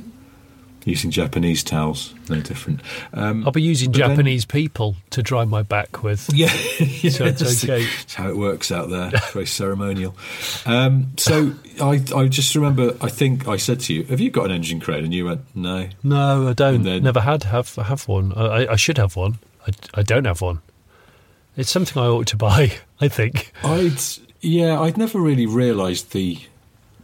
using 0.84 1.10
Japanese 1.10 1.64
towels. 1.64 2.14
No 2.28 2.40
different. 2.40 2.80
Um, 3.12 3.44
I'll 3.44 3.50
be 3.52 3.60
using 3.62 3.90
but 3.90 3.98
then- 3.98 4.10
Japanese 4.10 4.44
people 4.44 4.94
to 5.10 5.22
dry 5.22 5.44
my 5.44 5.62
back 5.62 6.02
with. 6.04 6.30
Yeah, 6.34 6.46
So 7.10 7.24
it's 7.24 7.42
okay. 7.64 7.84
That's 7.84 8.14
how 8.14 8.28
it 8.28 8.36
works 8.36 8.70
out 8.70 8.88
there. 8.88 9.10
It's 9.12 9.32
very 9.32 9.46
ceremonial. 9.46 10.14
Um, 10.64 11.12
so 11.16 11.54
I, 11.80 12.00
I 12.14 12.28
just 12.28 12.54
remember. 12.54 12.96
I 13.00 13.08
think 13.08 13.48
I 13.48 13.56
said 13.56 13.80
to 13.80 13.94
you, 13.94 14.04
"Have 14.04 14.20
you 14.20 14.30
got 14.30 14.44
an 14.46 14.52
engine 14.52 14.78
crane?" 14.78 15.04
And 15.04 15.12
you 15.12 15.24
went, 15.24 15.40
"No." 15.56 15.88
No, 16.04 16.48
I 16.48 16.52
don't. 16.52 16.84
Then- 16.84 17.02
Never 17.02 17.20
had 17.20 17.42
have 17.44 17.74
have 17.74 18.06
one. 18.06 18.32
I- 18.34 18.68
I 18.72 18.76
should 18.76 18.98
have 18.98 19.16
one. 19.16 19.38
I, 19.66 19.72
I 19.94 20.02
don't 20.02 20.24
have 20.24 20.40
one. 20.40 20.60
It's 21.56 21.70
something 21.70 22.02
I 22.02 22.06
ought 22.06 22.26
to 22.28 22.36
buy. 22.36 22.72
I 23.00 23.08
think. 23.08 23.52
I'd 23.62 24.00
yeah. 24.40 24.80
I'd 24.80 24.96
never 24.96 25.20
really 25.20 25.46
realised 25.46 26.12
the 26.12 26.38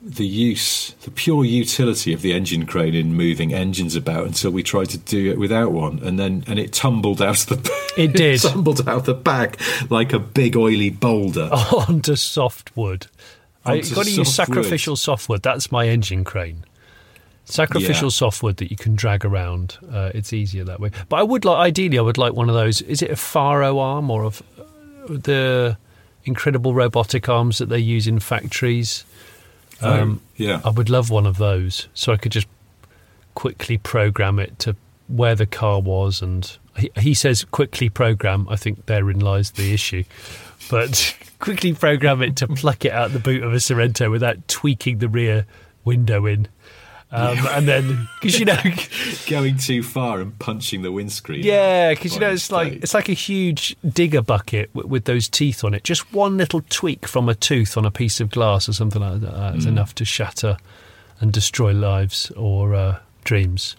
the 0.00 0.26
use, 0.26 0.92
the 1.02 1.10
pure 1.10 1.44
utility 1.44 2.12
of 2.12 2.22
the 2.22 2.32
engine 2.32 2.66
crane 2.66 2.94
in 2.94 3.14
moving 3.14 3.52
engines 3.52 3.96
about 3.96 4.26
until 4.26 4.50
we 4.50 4.62
tried 4.62 4.88
to 4.90 4.98
do 4.98 5.30
it 5.30 5.38
without 5.38 5.72
one, 5.72 5.98
and 6.00 6.18
then 6.18 6.44
and 6.46 6.58
it 6.58 6.72
tumbled 6.72 7.20
out 7.20 7.50
of 7.50 7.62
the. 7.62 7.78
It 7.98 8.12
did. 8.12 8.40
tumbled 8.40 8.88
out 8.88 9.06
the 9.06 9.14
back 9.14 9.58
like 9.90 10.12
a 10.12 10.20
big 10.20 10.56
oily 10.56 10.88
boulder. 10.88 11.50
onto 11.88 12.14
softwood. 12.14 13.08
I've 13.64 13.92
got 13.92 14.04
to 14.04 14.12
use 14.12 14.32
sacrificial 14.32 14.94
softwood. 14.94 15.42
That's 15.42 15.72
my 15.72 15.88
engine 15.88 16.22
crane. 16.22 16.64
Sacrificial 17.50 18.06
Yeah. 18.08 18.10
softwood 18.10 18.58
that 18.58 18.70
you 18.70 18.76
can 18.76 18.94
drag 18.94 19.24
around. 19.24 19.78
Uh, 19.90 20.10
it's 20.14 20.32
easier 20.32 20.64
that 20.64 20.80
way. 20.80 20.90
But 21.08 21.16
I 21.16 21.22
would 21.22 21.44
like, 21.44 21.58
ideally, 21.58 21.98
I 21.98 22.02
would 22.02 22.18
like 22.18 22.34
one 22.34 22.48
of 22.48 22.54
those. 22.54 22.82
Is 22.82 23.00
it 23.02 23.10
a 23.10 23.16
Faro 23.16 23.78
arm 23.78 24.10
or 24.10 24.24
of 24.24 24.42
the 25.08 25.76
incredible 26.24 26.74
robotic 26.74 27.28
arms 27.28 27.58
that 27.58 27.68
they 27.70 27.78
use 27.78 28.06
in 28.06 28.20
factories? 28.20 29.04
Um, 29.80 30.20
oh, 30.22 30.28
yeah. 30.36 30.60
I 30.64 30.70
would 30.70 30.90
love 30.90 31.08
one 31.10 31.26
of 31.26 31.38
those, 31.38 31.88
so 31.94 32.12
I 32.12 32.16
could 32.16 32.32
just 32.32 32.48
quickly 33.34 33.78
program 33.78 34.38
it 34.38 34.58
to 34.60 34.76
where 35.06 35.34
the 35.34 35.46
car 35.46 35.80
was. 35.80 36.20
And 36.20 36.54
he, 36.76 36.90
he 36.98 37.14
says 37.14 37.44
quickly 37.44 37.88
program. 37.88 38.46
I 38.50 38.56
think 38.56 38.86
therein 38.86 39.20
lies 39.20 39.52
the 39.52 39.72
issue. 39.72 40.04
But 40.70 41.16
quickly 41.38 41.72
program 41.72 42.20
it 42.22 42.36
to 42.36 42.48
pluck 42.48 42.84
it 42.84 42.92
out 42.92 43.12
the 43.12 43.20
boot 43.20 43.42
of 43.42 43.52
a 43.52 43.56
Sorento 43.56 44.10
without 44.10 44.46
tweaking 44.48 44.98
the 44.98 45.08
rear 45.08 45.46
window 45.84 46.26
in. 46.26 46.48
Um, 47.10 47.38
and 47.52 47.66
then, 47.66 48.06
because 48.20 48.38
you 48.38 48.44
know, 48.44 48.60
Going 49.28 49.56
too 49.56 49.82
far 49.82 50.20
and 50.20 50.38
punching 50.38 50.82
the 50.82 50.92
windscreen. 50.92 51.42
yeah, 51.42 51.90
because 51.94 52.12
you 52.14 52.20
know 52.20 52.30
it's 52.30 52.52
like 52.52 52.74
it's 52.74 52.92
like 52.92 53.08
a 53.08 53.14
huge 53.14 53.74
digger 53.88 54.20
bucket 54.20 54.68
with, 54.74 54.86
with 54.86 55.04
those 55.06 55.26
teeth 55.26 55.64
on 55.64 55.72
it. 55.72 55.84
Just 55.84 56.12
one 56.12 56.36
little 56.36 56.60
tweak 56.68 57.08
from 57.08 57.28
a 57.30 57.34
tooth 57.34 57.78
on 57.78 57.86
a 57.86 57.90
piece 57.90 58.20
of 58.20 58.28
glass 58.30 58.68
or 58.68 58.74
something 58.74 59.00
like 59.00 59.20
that 59.22 59.32
Mm. 59.54 59.56
is 59.56 59.64
enough 59.66 59.94
to 59.94 60.04
shatter 60.04 60.58
and 61.20 61.32
destroy 61.32 61.72
lives 61.72 62.30
or 62.32 62.74
uh, 62.74 62.98
dreams. 63.24 63.74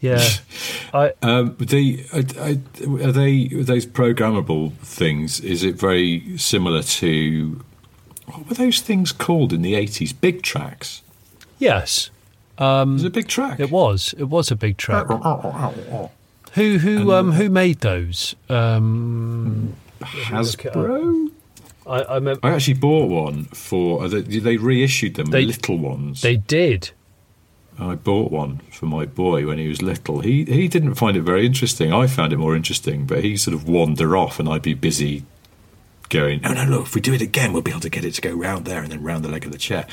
Yeah, 0.00 0.26
I 0.94 1.12
Um, 1.20 1.56
the 1.58 2.02
are 2.14 3.12
they 3.12 3.48
those 3.48 3.84
programmable 3.84 4.72
things? 4.78 5.40
Is 5.40 5.62
it 5.62 5.74
very 5.74 6.38
similar 6.38 6.82
to 6.82 7.62
what 8.24 8.48
were 8.48 8.54
those 8.54 8.80
things 8.80 9.12
called 9.12 9.52
in 9.52 9.60
the 9.60 9.74
eighties? 9.74 10.14
Big 10.14 10.40
tracks. 10.40 11.02
yes, 11.58 12.08
Is 12.60 13.04
it 13.04 13.06
a 13.06 13.10
big 13.10 13.28
track? 13.28 13.58
it 13.60 13.70
was 13.70 14.14
it 14.18 14.24
was 14.24 14.50
a 14.50 14.56
big 14.56 14.76
track. 14.76 15.06
Who 16.54 16.78
who 16.78 17.12
um 17.12 17.32
who 17.32 17.48
made 17.48 17.80
those? 17.80 18.34
Um, 18.48 19.74
Hasbro. 20.00 21.30
I, 21.86 22.00
I 22.02 22.14
remember 22.16 22.40
I 22.46 22.52
actually 22.54 22.74
bought 22.74 23.08
one 23.08 23.44
for. 23.46 24.04
uh, 24.04 24.08
They, 24.08 24.20
they 24.20 24.56
reissued 24.56 25.14
them, 25.14 25.26
They- 25.26 25.44
little 25.46 25.78
ones. 25.78 26.22
they 26.22 26.36
did. 26.36 26.90
I 27.78 27.94
bought 27.94 28.30
one 28.30 28.60
for 28.70 28.84
my 28.86 29.06
boy 29.06 29.46
when 29.46 29.56
he 29.58 29.66
was 29.68 29.80
little. 29.80 30.20
He 30.20 30.44
he 30.44 30.68
didn't 30.68 30.96
find 30.96 31.16
it 31.16 31.22
very 31.22 31.46
interesting. 31.46 31.94
I 31.94 32.06
found 32.08 32.32
it 32.32 32.36
more 32.36 32.54
interesting, 32.54 33.06
but 33.06 33.24
he 33.24 33.38
sort 33.38 33.54
of 33.54 33.66
wander 33.66 34.16
off, 34.18 34.38
and 34.38 34.48
I'd 34.50 34.60
be 34.62 34.74
busy 34.74 35.22
going, 36.10 36.42
"No, 36.42 36.52
no, 36.52 36.64
look! 36.64 36.86
If 36.86 36.94
we 36.94 37.00
do 37.00 37.14
it 37.14 37.22
again, 37.22 37.52
we'll 37.52 37.62
be 37.62 37.70
able 37.70 37.80
to 37.80 37.88
get 37.88 38.04
it 38.04 38.12
to 38.14 38.20
go 38.20 38.34
round 38.34 38.66
there 38.66 38.82
and 38.82 38.92
then 38.92 39.02
round 39.02 39.24
the 39.24 39.28
leg 39.30 39.46
of 39.46 39.52
the 39.52 39.58
chair." 39.58 39.86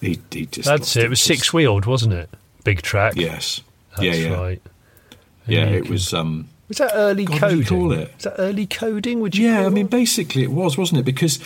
He, 0.00 0.18
he 0.32 0.46
just 0.46 0.66
That's 0.68 0.96
it. 0.96 1.04
It 1.04 1.10
was 1.10 1.20
six 1.20 1.52
wheeled, 1.52 1.86
wasn't 1.86 2.14
it? 2.14 2.28
Big 2.64 2.82
track. 2.82 3.14
Yes. 3.16 3.60
That's 3.90 4.02
yeah, 4.02 4.14
yeah, 4.14 4.34
right. 4.34 4.62
And 5.46 5.54
yeah. 5.54 5.64
It 5.66 5.82
can- 5.82 5.92
was. 5.92 6.12
Um, 6.12 6.48
Was 6.68 6.78
that 6.78 6.92
early 6.94 7.24
God, 7.26 7.32
what 7.34 7.40
coding? 7.40 7.58
you 7.58 7.64
call 7.64 7.92
it? 7.92 8.14
Was 8.14 8.24
that 8.24 8.34
early 8.38 8.66
coding? 8.66 9.20
Would 9.20 9.36
you? 9.36 9.46
yeah, 9.48 9.66
I 9.66 9.68
mean, 9.68 9.86
basically, 9.86 10.42
it 10.42 10.50
was, 10.50 10.76
wasn't 10.78 11.00
it? 11.00 11.04
Because 11.04 11.38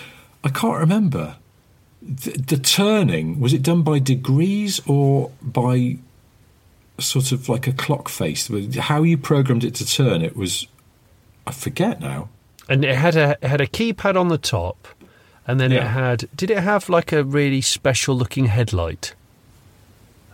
I 0.44 0.48
can't 0.48 0.78
remember 0.78 1.36
the, 2.00 2.30
the 2.32 2.56
turning. 2.56 3.40
Was 3.40 3.52
it 3.52 3.62
done 3.62 3.82
by 3.82 3.98
degrees 3.98 4.80
or 4.86 5.30
by 5.42 5.98
sort 6.98 7.32
of 7.32 7.48
like 7.48 7.66
a 7.66 7.72
clock 7.72 8.08
face? 8.08 8.48
How 8.78 9.02
you 9.02 9.18
programmed 9.18 9.64
it 9.64 9.74
to 9.76 9.86
turn? 9.86 10.22
It 10.22 10.36
was. 10.36 10.66
I 11.46 11.52
forget 11.52 12.00
now. 12.00 12.28
And 12.68 12.84
it 12.84 12.94
had 12.96 13.16
a 13.16 13.36
it 13.42 13.48
had 13.48 13.60
a 13.60 13.66
keypad 13.66 14.18
on 14.18 14.28
the 14.28 14.38
top, 14.38 14.88
and 15.46 15.60
then 15.60 15.72
it 15.72 15.82
had. 15.82 16.28
Did 16.34 16.50
it 16.50 16.58
have 16.58 16.88
like 16.88 17.12
a 17.12 17.22
really 17.24 17.60
special 17.60 18.16
looking 18.16 18.46
headlight? 18.46 19.14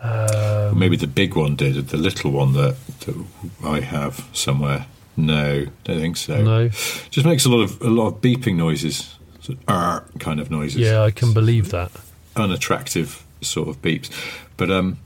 Um, 0.03 0.79
Maybe 0.79 0.97
the 0.97 1.07
big 1.07 1.37
one 1.37 1.55
did. 1.55 1.89
The 1.89 1.97
little 1.97 2.33
one 2.33 2.55
that, 2.55 2.77
that 3.01 3.25
I 3.65 3.81
have 3.81 4.27
somewhere. 4.33 4.87
No, 5.17 5.67
don't 5.85 6.01
think 6.01 6.17
so. 6.17 6.43
No. 6.43 6.69
just 6.69 7.25
makes 7.25 7.45
a 7.45 7.49
lot 7.51 7.63
of 7.63 7.81
a 7.83 7.91
lot 7.91 8.09
of 8.09 8.21
beeping 8.21 8.57
noises, 8.57 9.17
sort 9.41 9.59
of, 9.69 10.19
kind 10.19 10.41
of 10.41 10.51
noises. 10.51 10.81
Yeah, 10.81 11.03
I 11.03 11.11
can 11.11 11.33
believe 11.33 11.71
that. 11.71 11.93
unattractive 12.35 13.25
sort 13.43 13.69
of 13.69 13.81
beeps. 13.83 14.11
But 14.57 14.71
um, 14.71 14.99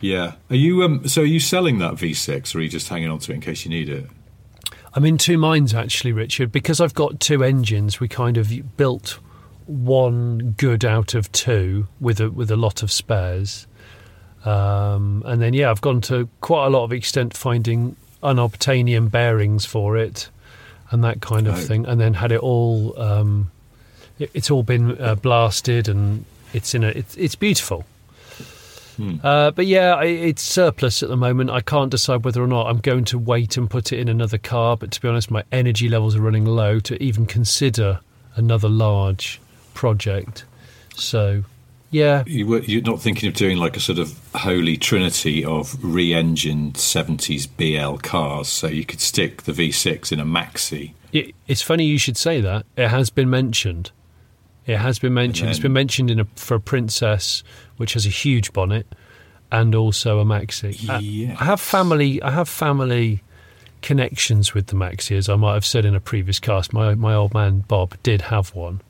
yeah. 0.00 0.32
Are 0.50 0.56
you 0.56 0.82
um? 0.82 1.08
So 1.08 1.22
are 1.22 1.24
you 1.24 1.40
selling 1.40 1.78
that 1.78 1.94
V6, 1.94 2.54
or 2.54 2.58
are 2.58 2.62
you 2.62 2.68
just 2.68 2.88
hanging 2.88 3.08
on 3.08 3.18
to 3.20 3.32
it 3.32 3.36
in 3.36 3.40
case 3.40 3.64
you 3.64 3.70
need 3.70 3.88
it? 3.88 4.06
I'm 4.96 5.04
in 5.04 5.18
two 5.18 5.36
minds 5.38 5.74
actually, 5.74 6.12
Richard, 6.12 6.50
because 6.50 6.80
I've 6.80 6.94
got 6.94 7.20
two 7.20 7.44
engines. 7.44 8.00
We 8.00 8.08
kind 8.08 8.38
of 8.38 8.76
built 8.78 9.18
one 9.66 10.54
good 10.56 10.84
out 10.84 11.14
of 11.14 11.30
two 11.32 11.86
with 12.00 12.18
a 12.20 12.30
with 12.30 12.50
a 12.50 12.56
lot 12.56 12.82
of 12.82 12.90
spares, 12.90 13.66
um, 14.44 15.22
and 15.26 15.42
then 15.42 15.52
yeah, 15.54 15.70
I've 15.70 15.80
gone 15.82 16.00
to 16.02 16.28
quite 16.40 16.66
a 16.66 16.70
lot 16.70 16.84
of 16.84 16.92
extent 16.92 17.36
finding 17.36 17.96
unobtainium 18.22 19.10
bearings 19.10 19.66
for 19.66 19.96
it, 19.98 20.30
and 20.90 21.04
that 21.04 21.20
kind 21.20 21.46
of 21.46 21.54
Oh. 21.56 21.60
thing, 21.60 21.84
and 21.86 22.00
then 22.00 22.14
had 22.14 22.32
it 22.32 22.40
all 22.40 22.98
um, 23.00 23.50
it, 24.18 24.30
it's 24.32 24.50
all 24.50 24.62
been 24.62 24.98
uh, 25.00 25.14
blasted 25.16 25.88
and 25.88 26.24
it's 26.54 26.74
in 26.74 26.84
a 26.84 26.88
it's, 26.88 27.16
it's 27.16 27.34
beautiful. 27.34 27.84
Uh, 29.22 29.50
but 29.50 29.66
yeah, 29.66 29.94
I, 29.94 30.04
it's 30.04 30.42
surplus 30.42 31.02
at 31.02 31.08
the 31.08 31.16
moment. 31.16 31.50
I 31.50 31.60
can't 31.60 31.90
decide 31.90 32.24
whether 32.24 32.42
or 32.42 32.46
not 32.46 32.66
I'm 32.66 32.78
going 32.78 33.04
to 33.06 33.18
wait 33.18 33.56
and 33.56 33.68
put 33.68 33.92
it 33.92 33.98
in 33.98 34.08
another 34.08 34.38
car. 34.38 34.76
But 34.76 34.90
to 34.92 35.00
be 35.00 35.08
honest, 35.08 35.30
my 35.30 35.44
energy 35.52 35.88
levels 35.88 36.16
are 36.16 36.20
running 36.20 36.44
low 36.44 36.80
to 36.80 37.02
even 37.02 37.26
consider 37.26 38.00
another 38.36 38.68
large 38.68 39.40
project. 39.74 40.44
So, 40.94 41.44
yeah, 41.90 42.24
You 42.26 42.46
were, 42.46 42.60
you're 42.60 42.82
not 42.82 43.00
thinking 43.00 43.28
of 43.28 43.34
doing 43.34 43.58
like 43.58 43.76
a 43.76 43.80
sort 43.80 43.98
of 43.98 44.18
holy 44.34 44.76
trinity 44.76 45.44
of 45.44 45.76
re-engined 45.84 46.74
70s 46.74 47.46
BL 47.56 47.98
cars, 47.98 48.48
so 48.48 48.66
you 48.66 48.84
could 48.84 49.00
stick 49.00 49.42
the 49.42 49.52
V6 49.52 50.12
in 50.12 50.20
a 50.20 50.24
maxi. 50.24 50.92
it, 51.12 51.34
it's 51.46 51.62
funny 51.62 51.84
you 51.84 51.98
should 51.98 52.16
say 52.16 52.40
that. 52.40 52.66
It 52.76 52.88
has 52.88 53.10
been 53.10 53.30
mentioned. 53.30 53.90
It 54.66 54.78
has 54.78 54.98
been 54.98 55.14
mentioned. 55.14 55.50
It's 55.50 55.58
then- 55.58 55.64
been 55.64 55.72
mentioned 55.74 56.10
in 56.10 56.20
a, 56.20 56.24
for 56.36 56.54
a 56.56 56.60
Princess, 56.60 57.42
which 57.76 57.92
has 57.94 58.04
a 58.06 58.10
huge 58.10 58.52
bonnet, 58.52 58.86
and 59.52 59.74
also 59.74 60.18
a 60.20 60.24
Maxi. 60.24 60.88
I- 60.90 60.98
Yes. 60.98 61.36
I 61.40 61.44
have 61.44 61.60
family. 61.60 62.20
I 62.22 62.30
have 62.32 62.48
family 62.48 63.22
connections 63.82 64.54
with 64.54 64.66
the 64.68 64.74
Maxi, 64.74 65.16
as 65.16 65.28
I 65.28 65.36
might 65.36 65.54
have 65.54 65.64
said 65.66 65.84
in 65.84 65.94
a 65.94 66.00
previous 66.00 66.40
cast. 66.40 66.72
My 66.72 66.94
my 66.94 67.14
old 67.14 67.32
man 67.34 67.60
Bob 67.68 67.94
did 68.02 68.22
have 68.22 68.54
one. 68.54 68.80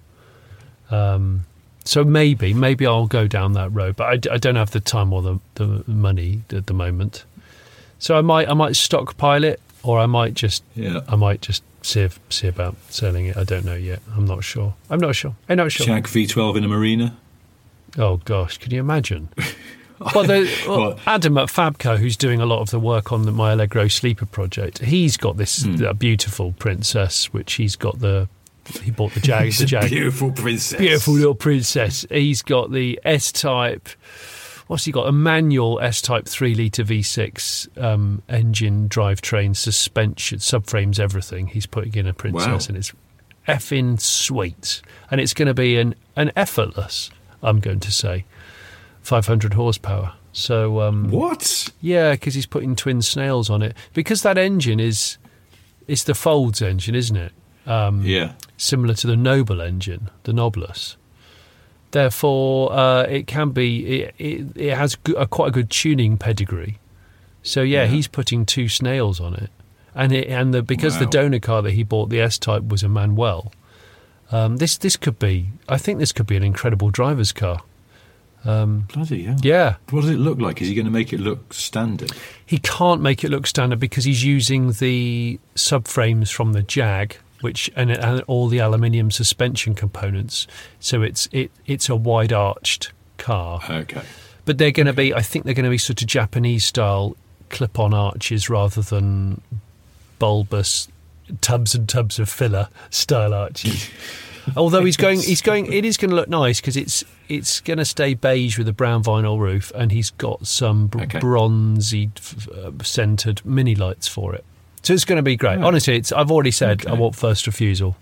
Um, 0.90 1.44
so 1.84 2.04
maybe 2.04 2.54
maybe 2.54 2.86
I'll 2.86 3.06
go 3.06 3.26
down 3.26 3.52
that 3.52 3.70
road, 3.70 3.96
but 3.96 4.26
I 4.30 4.38
don't 4.38 4.56
have 4.56 4.70
the 4.70 4.80
time 4.80 5.12
or 5.12 5.22
the, 5.22 5.38
the 5.54 5.84
money 5.86 6.42
at 6.50 6.66
the 6.66 6.74
moment. 6.74 7.24
So 7.98 8.16
I 8.16 8.20
might 8.22 8.48
I 8.48 8.54
might 8.54 8.76
stockpile 8.76 9.44
it, 9.44 9.60
or 9.82 9.98
I 9.98 10.06
might 10.06 10.34
just 10.34 10.62
Yeah. 10.74 11.00
I 11.08 11.16
might 11.16 11.42
just 11.42 11.62
see 11.86 12.08
see 12.30 12.48
about 12.48 12.76
selling 12.90 13.26
it. 13.26 13.36
I 13.36 13.44
don't 13.44 13.64
know 13.64 13.74
yet. 13.74 14.00
I'm 14.16 14.24
not 14.26 14.44
sure. 14.44 14.74
I'm 14.90 14.98
not 15.00 15.14
sure. 15.14 15.34
I'm 15.48 15.56
not 15.56 15.72
sure. 15.72 15.86
Jag 15.86 16.04
V12 16.04 16.56
in 16.58 16.64
a 16.64 16.68
Marina. 16.68 17.16
Oh 17.98 18.18
gosh, 18.24 18.58
can 18.58 18.72
you 18.72 18.80
imagine? 18.80 19.28
well, 20.14 20.24
the, 20.24 20.50
well, 20.68 20.98
Adam 21.06 21.38
at 21.38 21.48
Fabco, 21.48 21.96
who's 21.96 22.16
doing 22.16 22.40
a 22.40 22.46
lot 22.46 22.60
of 22.60 22.70
the 22.70 22.78
work 22.80 23.12
on 23.12 23.22
the 23.22 23.32
My 23.32 23.52
Allegro 23.52 23.88
Sleeper 23.88 24.26
project, 24.26 24.78
he's 24.78 25.16
got 25.16 25.36
this 25.38 25.62
Hmm. 25.64 25.82
uh, 25.84 25.92
beautiful 25.94 26.52
princess, 26.58 27.32
which 27.32 27.54
he's 27.54 27.76
got 27.76 28.00
the 28.00 28.28
he 28.82 28.90
bought 28.90 29.12
the 29.14 29.20
Jag, 29.20 29.52
the 29.58 29.64
Jag, 29.64 29.88
Beautiful 29.88 30.32
princess. 30.32 30.78
beautiful 30.78 31.14
little 31.14 31.34
princess. 31.36 32.04
He's 32.10 32.42
got 32.42 32.72
the 32.72 32.98
S 33.04 33.30
type. 33.32 33.88
What's 34.66 34.84
he 34.84 34.92
got? 34.92 35.06
A 35.06 35.12
manual 35.12 35.78
S 35.80 36.02
type 36.02 36.26
three 36.26 36.54
liter 36.54 36.82
V6 36.82 37.80
um, 37.82 38.22
engine, 38.28 38.88
drivetrain, 38.88 39.54
suspension, 39.56 40.38
subframes, 40.38 40.98
everything. 40.98 41.46
He's 41.48 41.66
putting 41.66 41.94
in 41.94 42.06
a 42.06 42.12
princess, 42.12 42.46
Wow. 42.46 42.68
and 42.68 42.76
it's 42.76 42.92
effing 43.46 44.00
sweet. 44.00 44.82
And 45.10 45.20
it's 45.20 45.34
going 45.34 45.46
to 45.46 45.54
be 45.54 45.78
an 45.78 45.94
an 46.16 46.32
effortless. 46.34 47.10
I'm 47.42 47.60
going 47.60 47.78
to 47.80 47.92
say, 47.92 48.24
500 49.02 49.54
horsepower. 49.54 50.14
So 50.32 50.80
um, 50.80 51.10
What? 51.10 51.70
yeah, 51.80 52.12
because 52.12 52.34
he's 52.34 52.46
putting 52.46 52.74
twin 52.74 53.02
snails 53.02 53.48
on 53.48 53.62
it. 53.62 53.76
Because 53.94 54.22
that 54.22 54.36
engine 54.36 54.80
is, 54.80 55.16
it's 55.86 56.02
the 56.02 56.14
Folds 56.14 56.60
engine, 56.60 56.94
isn't 56.94 57.16
it? 57.16 57.32
Um, 57.66 58.02
Yeah. 58.02 58.32
similar 58.56 58.94
to 58.94 59.06
the 59.06 59.16
Noble 59.16 59.60
engine, 59.60 60.10
the 60.24 60.32
Noblus. 60.32 60.96
Therefore, 61.96 62.72
uh, 62.74 63.02
it 63.04 63.26
can 63.26 63.52
be. 63.52 64.02
It, 64.02 64.14
it, 64.18 64.46
it 64.54 64.76
has 64.76 64.98
a, 65.16 65.26
quite 65.26 65.48
a 65.48 65.50
good 65.50 65.70
tuning 65.70 66.18
pedigree. 66.18 66.78
So 67.42 67.62
yeah, 67.62 67.84
Yeah. 67.84 67.88
he's 67.88 68.06
putting 68.06 68.44
two 68.44 68.68
snails 68.68 69.18
on 69.18 69.32
it, 69.34 69.48
and 69.94 70.12
it, 70.12 70.28
and 70.28 70.52
the, 70.52 70.62
because 70.62 70.98
the 70.98 71.06
donor 71.06 71.38
car 71.40 71.62
that 71.62 71.70
he 71.72 71.84
bought, 71.84 72.10
the 72.10 72.20
S 72.20 72.38
Type, 72.38 72.64
was 72.64 72.82
a 72.82 72.88
Manuel. 72.88 73.50
Um, 74.30 74.58
this 74.58 74.76
this 74.76 74.96
could 74.98 75.18
be. 75.18 75.46
I 75.70 75.78
think 75.78 75.98
this 75.98 76.12
could 76.12 76.26
be 76.26 76.36
an 76.36 76.42
incredible 76.42 76.90
driver's 76.90 77.32
car. 77.32 77.62
Bloody 78.44 79.22
hell. 79.24 79.36
Yeah, 79.42 79.76
What 79.90 80.02
does 80.02 80.10
it 80.10 80.18
look 80.18 80.38
like? 80.38 80.60
Is 80.62 80.68
he 80.68 80.74
going 80.74 80.84
to 80.84 80.90
make 80.92 81.12
it 81.14 81.18
look 81.18 81.52
standard? 81.52 82.12
He 82.44 82.58
can't 82.58 83.00
make 83.00 83.24
it 83.24 83.30
look 83.30 83.46
standard 83.46 83.80
because 83.80 84.04
he's 84.04 84.22
using 84.22 84.70
the 84.72 85.40
subframes 85.56 86.30
from 86.30 86.52
the 86.52 86.62
Jag, 86.62 87.16
which 87.46 87.70
and, 87.76 87.90
and 87.90 88.22
all 88.26 88.48
the 88.48 88.58
aluminium 88.58 89.10
suspension 89.10 89.74
components. 89.74 90.46
So 90.80 91.02
it's 91.02 91.28
it 91.32 91.50
it's 91.66 91.88
a 91.88 91.96
wide 91.96 92.32
arched 92.32 92.92
car, 93.18 93.60
Okay. 93.70 94.02
but 94.44 94.58
they're 94.58 94.70
going 94.80 94.86
to 94.88 94.92
be. 94.92 95.14
I 95.14 95.22
think 95.22 95.44
they're 95.44 95.54
going 95.60 95.70
to 95.72 95.76
be 95.78 95.78
sort 95.78 96.02
of 96.02 96.08
Japanese 96.08 96.64
style 96.66 97.16
clip 97.48 97.78
on 97.78 97.94
arches 97.94 98.50
rather 98.50 98.82
than 98.82 99.40
bulbous 100.18 100.88
tubs 101.40 101.74
and 101.74 101.88
tubs 101.88 102.18
of 102.18 102.28
filler 102.28 102.68
style 102.90 103.32
arches. 103.34 103.88
Although 104.56 104.84
he's 104.84 104.96
going, 104.96 105.20
he's 105.20 105.42
going. 105.42 105.72
It 105.72 105.84
is 105.84 105.96
going 105.96 106.10
to 106.10 106.16
look 106.16 106.28
nice 106.28 106.60
because 106.60 106.76
it's 106.76 107.02
it's 107.28 107.60
going 107.60 107.78
to 107.78 107.84
stay 107.84 108.14
beige 108.14 108.58
with 108.58 108.68
a 108.68 108.72
brown 108.72 109.02
vinyl 109.02 109.38
roof, 109.40 109.72
and 109.74 109.90
he's 109.90 110.10
got 110.10 110.46
some 110.46 110.86
br- 110.86 111.02
Okay. 111.02 111.18
bronzy 111.18 112.10
f- 112.16 112.48
uh, 112.50 112.70
centered 112.82 113.42
Minilites 113.44 114.08
for 114.08 114.34
it. 114.36 114.44
So 114.82 114.94
it's 114.94 115.04
going 115.04 115.16
to 115.16 115.22
be 115.22 115.36
great. 115.36 115.56
Right. 115.56 115.64
Honestly, 115.64 115.96
it's. 115.96 116.12
I've 116.12 116.30
already 116.30 116.50
said 116.50 116.86
I 116.86 116.94
want 116.94 117.16
first 117.16 117.46
refusal 117.46 117.96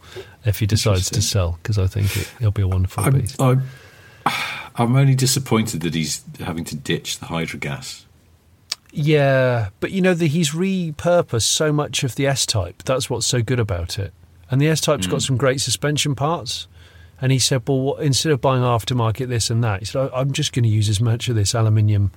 if 0.45 0.59
he 0.59 0.67
decides 0.67 1.11
to 1.11 1.23
sell 1.23 1.59
because 1.63 1.79
I 1.79 1.87
think 1.87 2.17
it, 2.17 2.33
it'll 2.41 2.53
be 2.53 2.63
a 2.63 2.69
wonderful 2.69 3.05
I'm, 3.05 3.21
piece. 3.21 3.39
I'm, 3.41 3.63
I'm 4.77 4.95
only 4.97 5.15
disappointed 5.15 5.81
that 5.83 5.95
he's 5.95 6.23
having 6.41 6.65
to 6.65 6.77
ditch 6.77 7.21
the 7.21 7.27
hydrogas. 7.27 8.05
Yeah, 8.97 9.71
but 9.81 9.91
you 9.91 10.01
know 10.01 10.15
that 10.15 10.29
he's 10.29 10.51
repurposed 10.51 11.43
so 11.43 11.73
much 11.73 12.05
of 12.05 12.15
the 12.15 12.27
S 12.27 12.47
Type. 12.47 12.83
That's 12.85 13.11
what's 13.11 13.27
so 13.27 13.43
good 13.43 13.59
about 13.59 13.99
it. 13.99 14.13
And 14.51 14.61
the 14.61 14.69
S 14.69 14.81
Type's 14.81 15.07
got 15.07 15.21
mm. 15.21 15.27
some 15.27 15.37
great 15.37 15.61
suspension 15.61 16.15
parts. 16.15 16.69
And 17.21 17.33
he 17.33 17.39
said, 17.39 17.63
"Well, 17.67 17.81
what, 17.81 18.03
instead 18.03 18.31
of 18.31 18.41
buying 18.41 18.63
aftermarket 18.63 19.29
this 19.29 19.51
and 19.51 19.65
that, 19.65 19.81
he 19.81 19.87
said, 19.87 20.11
I'm 20.15 20.33
just 20.33 20.53
going 20.53 20.65
to 20.65 20.69
use 20.69 20.89
as 20.89 21.01
much 21.01 21.29
of 21.29 21.35
this 21.35 21.55
aluminium 21.55 22.13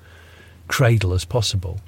cradle 0.68 1.14
as 1.14 1.26
possible." 1.26 1.80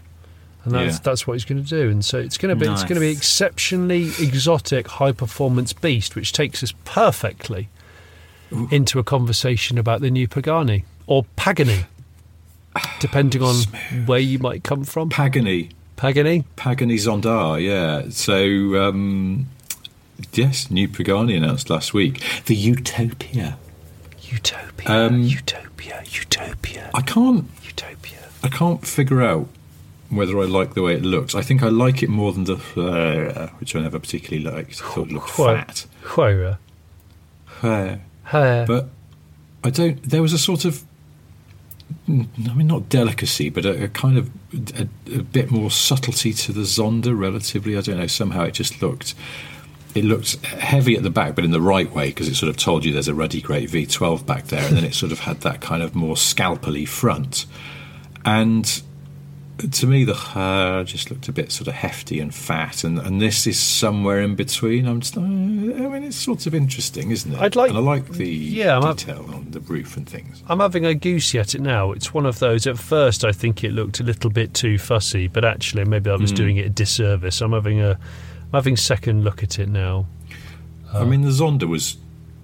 And 0.72 0.76
that's 0.88 0.96
Yeah. 0.98 1.02
that's 1.04 1.26
what 1.28 1.34
he's 1.34 1.46
going 1.46 1.64
to 1.64 1.70
do. 1.70 1.90
And 1.90 2.04
so 2.06 2.18
it's 2.20 2.38
going 2.38 2.50
to 2.50 2.56
be 2.66 2.72
it's 2.72 2.84
going 2.84 2.96
to 2.96 3.00
be 3.00 3.10
exceptionally 3.12 4.12
exotic, 4.20 4.88
high 4.88 5.12
performance 5.12 5.74
beast, 5.74 6.16
which 6.16 6.32
takes 6.32 6.64
us 6.64 6.74
perfectly 6.86 7.70
into 8.72 8.98
a 9.00 9.04
conversation 9.04 9.78
about 9.78 10.02
the 10.02 10.10
new 10.10 10.28
Pagani 10.28 10.84
or 11.08 11.26
Pagani, 11.36 11.86
depending 13.00 13.42
on 13.44 13.56
where 14.06 14.20
you 14.20 14.40
might 14.40 14.64
come 14.64 14.84
from. 14.84 15.10
Pagani. 15.10 15.70
Pagani. 15.98 16.46
Pagani 16.56 16.96
Zonda, 16.96 17.62
yeah. 17.62 18.10
So, 18.10 18.88
um, 18.88 19.48
yes, 20.34 20.72
new 20.72 20.88
Pagani 20.88 21.36
announced 21.36 21.70
last 21.70 21.94
week. 21.94 22.24
The 22.46 22.56
Utopia. 22.56 23.58
Utopia, 24.24 24.90
Um, 24.90 25.24
utopia, 25.24 26.02
utopia, 26.06 26.90
I 26.94 27.02
can't 27.02 27.46
utopia. 27.66 28.20
I 28.44 28.48
can't 28.48 28.86
figure 28.86 29.22
out 29.24 29.48
whether 30.10 30.40
I 30.40 30.46
like 30.46 30.74
the 30.74 30.82
way 30.82 30.96
it 30.96 31.04
looks. 31.04 31.36
I 31.36 31.42
think 31.42 31.64
I 31.64 31.70
like 31.70 32.02
it 32.02 32.10
more 32.10 32.34
than 32.34 32.46
the 32.46 32.56
uh, 32.78 33.48
which 33.60 33.76
I 33.76 33.82
never 33.82 34.00
particularly 34.00 34.44
liked. 34.44 34.82
I 34.82 34.86
thought 34.86 35.08
it 35.08 35.14
looked 35.14 35.30
fat. 35.30 35.86
Huayra. 36.04 36.58
Uh, 37.62 37.98
Hair. 38.24 38.66
but 38.66 38.90
I 39.64 39.70
don't. 39.70 40.02
There 40.04 40.22
was 40.22 40.34
a 40.34 40.38
sort 40.38 40.66
of, 40.66 40.84
I 42.08 42.54
mean, 42.54 42.68
not 42.68 42.90
delicacy, 42.90 43.50
but 43.50 43.66
a, 43.66 43.86
a 43.86 43.88
kind 43.88 44.18
of 44.18 44.30
a, 44.80 44.88
a 45.14 45.24
bit 45.24 45.52
more 45.52 45.70
subtlety 45.70 46.34
to 46.34 46.54
the 46.54 46.62
Zonda. 46.62 47.18
Relatively, 47.18 47.78
I 47.78 47.82
don't 47.82 47.98
know. 47.98 48.08
Somehow 48.08 48.44
it 48.44 48.54
just 48.54 48.82
looked. 48.82 49.14
It 49.96 50.06
looked 50.06 50.46
heavy 50.46 50.96
at 50.96 51.02
the 51.04 51.10
back, 51.10 51.34
but 51.34 51.44
in 51.44 51.52
the 51.52 51.62
right 51.62 51.92
way 51.92 52.10
because 52.10 52.28
it 52.28 52.36
sort 52.36 52.50
of 52.50 52.58
told 52.58 52.86
you 52.86 52.94
there's 52.94 53.08
a 53.08 53.14
ruddy 53.16 53.42
great 53.42 53.70
V12 53.70 54.26
back 54.26 54.46
there, 54.46 54.66
and 54.66 54.78
then 54.78 54.86
it 54.86 54.94
sort 54.94 55.12
of 55.12 55.20
had 55.22 55.42
that 55.42 55.62
kind 55.62 55.82
of 55.82 55.96
more 55.96 56.16
scalpely 56.16 56.86
front. 56.86 57.48
And 58.24 58.82
to 59.60 59.88
me, 59.88 60.04
the 60.04 60.14
hair 60.16 60.84
just 60.84 61.10
looked 61.12 61.28
a 61.28 61.32
bit 61.32 61.52
sort 61.52 61.68
of 61.68 61.74
hefty 61.74 62.20
and 62.20 62.34
fat, 62.34 62.84
and, 62.84 62.98
and 63.00 63.22
this 63.22 63.46
is 63.48 63.60
somewhere 63.60 64.22
in 64.22 64.36
between. 64.36 64.88
I'm 64.88 65.02
just, 65.02 65.18
uh, 65.18 65.22
I 65.22 65.24
mean, 65.24 66.04
it's 66.04 66.16
sort 66.18 66.48
of 66.48 66.56
interesting, 66.56 67.12
isn't 67.12 67.34
it? 67.34 67.40
I'd 67.40 67.56
like- 67.56 67.70
and 67.70 67.78
I 67.78 67.82
like 67.82 68.08
the 68.12 68.28
Yeah, 68.28 68.78
I'm 68.80 68.96
detail 68.96 69.26
on 69.34 69.52
the 69.52 69.60
roof 69.60 69.98
and 69.98 70.08
things. 70.08 70.42
I'm 70.48 70.60
having 70.60 70.86
a 70.86 70.94
goose 70.94 71.34
at 71.36 71.56
it 71.56 71.62
now. 71.62 71.92
It's 71.92 72.14
one 72.14 72.26
of 72.26 72.40
those. 72.40 72.66
At 72.68 72.78
first, 72.78 73.24
I 73.26 73.32
think 73.32 73.64
it 73.64 73.72
looked 73.74 74.00
a 74.00 74.04
little 74.04 74.30
bit 74.30 74.54
too 74.54 74.78
fussy, 74.78 75.28
but 75.28 75.44
actually, 75.46 75.86
maybe 75.86 76.10
I 76.10 76.16
was 76.16 76.32
doing 76.32 76.58
it 76.58 76.66
a 76.66 76.70
disservice. 76.70 77.42
I'm 77.42 77.52
having 77.54 77.82
a, 77.82 77.92
I'm 77.92 78.54
having 78.54 78.78
second 78.78 79.24
look 79.24 79.44
at 79.44 79.60
it 79.60 79.70
now. 79.70 80.06
I 80.94 81.04
mean, 81.06 81.22
the 81.22 81.30
Zonda 81.30 81.66
was 81.68 81.98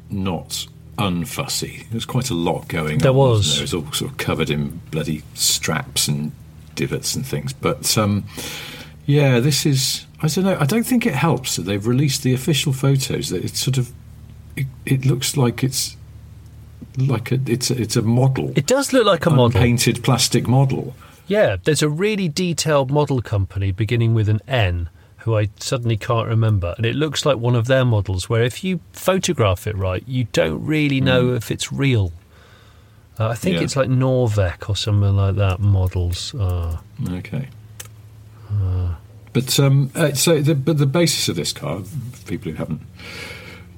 not 0.10 0.68
unfussy. 1.00 1.80
There 1.90 1.96
was 1.96 2.06
quite 2.06 2.30
a 2.30 2.34
lot 2.34 2.68
going 2.68 3.00
There 3.00 3.12
on. 3.12 3.18
was. 3.18 3.38
wasn't 3.48 3.58
It 3.58 3.62
was 3.62 3.74
all 3.74 3.92
sort 3.94 4.12
of 4.12 4.18
covered 4.18 4.50
in 4.50 4.82
bloody 4.92 5.24
straps 5.34 6.08
and 6.08 6.32
divots 6.76 7.16
and 7.16 7.26
things. 7.26 7.54
But 7.54 7.98
um, 7.98 8.26
yeah, 9.06 9.40
this 9.40 9.66
is. 9.66 10.06
I 10.22 10.28
don't 10.28 10.46
know. 10.46 10.58
I 10.60 10.66
don't 10.66 10.86
think 10.86 11.06
it 11.06 11.14
helps 11.16 11.56
that 11.56 11.64
they've 11.64 11.86
released 11.86 12.24
the 12.24 12.34
official 12.34 12.74
photos. 12.74 13.30
That 13.30 13.44
it's 13.44 13.60
sort 13.60 13.78
of. 13.78 13.92
It, 14.56 14.68
it 14.86 15.06
looks 15.06 15.36
like 15.36 15.64
it's 15.64 15.98
like 16.98 17.32
a, 17.32 17.40
it's 17.46 17.70
a, 17.72 17.82
it's 17.82 17.96
a 17.96 18.02
model, 18.02 18.54
It 18.56 18.68
does 18.68 18.94
look 18.94 19.06
like 19.06 19.26
a 19.26 19.30
model. 19.30 19.60
painted 19.60 20.04
plastic 20.04 20.48
model. 20.48 20.96
Yeah, 21.28 21.58
there's 21.64 21.82
a 21.82 21.90
really 21.90 22.30
detailed 22.30 22.92
model 22.92 23.22
company 23.22 23.72
beginning 23.72 24.14
with 24.14 24.30
an 24.30 24.42
N 24.48 24.90
who 25.20 25.36
I 25.36 25.50
suddenly 25.60 25.98
can't 25.98 26.28
remember, 26.28 26.76
and 26.78 26.86
it 26.86 26.96
looks 26.96 27.26
like 27.26 27.38
one 27.38 27.56
of 27.56 27.66
their 27.66 27.84
models. 27.84 28.30
Where 28.30 28.44
if 28.44 28.64
you 28.64 28.80
photograph 28.94 29.66
it 29.66 29.76
right, 29.76 30.04
you 30.08 30.26
don't 30.26 30.64
really 30.64 31.02
know 31.02 31.34
if 31.34 31.50
it's 31.50 31.72
real. 31.74 32.14
Uh, 33.20 33.30
I 33.30 33.36
think 33.36 33.56
Yeah. 33.56 33.62
it's 33.64 33.76
like 33.76 33.90
Norvec 33.90 34.70
or 34.70 34.76
something 34.76 35.16
like 35.16 35.36
that. 35.36 35.60
Models. 35.60 36.34
Uh, 36.36 36.78
Okay. 37.14 37.48
But 39.34 39.60
um, 39.60 39.92
uh, 39.96 40.14
so 40.14 40.42
the 40.42 40.56
but 40.56 40.78
the 40.78 40.86
basis 40.86 41.28
of 41.28 41.36
this 41.36 41.52
car, 41.52 41.82
for 41.82 42.26
people 42.28 42.52
who 42.54 42.58
haven't 42.58 42.82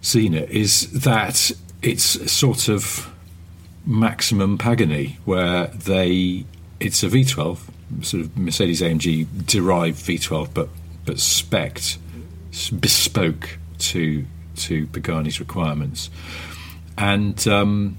seen 0.02 0.36
it, 0.36 0.50
is 0.52 0.92
that 1.02 1.52
it's 1.82 2.32
sort 2.32 2.70
of 2.70 3.12
maximum 3.86 4.58
Pagani, 4.60 5.18
where 5.26 5.68
they 5.68 6.46
it's 6.80 7.02
a 7.02 7.08
V12, 7.08 7.58
sort 8.04 8.22
of 8.24 8.38
Mercedes 8.38 8.82
AMG 8.82 9.26
derived 9.48 9.98
V12, 10.06 10.50
but 10.54 10.70
but 11.06 11.20
spec'd, 11.20 11.98
bespoke 12.80 13.58
to 13.80 14.26
to 14.58 14.86
Pagani's 14.88 15.40
requirements, 15.40 16.12
and 17.00 17.48
um, 17.48 17.98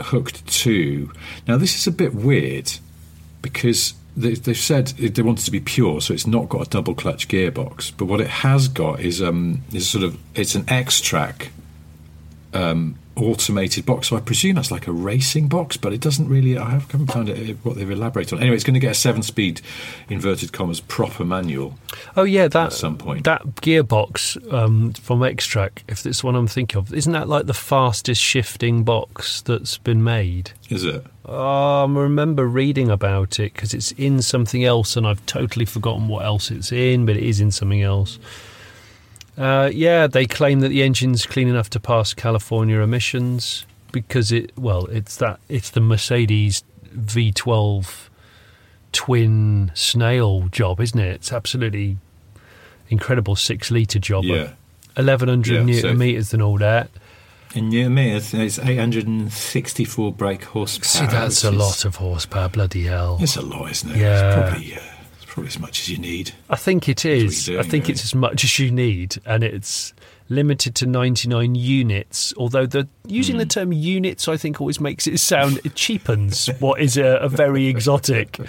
hooked 0.00 0.46
to. 0.46 1.10
Now 1.46 1.56
this 1.56 1.76
is 1.76 1.86
a 1.86 1.92
bit 1.92 2.14
weird 2.14 2.72
because 3.42 3.94
they, 4.16 4.34
they've 4.34 4.56
said 4.56 4.88
they 4.88 5.22
want 5.22 5.40
it 5.40 5.44
to 5.44 5.50
be 5.50 5.60
pure, 5.60 6.00
so 6.00 6.14
it's 6.14 6.26
not 6.26 6.48
got 6.48 6.66
a 6.66 6.70
double 6.70 6.94
clutch 6.94 7.28
gearbox. 7.28 7.92
But 7.96 8.06
what 8.06 8.20
it 8.20 8.28
has 8.28 8.68
got 8.68 9.00
is 9.00 9.22
um 9.22 9.62
is 9.72 9.88
sort 9.88 10.04
of 10.04 10.18
it's 10.34 10.54
an 10.54 10.64
Xtrac 10.64 11.48
um, 12.56 12.96
automated 13.16 13.86
box. 13.86 14.08
So 14.08 14.16
I 14.16 14.20
presume 14.20 14.56
that's 14.56 14.70
like 14.70 14.86
a 14.86 14.92
racing 14.92 15.48
box, 15.48 15.76
but 15.76 15.92
it 15.92 16.00
doesn't 16.00 16.28
really. 16.28 16.56
I 16.58 16.70
haven't 16.70 17.06
found 17.08 17.28
it 17.28 17.56
what 17.64 17.76
they've 17.76 17.90
elaborated 17.90 18.34
on. 18.34 18.40
Anyway, 18.40 18.54
it's 18.54 18.64
going 18.64 18.74
to 18.74 18.80
get 18.80 18.92
a 18.92 18.94
seven-speed 18.94 19.60
inverted 20.08 20.52
commas 20.52 20.80
proper 20.80 21.24
manual. 21.24 21.78
oh 22.16 22.24
yeah, 22.24 22.48
that 22.48 22.66
At 22.66 22.72
some 22.72 22.98
point. 22.98 23.24
that 23.24 23.42
gearbox 23.56 24.52
um, 24.52 24.92
from 24.92 25.20
Xtrac, 25.20 25.82
if 25.88 26.04
it's 26.06 26.20
the 26.20 26.26
one 26.26 26.36
I'm 26.36 26.46
thinking 26.46 26.78
of, 26.78 26.92
isn't 26.92 27.12
that 27.12 27.28
like 27.28 27.46
the 27.46 27.54
fastest 27.54 28.22
shifting 28.22 28.84
box 28.84 29.42
that's 29.42 29.78
been 29.78 30.04
made? 30.04 30.52
Is 30.68 30.84
it? 30.84 31.04
Oh, 31.24 31.84
I 31.84 31.90
remember 31.90 32.46
reading 32.46 32.90
about 32.90 33.40
it 33.40 33.52
because 33.54 33.74
it's 33.74 33.92
in 33.92 34.22
something 34.22 34.64
else, 34.64 34.96
and 34.96 35.06
I've 35.06 35.24
totally 35.26 35.64
forgotten 35.64 36.06
what 36.08 36.24
else 36.24 36.50
it's 36.50 36.70
in, 36.70 37.06
but 37.06 37.16
it 37.16 37.24
is 37.24 37.40
in 37.40 37.50
something 37.50 37.82
else. 37.82 38.18
Uh, 39.36 39.70
yeah, 39.72 40.06
they 40.06 40.26
claim 40.26 40.60
that 40.60 40.68
the 40.70 40.82
engine's 40.82 41.26
clean 41.26 41.48
enough 41.48 41.68
to 41.70 41.80
pass 41.80 42.14
California 42.14 42.80
emissions 42.80 43.66
because 43.92 44.32
it. 44.32 44.52
Well, 44.58 44.86
it's 44.86 45.16
that 45.16 45.40
it's 45.48 45.70
the 45.70 45.80
Mercedes 45.80 46.64
V12 46.94 48.08
twin 48.92 49.70
snail 49.74 50.48
job, 50.48 50.80
isn't 50.80 50.98
it? 50.98 51.14
It's 51.16 51.32
absolutely 51.32 51.98
incredible 52.88 53.36
six 53.36 53.70
liter 53.70 53.98
job. 53.98 54.24
Yeah. 54.24 54.52
eleven 54.96 55.28
hundred 55.28 55.54
Yeah, 55.56 55.62
newton 55.64 55.80
so- 55.82 55.94
meters 55.94 56.32
and 56.32 56.42
all 56.42 56.58
that. 56.58 56.88
And 57.54 57.70
near 57.70 57.88
me, 57.88 58.10
it's, 58.14 58.34
it's 58.34 58.58
864 58.58 60.12
brake 60.12 60.44
horsepower. 60.44 60.84
See, 60.84 61.06
that's 61.06 61.42
a 61.42 61.50
lot 61.50 61.86
of 61.86 61.96
horsepower. 61.96 62.50
Bloody 62.50 62.82
hell! 62.84 63.16
It's 63.20 63.36
a 63.36 63.40
lot, 63.42 63.70
isn't 63.70 63.92
it? 63.92 63.96
Yeah. 63.96 64.26
It's 64.28 64.36
probably, 64.50 64.74
uh, 64.74 64.80
probably 65.36 65.48
as 65.48 65.58
much 65.58 65.80
as 65.80 65.90
you 65.90 65.98
need. 65.98 66.32
I 66.48 66.56
think 66.56 66.88
it 66.88 67.04
is. 67.04 67.46
you're 67.46 67.60
I 67.60 67.62
think 67.62 67.84
really. 67.84 67.92
it's 67.92 68.04
as 68.04 68.14
much 68.14 68.42
as 68.42 68.58
you 68.58 68.70
need, 68.70 69.16
and 69.26 69.44
it's 69.44 69.92
limited 70.30 70.74
to 70.76 70.86
99 70.86 71.54
units. 71.54 72.32
Although 72.38 72.64
the 72.64 72.88
using 73.06 73.34
Hmm. 73.34 73.40
the 73.40 73.46
term 73.46 73.70
units, 73.72 74.28
I 74.28 74.38
think, 74.38 74.62
always 74.62 74.80
makes 74.80 75.06
it 75.06 75.18
sound 75.20 75.60
it 75.62 75.74
cheapens 75.74 76.46
what 76.58 76.80
is 76.80 76.96
a, 76.96 77.16
a 77.18 77.28
very 77.28 77.66
exotic. 77.66 78.40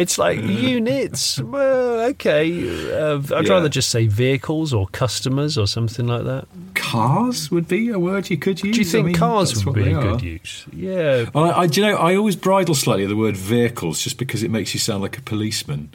It's 0.00 0.16
like 0.18 0.40
units. 0.42 1.38
Well, 1.40 2.00
okay. 2.10 2.92
Uh, 2.92 3.18
I'd 3.34 3.46
Yeah. 3.46 3.52
rather 3.52 3.68
just 3.68 3.90
say 3.90 4.06
vehicles 4.06 4.72
or 4.72 4.88
customers 4.88 5.58
or 5.58 5.66
something 5.66 6.06
like 6.06 6.24
that. 6.24 6.46
Cars 6.74 7.50
would 7.50 7.68
be 7.68 7.90
a 7.90 7.98
word 7.98 8.30
you 8.30 8.38
could 8.38 8.62
use. 8.62 8.74
Do 8.74 8.82
you 8.82 8.88
I 8.88 8.90
think 8.90 9.06
mean, 9.06 9.14
cars 9.16 9.64
would 9.64 9.74
be 9.74 9.92
a 9.92 10.00
good 10.00 10.22
use? 10.22 10.64
Yeah. 10.72 11.26
I, 11.34 11.50
I, 11.52 11.66
do 11.66 11.80
you 11.80 11.86
know, 11.86 11.96
I 11.96 12.16
always 12.16 12.36
bridle 12.36 12.74
slightly 12.74 13.04
at 13.04 13.08
the 13.10 13.16
word 13.16 13.36
vehicles 13.36 14.00
just 14.00 14.16
because 14.18 14.42
it 14.42 14.50
makes 14.50 14.72
you 14.74 14.80
sound 14.80 15.02
like 15.02 15.18
a 15.18 15.22
policeman. 15.22 15.90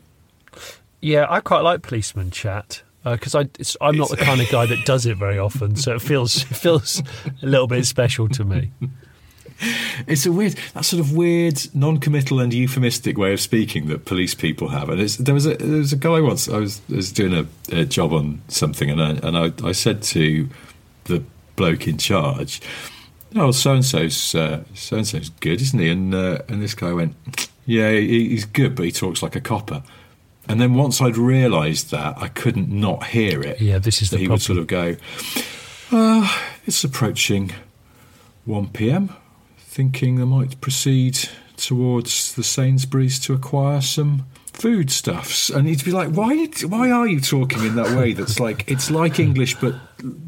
Yeah, 1.01 1.25
I 1.29 1.39
quite 1.41 1.61
like 1.61 1.81
policeman 1.81 2.31
chat 2.31 2.81
because 3.03 3.35
I 3.35 3.41
it's, 3.59 3.77
I'm 3.81 3.97
not 3.97 4.09
the 4.09 4.17
kind 4.17 4.41
of 4.41 4.49
guy 4.49 4.65
that 4.65 4.85
does 4.85 5.05
it 5.05 5.17
very 5.17 5.37
often, 5.37 5.75
so 5.75 5.93
it 5.93 6.01
feels 6.01 6.37
it 6.51 6.55
feels 6.55 7.01
a 7.43 7.45
little 7.45 7.67
bit 7.67 7.85
special 7.85 8.27
to 8.29 8.43
me. 8.43 8.71
It's 10.07 10.25
a 10.25 10.31
weird, 10.31 10.59
that 10.73 10.83
sort 10.83 10.99
of 10.99 11.15
weird, 11.15 11.57
non-committal 11.73 12.39
and 12.41 12.53
euphemistic 12.53 13.17
way 13.17 13.31
of 13.33 13.39
speaking 13.39 13.87
that 13.87 14.05
police 14.05 14.35
people 14.35 14.67
have. 14.67 14.89
And 14.89 14.99
it's, 14.99 15.15
there 15.15 15.33
was 15.33 15.45
a 15.45 15.55
there 15.55 15.77
was 15.77 15.93
a 15.93 15.97
guy 15.97 16.19
once 16.19 16.49
I 16.49 16.57
was, 16.57 16.81
I 16.91 16.95
was 16.97 17.11
doing 17.11 17.33
a, 17.33 17.75
a 17.75 17.85
job 17.85 18.11
on 18.11 18.41
something, 18.49 18.89
and 18.89 19.01
I, 19.01 19.09
and 19.25 19.37
I, 19.37 19.67
I 19.67 19.71
said 19.71 20.03
to 20.03 20.49
the 21.05 21.23
bloke 21.55 21.87
in 21.87 21.97
charge, 21.97 22.61
"Oh, 23.35 23.51
so 23.51 23.73
and 23.73 23.85
so's 23.85 24.17
so 24.17 24.63
and 24.91 25.07
so's 25.07 25.29
good, 25.39 25.61
isn't 25.61 25.79
he?" 25.79 25.89
And 25.89 26.13
uh, 26.13 26.39
and 26.49 26.61
this 26.61 26.73
guy 26.73 26.91
went, 26.91 27.15
"Yeah, 27.65 27.91
he, 27.91 28.29
he's 28.29 28.45
good, 28.45 28.75
but 28.75 28.83
he 28.85 28.91
talks 28.91 29.23
like 29.23 29.35
a 29.35 29.41
copper." 29.41 29.81
And 30.47 30.61
then 30.61 30.75
once 30.75 31.01
I'd 31.01 31.17
realised 31.17 31.89
that, 31.91 32.17
I 32.17 32.27
couldn't 32.27 32.69
not 32.69 33.05
hear 33.05 33.41
it. 33.41 33.59
Yeah, 33.61 33.79
this 33.79 34.01
is 34.01 34.09
the 34.11 34.17
he 34.17 34.27
would 34.27 34.41
sort 34.41 34.59
of 34.59 34.67
go, 34.67 34.97
uh, 35.91 36.41
"It's 36.67 36.83
approaching 36.83 37.53
1 38.45 38.67
p.m. 38.69 39.15
Thinking 39.75 40.15
they 40.15 40.25
might 40.25 40.61
proceed 40.61 41.17
towards 41.57 42.33
the 42.35 42.43
Sainsbury's 42.43 43.19
to 43.25 43.33
acquire 43.33 43.81
some 43.81 44.25
foodstuffs." 44.53 45.49
And 45.49 45.67
he'd 45.67 45.83
be 45.83 45.91
like, 45.91 46.09
"Why? 46.11 46.47
Why 46.67 46.89
are 46.91 47.07
you 47.07 47.19
talking 47.19 47.63
in 47.65 47.75
that 47.75 47.95
way? 47.97 48.13
That's 48.13 48.39
like 48.39 48.63
it's 48.71 48.89
like 48.89 49.19
English, 49.19 49.55
but 49.55 49.75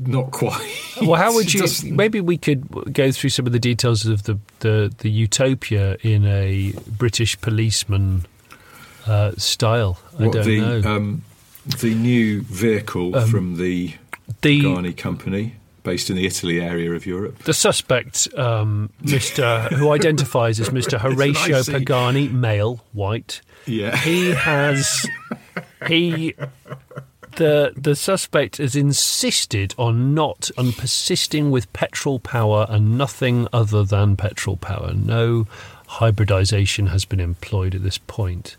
not 0.05 0.31
quite." 0.31 0.67
Well, 1.01 1.15
how 1.15 1.33
would 1.33 1.53
you? 1.53 1.65
Maybe 1.85 2.19
we 2.21 2.37
could 2.37 2.93
go 2.93 3.11
through 3.11 3.29
some 3.31 3.45
of 3.47 3.53
the 3.53 3.59
details 3.59 4.05
of 4.05 4.23
the 4.23 4.37
the, 4.59 4.93
the 4.97 5.09
utopia 5.09 5.97
in 6.01 6.25
a 6.25 6.73
British 6.97 7.39
policeman 7.41 8.25
uh, 9.05 9.31
style. 9.37 9.97
I 10.19 10.25
what 10.25 10.33
don't 10.33 10.45
the 10.45 10.59
know. 10.59 10.81
um, 10.95 11.21
the 11.79 11.93
new 11.93 12.41
vehicle 12.43 13.15
Um, 13.15 13.29
from 13.29 13.57
the 13.57 13.93
the 14.41 14.61
Garni 14.61 14.93
company, 14.95 15.55
based 15.87 16.09
in 16.09 16.17
the 16.17 16.25
Italy 16.25 16.59
area 16.59 16.91
of 16.91 17.05
Europe. 17.05 17.39
the 17.45 17.53
suspect, 17.53 18.27
um, 18.37 18.89
Mister, 19.01 19.61
who 19.71 19.91
identifies 19.91 20.59
as 20.59 20.69
Mister 20.69 20.97
Horatio 20.99 21.57
It's 21.59 21.69
an 21.69 21.75
IC. 21.75 21.81
Pagani, 21.87 22.27
male, 22.27 22.83
white. 22.91 23.39
Yeah. 23.65 23.95
He 23.95 24.31
has 24.31 25.07
he 25.87 26.35
the 27.37 27.71
the 27.77 27.95
suspect 27.95 28.57
has 28.57 28.75
insisted 28.75 29.73
on 29.77 30.13
not 30.13 30.51
on 30.57 30.73
persisting 30.73 31.51
with 31.51 31.71
petrol 31.71 32.19
power 32.19 32.65
and 32.69 32.97
nothing 32.97 33.47
other 33.53 33.83
than 33.85 34.17
petrol 34.17 34.57
power. 34.57 34.93
No 34.93 35.47
hybridization 35.87 36.87
has 36.87 37.05
been 37.05 37.21
employed 37.21 37.73
at 37.75 37.83
this 37.83 37.97
point. 37.97 38.57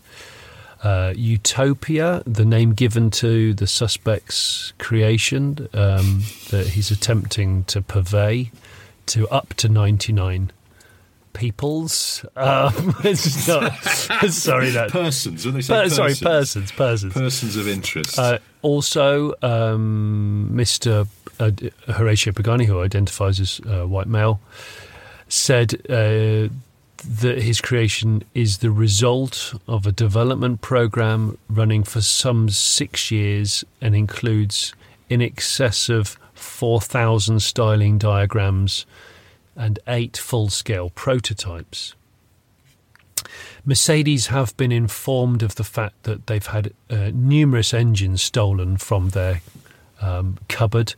Uh, 0.81 1.13
Utopia, 1.15 2.23
the 2.25 2.45
name 2.45 2.73
given 2.73 3.11
to 3.11 3.53
the 3.53 3.67
suspect's 3.67 4.71
creation 4.77 5.67
um, 5.73 6.23
that 6.51 6.67
he's 6.67 6.89
attempting 6.89 7.65
to 7.65 7.81
purvey 7.81 8.49
to 9.07 9.27
up 9.27 9.53
to 9.55 9.67
99 9.67 10.51
peoples. 11.33 12.25
Um, 12.37 12.95
it's 13.03 13.45
not, 13.47 13.73
sorry, 14.29 14.69
that. 14.69 14.89
Persons, 14.91 15.45
when 15.45 15.55
they 15.55 15.61
say 15.61 15.73
Per, 15.73 15.89
sorry, 15.89 16.09
persons. 16.11 16.21
persons, 16.23 16.71
persons. 16.71 17.13
Persons 17.13 17.55
of 17.57 17.67
interest. 17.67 18.17
Uh, 18.17 18.39
also, 18.61 19.33
um, 19.41 20.49
Mr. 20.53 21.07
Horatio 21.87 22.31
Pagani, 22.31 22.65
who 22.65 22.81
identifies 22.81 23.39
as 23.41 23.59
uh, 23.67 23.85
white 23.85 24.07
male, 24.07 24.39
said 25.27 25.73
uh, 25.89 26.47
that 27.01 27.41
his 27.41 27.61
creation 27.61 28.23
is 28.33 28.57
the 28.57 28.71
result 28.71 29.53
of 29.67 29.85
a 29.85 29.91
development 29.91 30.61
program 30.61 31.37
running 31.49 31.83
for 31.83 32.01
some 32.01 32.49
six 32.49 33.11
years 33.11 33.63
and 33.81 33.95
includes 33.95 34.73
in 35.09 35.21
excess 35.21 35.89
of 35.89 36.17
4,000 36.33 37.41
styling 37.41 37.97
diagrams 37.97 38.85
and 39.55 39.79
eight 39.87 40.17
full 40.17 40.49
scale 40.49 40.89
prototypes. 40.89 41.95
Mercedes 43.65 44.27
have 44.27 44.55
been 44.55 44.71
informed 44.71 45.43
of 45.43 45.55
the 45.55 45.63
fact 45.63 46.03
that 46.03 46.27
they've 46.27 46.45
had 46.45 46.73
uh, 46.89 47.11
numerous 47.13 47.73
engines 47.73 48.21
stolen 48.21 48.77
from 48.77 49.09
their 49.09 49.41
um, 50.01 50.37
cupboard. 50.47 50.95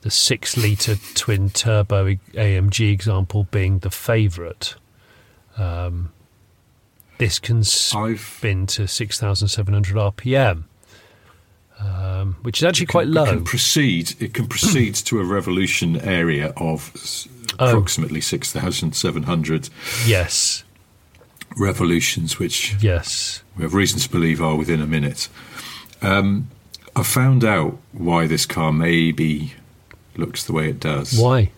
The 0.00 0.10
six 0.10 0.56
litre 0.56 0.96
twin 1.14 1.50
turbo 1.50 2.14
AMG 2.34 2.92
example 2.92 3.44
being 3.50 3.78
the 3.80 3.90
favourite. 3.90 4.74
Um, 5.56 6.12
this 7.18 7.38
can 7.38 7.58
I've 7.94 8.20
spin 8.20 8.66
to 8.66 8.86
6,700 8.86 9.96
RPM, 9.96 10.64
um, 11.80 12.36
which 12.42 12.58
is 12.60 12.64
actually 12.64 12.86
quite 12.86 13.06
low. 13.06 13.24
It 13.24 13.28
can 13.28 13.44
proceed. 13.44 14.14
It 14.20 14.34
can 14.34 14.46
proceed 14.48 14.94
to 14.96 15.20
a 15.20 15.24
revolution 15.24 15.96
area 16.00 16.52
of 16.56 16.92
Oh. 17.58 17.68
approximately 17.70 18.20
six 18.20 18.52
thousand 18.52 18.92
seven 18.94 19.22
hundred 19.22 19.70
yes, 20.04 20.62
revolutions, 21.56 22.38
which 22.38 22.74
yes. 22.82 23.42
we 23.56 23.62
have 23.62 23.72
reason 23.72 23.98
to 24.00 24.10
believe 24.10 24.42
are 24.42 24.56
within 24.56 24.82
a 24.82 24.86
minute. 24.86 25.28
Um, 26.02 26.50
I 26.94 27.02
found 27.02 27.44
out 27.44 27.78
why 27.92 28.26
this 28.26 28.44
car 28.44 28.72
maybe 28.72 29.54
looks 30.16 30.44
the 30.44 30.52
way 30.52 30.68
it 30.68 30.80
does. 30.80 31.18
Why? 31.18 31.50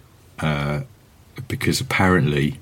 Because 1.49 1.81
apparently, 1.81 2.59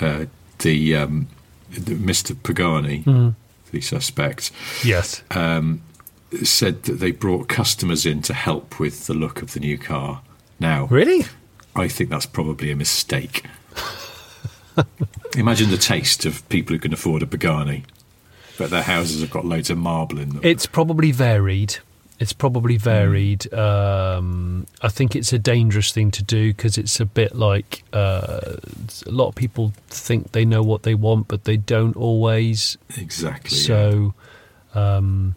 uh, 0.00 0.26
the, 0.60 0.96
um, 0.96 1.26
the 1.70 1.94
Mr. 1.94 2.36
Pagani, 2.42 2.98
Hmm. 3.02 3.28
the 3.72 3.80
suspect, 3.80 4.50
Yes. 4.84 5.22
said 6.42 6.82
that 6.84 6.98
they 6.98 7.10
brought 7.12 7.48
customers 7.48 8.04
in 8.06 8.20
to 8.22 8.34
help 8.34 8.80
with 8.80 9.06
the 9.06 9.14
look 9.14 9.40
of 9.42 9.52
the 9.52 9.60
new 9.60 9.78
car. 9.78 10.20
Now, 10.58 10.86
really? 10.86 11.26
I 11.76 11.88
think 11.88 12.10
that's 12.10 12.26
probably 12.26 12.70
a 12.70 12.76
mistake. 12.76 13.44
Imagine 15.36 15.70
the 15.70 15.76
taste 15.76 16.24
of 16.26 16.48
people 16.48 16.74
who 16.74 16.80
can 16.80 16.92
afford 16.92 17.22
a 17.22 17.26
Pagani, 17.26 17.84
but 18.58 18.70
their 18.70 18.82
houses 18.82 19.20
have 19.20 19.30
got 19.30 19.44
loads 19.44 19.70
of 19.70 19.78
marble 19.78 20.18
in 20.18 20.30
them. 20.30 20.40
It's 20.42 20.66
probably 20.66 21.12
varied. 21.12 21.76
It's 22.20 22.32
probably 22.32 22.76
varied. 22.76 23.52
Um, 23.52 24.66
I 24.80 24.88
think 24.88 25.16
it's 25.16 25.32
a 25.32 25.38
dangerous 25.38 25.92
thing 25.92 26.10
to 26.12 26.22
do 26.22 26.52
because 26.52 26.78
it's 26.78 27.00
a 27.00 27.04
bit 27.04 27.34
like 27.34 27.82
uh, 27.92 28.56
a 29.06 29.10
lot 29.10 29.28
of 29.28 29.34
people 29.34 29.72
think 29.88 30.32
they 30.32 30.44
know 30.44 30.62
what 30.62 30.84
they 30.84 30.94
want, 30.94 31.26
but 31.26 31.44
they 31.44 31.56
don't 31.56 31.96
always. 31.96 32.78
exactly. 32.96 33.56
So, 33.56 34.14
um, 34.74 35.34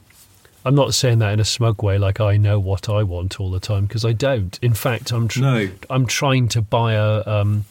I'm 0.63 0.75
not 0.75 0.93
saying 0.93 1.19
that 1.19 1.33
in 1.33 1.39
a 1.39 1.45
smug 1.45 1.81
way, 1.81 1.97
like 1.97 2.19
I 2.19 2.37
know 2.37 2.59
what 2.59 2.89
I 2.89 3.01
want 3.01 3.39
all 3.39 3.49
the 3.49 3.59
time 3.59 3.85
because 3.85 4.05
I 4.05 4.11
don't. 4.13 4.59
In 4.61 4.73
fact, 4.73 5.11
I'm 5.11 5.27
tr- 5.27 5.41
No. 5.41 5.69
I'm 5.89 6.05
trying 6.05 6.47
to 6.49 6.61
buy 6.61 6.93
a 6.93 7.23
um, 7.25 7.65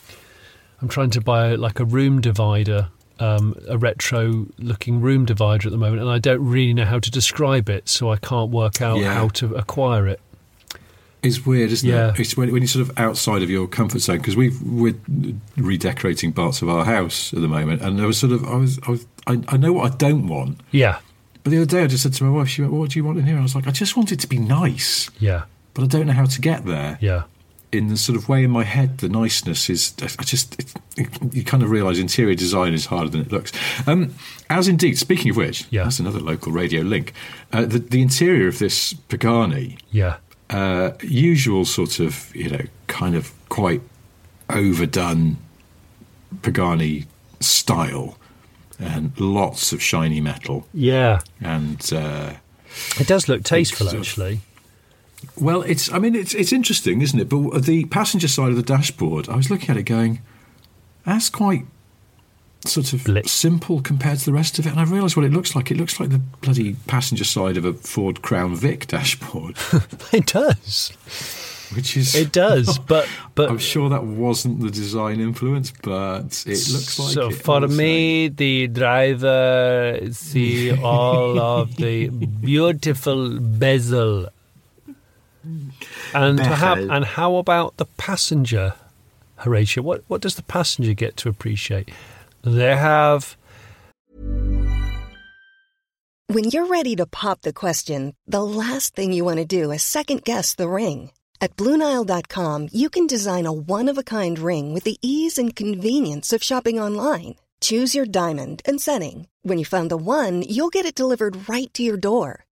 I'm 0.82 0.88
trying 0.88 1.10
to 1.10 1.20
buy 1.20 1.54
like 1.54 1.78
a 1.78 1.84
room 1.84 2.20
divider, 2.20 2.88
um, 3.18 3.54
a 3.68 3.78
retro 3.78 4.46
looking 4.58 5.00
room 5.00 5.24
divider 5.24 5.68
at 5.68 5.72
the 5.72 5.78
moment, 5.78 6.02
and 6.02 6.10
I 6.10 6.18
don't 6.18 6.44
really 6.46 6.74
know 6.74 6.84
how 6.84 6.98
to 6.98 7.10
describe 7.10 7.68
it, 7.68 7.88
so 7.88 8.10
I 8.10 8.16
can't 8.16 8.50
work 8.50 8.80
out 8.82 8.98
Yeah. 8.98 9.14
how 9.14 9.28
to 9.28 9.54
acquire 9.54 10.06
it. 10.06 10.20
It's 11.22 11.44
weird, 11.44 11.72
isn't 11.72 11.88
Yeah. 11.88 12.10
it? 12.10 12.20
It's 12.20 12.36
when, 12.36 12.52
when 12.52 12.62
you're 12.62 12.68
sort 12.68 12.88
of 12.88 12.98
outside 12.98 13.42
of 13.42 13.50
your 13.50 13.66
comfort 13.66 14.00
zone 14.00 14.18
because 14.18 14.36
we've 14.36 14.60
we're 14.62 14.94
redecorating 15.56 16.32
parts 16.32 16.62
of 16.62 16.68
our 16.68 16.84
house 16.84 17.32
at 17.32 17.40
the 17.40 17.48
moment, 17.48 17.82
and 17.82 17.98
there 17.98 18.06
was 18.06 18.18
sort 18.18 18.32
of 18.32 18.44
I 18.44 18.56
was 18.56 18.78
I 18.86 18.90
was 18.90 19.06
I, 19.26 19.40
I 19.48 19.56
know 19.56 19.72
what 19.72 19.92
I 19.92 19.96
don't 19.96 20.28
want, 20.28 20.60
Yeah, 20.70 20.98
but 21.42 21.50
the 21.50 21.56
other 21.56 21.66
day 21.66 21.82
I 21.82 21.86
just 21.86 22.02
said 22.02 22.12
to 22.14 22.24
my 22.24 22.30
wife, 22.30 22.48
she 22.48 22.62
went, 22.62 22.74
"What 22.74 22.90
do 22.90 22.98
you 22.98 23.04
want 23.04 23.18
in 23.18 23.24
here?" 23.24 23.34
And 23.34 23.40
I 23.40 23.42
was 23.42 23.54
like, 23.54 23.66
"I 23.66 23.70
just 23.72 23.96
want 23.96 24.12
it 24.12 24.20
to 24.20 24.26
be 24.28 24.38
nice, 24.38 25.10
yeah, 25.18 25.44
but 25.74 25.82
I 25.82 25.86
don't 25.86 26.06
know 26.06 26.12
how 26.12 26.26
to 26.26 26.40
get 26.40 26.64
there." 26.64 26.98
yeah, 27.00 27.22
In 27.72 27.88
the 27.88 27.96
sort 27.96 28.16
of 28.16 28.28
way 28.28 28.44
in 28.44 28.50
my 28.50 28.62
head, 28.64 28.98
the 28.98 29.08
niceness 29.08 29.68
is 29.68 29.92
I 30.18 30.22
just 30.22 30.58
it, 30.58 30.72
it, 30.96 31.34
you 31.34 31.42
kind 31.44 31.62
of 31.62 31.70
realise 31.70 31.98
interior 31.98 32.34
design 32.34 32.72
is 32.74 32.86
harder 32.86 33.10
than 33.10 33.20
it 33.20 33.32
looks. 33.32 33.52
Um, 33.86 34.14
as 34.48 34.68
indeed, 34.68 34.96
speaking 34.98 35.30
of 35.32 35.36
which, 35.36 35.66
Yeah. 35.70 35.82
that's 35.84 35.98
another 35.98 36.20
local 36.20 36.52
radio 36.52 36.82
link. 36.82 37.12
Uh, 37.52 37.64
the, 37.66 37.80
the 37.80 38.00
interior 38.00 38.46
of 38.48 38.58
this 38.60 38.94
Pagani 39.08 39.78
yeah, 39.90 40.16
uh, 40.48 40.92
usual 41.02 41.64
sort 41.64 41.98
of, 41.98 42.34
you 42.36 42.48
know, 42.50 42.64
kind 42.86 43.14
of 43.16 43.32
quite 43.48 43.82
overdone 44.48 45.36
Pagani 46.42 47.06
style 47.40 48.16
and 48.78 49.18
lots 49.18 49.72
of 49.72 49.82
shiny 49.82 50.20
metal. 50.20 50.66
yeah. 50.72 51.20
And, 51.40 51.80
uh, 51.92 52.34
It 53.00 53.06
does 53.08 53.28
look 53.28 53.42
tasteful, 53.42 53.86
sort 53.86 53.94
of- 53.96 54.00
actually. 54.02 54.40
Well, 55.40 55.62
it's, 55.62 55.90
I 55.92 55.98
mean, 55.98 56.14
it's, 56.14 56.34
it's 56.34 56.52
interesting, 56.52 57.02
isn't 57.02 57.18
it? 57.18 57.28
But 57.28 57.64
the 57.64 57.84
passenger 57.86 58.28
side 58.28 58.50
of 58.50 58.56
the 58.56 58.62
dashboard, 58.62 59.28
I 59.28 59.36
was 59.36 59.50
looking 59.50 59.70
at 59.70 59.76
it 59.76 59.84
going, 59.84 60.20
that's 61.04 61.30
quite 61.30 61.64
sort 62.64 62.92
of 62.92 63.28
simple 63.28 63.80
compared 63.80 64.18
to 64.18 64.24
the 64.24 64.32
rest 64.32 64.58
of 64.58 64.66
it. 64.66 64.70
And 64.70 64.80
I 64.80 64.84
realised 64.84 65.16
what 65.16 65.24
it 65.24 65.32
looks 65.32 65.54
like. 65.54 65.70
It 65.70 65.76
looks 65.76 66.00
like 66.00 66.10
the 66.10 66.18
bloody 66.18 66.74
passenger 66.86 67.24
side 67.24 67.56
of 67.56 67.64
a 67.64 67.72
Ford 67.72 68.22
Crown 68.22 68.54
Vic 68.56 68.86
dashboard, 68.88 69.56
It 70.12 70.26
does. 70.26 70.92
which 71.74 71.96
is. 71.96 72.14
It 72.14 72.32
does. 72.32 72.78
But 72.86 73.08
but 73.34 73.50
I'm 73.50 73.58
sure 73.58 73.88
that 73.90 74.04
wasn't 74.04 74.60
the 74.60 74.70
design 74.70 75.20
influence, 75.20 75.72
but 75.82 76.44
it 76.46 76.68
looks 76.72 76.98
like 76.98 77.12
so 77.12 77.28
it. 77.28 77.34
for 77.42 77.60
me, 77.68 78.28
the 78.28 78.66
driver 78.68 79.98
see 80.12 80.72
all 80.72 81.38
of 81.38 81.76
the 81.76 82.08
beautiful 82.08 83.38
bezel, 83.40 84.28
and 86.14 86.38
perhaps 86.38 86.82
and 86.88 87.04
how 87.04 87.36
about 87.36 87.76
the 87.76 87.86
passenger, 87.96 88.74
Horatio? 89.36 89.82
What 89.82 90.04
what 90.08 90.20
does 90.20 90.36
the 90.36 90.42
passenger 90.42 90.94
get 90.94 91.16
to 91.18 91.28
appreciate? 91.28 91.90
They 92.42 92.76
have 92.76 93.36
When 96.28 96.44
you're 96.44 96.66
ready 96.66 96.96
to 96.96 97.06
pop 97.06 97.42
the 97.42 97.52
question, 97.52 98.14
the 98.26 98.42
last 98.42 98.96
thing 98.96 99.12
you 99.12 99.24
want 99.24 99.38
to 99.38 99.44
do 99.44 99.70
is 99.70 99.82
second 99.82 100.24
guess 100.24 100.54
the 100.54 100.68
ring. 100.68 101.10
At 101.40 101.56
Bluenile.com, 101.56 102.68
you 102.72 102.90
can 102.90 103.06
design 103.06 103.46
a 103.46 103.52
one 103.52 103.88
of 103.88 103.96
a 103.96 104.02
kind 104.02 104.38
ring 104.38 104.74
with 104.74 104.84
the 104.84 104.98
ease 105.02 105.38
and 105.38 105.54
convenience 105.54 106.32
of 106.32 106.42
shopping 106.42 106.80
online. 106.80 107.36
Choose 107.60 107.94
your 107.94 108.06
diamond 108.06 108.60
and 108.66 108.80
setting. 108.80 109.28
When 109.42 109.58
you 109.58 109.64
find 109.64 109.88
the 109.88 109.96
one, 109.96 110.42
you'll 110.42 110.74
get 110.74 110.84
it 110.84 110.98
delivered 110.98 111.48
right 111.48 111.72
to 111.74 111.82
your 111.82 111.96
door. 111.96 112.45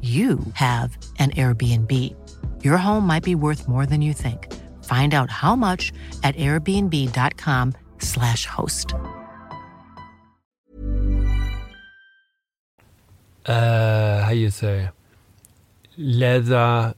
you 0.00 0.40
have 0.54 0.96
an 1.18 1.32
Airbnb. 1.32 1.92
Your 2.64 2.78
home 2.78 3.06
might 3.06 3.22
be 3.22 3.34
worth 3.34 3.68
more 3.68 3.84
than 3.84 4.00
you 4.00 4.14
think. 4.14 4.50
Find 4.84 5.12
out 5.12 5.30
how 5.30 5.54
much 5.54 5.92
at 6.22 6.34
airbnb.com/slash 6.36 8.46
host. 8.46 8.94
uh, 13.46 14.22
how 14.22 14.30
you 14.30 14.50
say 14.50 14.90
leather 15.96 16.94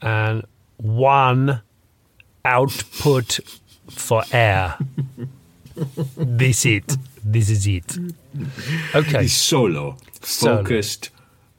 and 0.00 0.44
one 0.76 1.60
output 2.44 3.40
for 3.88 4.22
air. 4.32 4.76
this 6.16 6.66
it. 6.66 6.96
This 7.24 7.50
is 7.50 7.66
it. 7.66 7.98
Okay. 8.94 9.22
He's 9.22 9.34
solo, 9.34 9.96
Solo. 10.22 10.64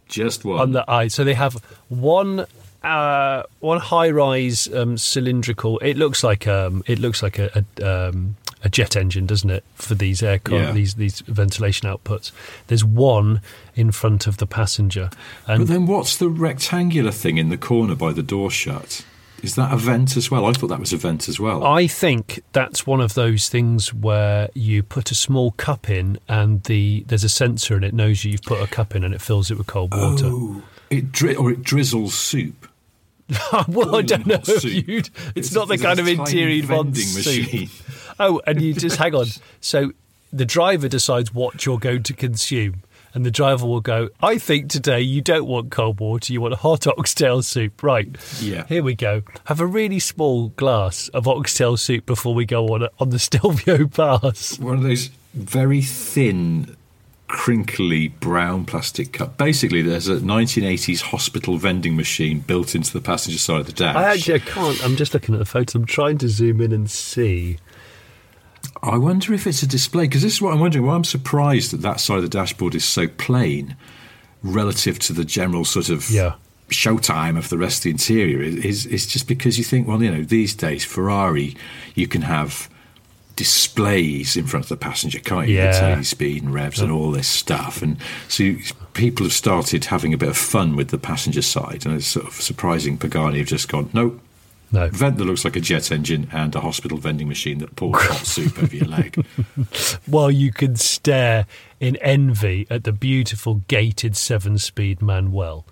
Just 0.07 0.45
one. 0.45 0.59
on 0.59 0.71
the 0.71 0.89
eye. 0.89 1.07
So 1.07 1.23
they 1.23 1.33
have 1.33 1.55
one 1.89 2.45
uh, 2.83 3.43
one 3.59 3.79
high 3.79 4.09
rise 4.09 4.71
um, 4.73 4.97
cylindrical. 4.97 5.79
It 5.79 5.97
looks 5.97 6.23
like 6.23 6.47
um, 6.47 6.83
it 6.85 6.99
looks 6.99 7.23
like 7.23 7.39
a, 7.39 7.63
a, 7.79 8.09
um, 8.09 8.35
a 8.63 8.69
jet 8.69 8.95
engine, 8.97 9.25
doesn't 9.25 9.49
it? 9.49 9.63
For 9.75 9.95
these 9.95 10.21
air 10.21 10.39
con- 10.39 10.55
Yeah. 10.59 10.71
these 10.71 10.95
these 10.95 11.21
ventilation 11.21 11.87
outputs. 11.89 12.31
There's 12.67 12.83
one 12.83 13.41
in 13.75 13.91
front 13.91 14.27
of 14.27 14.37
the 14.37 14.45
passenger, 14.47 15.09
but 15.47 15.67
then 15.67 15.85
what's 15.85 16.17
the 16.17 16.29
rectangular 16.29 17.11
thing 17.11 17.37
in 17.37 17.49
the 17.49 17.57
corner 17.57 17.95
by 17.95 18.11
the 18.11 18.23
door 18.23 18.51
shut? 18.51 19.05
Is 19.43 19.55
that 19.55 19.71
a 19.73 19.77
vent 19.77 20.15
as 20.17 20.31
well? 20.31 20.45
I 20.45 20.53
thought 20.53 20.67
that 20.67 20.79
was 20.79 20.93
a 20.93 20.97
vent 20.97 21.27
as 21.27 21.39
well. 21.39 21.63
I 21.65 21.85
think 21.85 22.41
that's 22.53 22.87
one 22.87 23.01
of 23.01 23.13
those 23.13 23.49
things 23.49 23.93
where 23.93 24.49
you 24.53 24.81
put 24.83 25.11
a 25.11 25.15
small 25.15 25.51
cup 25.51 25.89
in, 25.89 26.17
and 26.29 26.63
the 26.63 27.03
there's 27.07 27.23
a 27.25 27.29
sensor, 27.29 27.75
and 27.75 27.83
it 27.83 27.93
knows 27.93 28.23
you've 28.23 28.41
put 28.43 28.61
a 28.61 28.67
cup 28.67 28.95
in, 28.95 29.03
and 29.03 29.13
it 29.13 29.21
fills 29.21 29.51
it 29.51 29.57
with 29.57 29.67
cold 29.67 29.93
water. 29.93 30.25
Oh, 30.27 30.63
it 30.89 31.11
dri- 31.11 31.35
or 31.35 31.51
it 31.51 31.61
drizzles 31.61 32.13
soup. 32.15 32.67
well, 33.67 33.95
I 33.95 34.01
don't 34.01 34.25
know 34.25 34.35
if 34.35 34.45
soup. 34.45 34.87
you'd. 34.87 34.89
It's, 35.35 35.49
It's- 35.49 35.53
not 35.53 35.67
the 35.67 35.77
kind 35.77 35.99
of 35.99 36.07
interior 36.07 36.49
you'd 36.55 36.69
want 36.69 36.87
vending 36.89 37.03
soup. 37.03 37.43
machine. 37.53 37.69
Oh, 38.19 38.39
and 38.45 38.61
you 38.61 38.73
just 38.75 38.97
hang 38.97 39.15
on. 39.15 39.25
So 39.59 39.91
the 40.31 40.45
driver 40.45 40.87
decides 40.87 41.33
what 41.33 41.65
you're 41.65 41.79
going 41.79 42.03
to 42.03 42.13
consume, 42.13 42.83
and 43.13 43.25
the 43.25 43.31
driver 43.31 43.65
will 43.65 43.81
go. 43.81 44.09
I 44.21 44.37
think 44.37 44.69
today 44.69 45.01
you 45.01 45.21
don't 45.21 45.45
want 45.45 45.71
cold 45.71 45.99
water. 45.99 46.33
You 46.33 46.41
want 46.41 46.53
a 46.53 46.57
hot 46.57 46.87
oxtail 46.87 47.41
soup, 47.41 47.83
right? 47.83 48.07
Yeah. 48.39 48.65
Here 48.67 48.83
we 48.83 48.95
go. 48.95 49.23
Have 49.45 49.59
a 49.59 49.65
really 49.65 49.99
small 49.99 50.49
glass 50.49 51.09
of 51.09 51.27
oxtail 51.27 51.77
soup 51.77 52.05
before 52.05 52.33
we 52.33 52.45
go 52.45 52.67
on 52.67 52.87
on 52.99 53.09
the 53.09 53.19
Stelvio 53.33 53.87
Pass. 53.87 54.57
One 54.59 54.77
of 54.77 54.83
those 54.83 55.09
very 55.33 55.81
thin 55.81 56.75
crinkly 57.27 58.09
brown 58.09 58.63
plastic 58.63 59.13
cup. 59.13 59.37
Basically, 59.37 59.81
there's 59.81 60.07
a 60.07 60.17
1980s 60.17 61.01
hospital 61.01 61.57
vending 61.57 61.95
machine 61.95 62.39
built 62.39 62.75
into 62.75 62.93
the 62.93 63.01
passenger 63.01 63.39
side 63.39 63.61
of 63.61 63.65
the 63.65 63.73
dash. 63.73 63.95
I 63.95 64.03
actually 64.13 64.35
I 64.35 64.39
can't. 64.39 64.83
I'm 64.83 64.95
just 64.95 65.13
looking 65.13 65.33
at 65.33 65.39
the 65.39 65.45
photo. 65.45 65.79
I'm 65.79 65.85
trying 65.85 66.19
to 66.19 66.29
zoom 66.29 66.61
in 66.61 66.71
and 66.71 66.89
see. 66.89 67.57
I 68.83 68.97
wonder 68.97 69.33
if 69.33 69.47
it's 69.47 69.63
a 69.63 69.67
display 69.67 70.03
because 70.05 70.21
this 70.23 70.33
is 70.33 70.41
what 70.41 70.53
I'm 70.53 70.59
wondering. 70.59 70.85
Why 70.85 70.95
I'm 70.95 71.03
surprised 71.05 71.71
that 71.71 71.81
that 71.81 71.99
side 71.99 72.17
of 72.17 72.23
the 72.23 72.29
dashboard 72.29 72.75
is 72.75 72.83
so 72.85 73.07
plain 73.07 73.75
relative 74.43 74.99
to 74.99 75.13
the 75.13 75.23
general 75.25 75.63
sort 75.65 75.89
of 75.89 76.09
Yeah. 76.09 76.33
showtime 76.69 77.37
of 77.37 77.49
the 77.49 77.57
rest 77.57 77.79
of 77.79 77.83
the 77.83 77.89
interior 77.91 78.41
is 78.41 78.85
is 78.85 79.07
just 79.07 79.27
because 79.27 79.57
you 79.57 79.63
think, 79.63 79.87
well, 79.87 80.03
you 80.03 80.11
know, 80.11 80.23
these 80.23 80.53
days 80.53 80.83
Ferrari, 80.83 81.55
you 81.95 82.07
can 82.07 82.23
have 82.23 82.67
displays 83.35 84.37
in 84.37 84.45
front 84.45 84.65
of 84.65 84.69
the 84.69 84.77
passenger, 84.77 85.19
can't 85.19 85.47
you? 85.47 85.55
Yeah. 85.55 85.97
You 85.97 86.03
speed 86.03 86.43
and 86.43 86.53
revs 86.53 86.79
and 86.81 86.91
all 86.91 87.11
this 87.11 87.27
stuff, 87.27 87.81
and 87.81 87.97
so 88.27 88.43
you, 88.43 88.59
people 88.93 89.25
have 89.25 89.33
started 89.33 89.85
having 89.85 90.13
a 90.13 90.17
bit 90.17 90.29
of 90.29 90.37
fun 90.37 90.75
with 90.75 90.89
the 90.89 90.97
passenger 90.99 91.41
side, 91.41 91.85
and 91.85 91.95
it's 91.95 92.07
sort 92.07 92.27
of 92.27 92.33
surprising. 92.33 92.97
Pagani 92.97 93.39
have 93.39 93.47
just 93.47 93.67
gone, 93.69 93.89
nope. 93.93 94.19
No. 94.73 94.89
Vent 94.89 95.17
that 95.17 95.23
looks 95.25 95.45
like 95.45 95.55
a 95.55 95.61
jet 95.61 95.91
engine 95.91 96.27
and 96.33 96.53
a 96.55 96.59
hospital 96.59 96.97
vending 96.97 97.27
machine 97.27 97.59
that 97.59 97.75
pours 97.75 98.01
hot 98.01 98.25
soup 98.25 98.57
over 98.61 98.75
your 98.75 98.87
leg. 98.87 99.23
While 100.07 100.31
you 100.31 100.51
can 100.51 100.75
stare 100.75 101.45
in 101.79 101.95
envy 101.97 102.65
at 102.71 102.83
the 102.83 102.91
beautiful 102.91 103.61
gated 103.67 104.17
seven-speed 104.17 105.01
Manuel. 105.01 105.65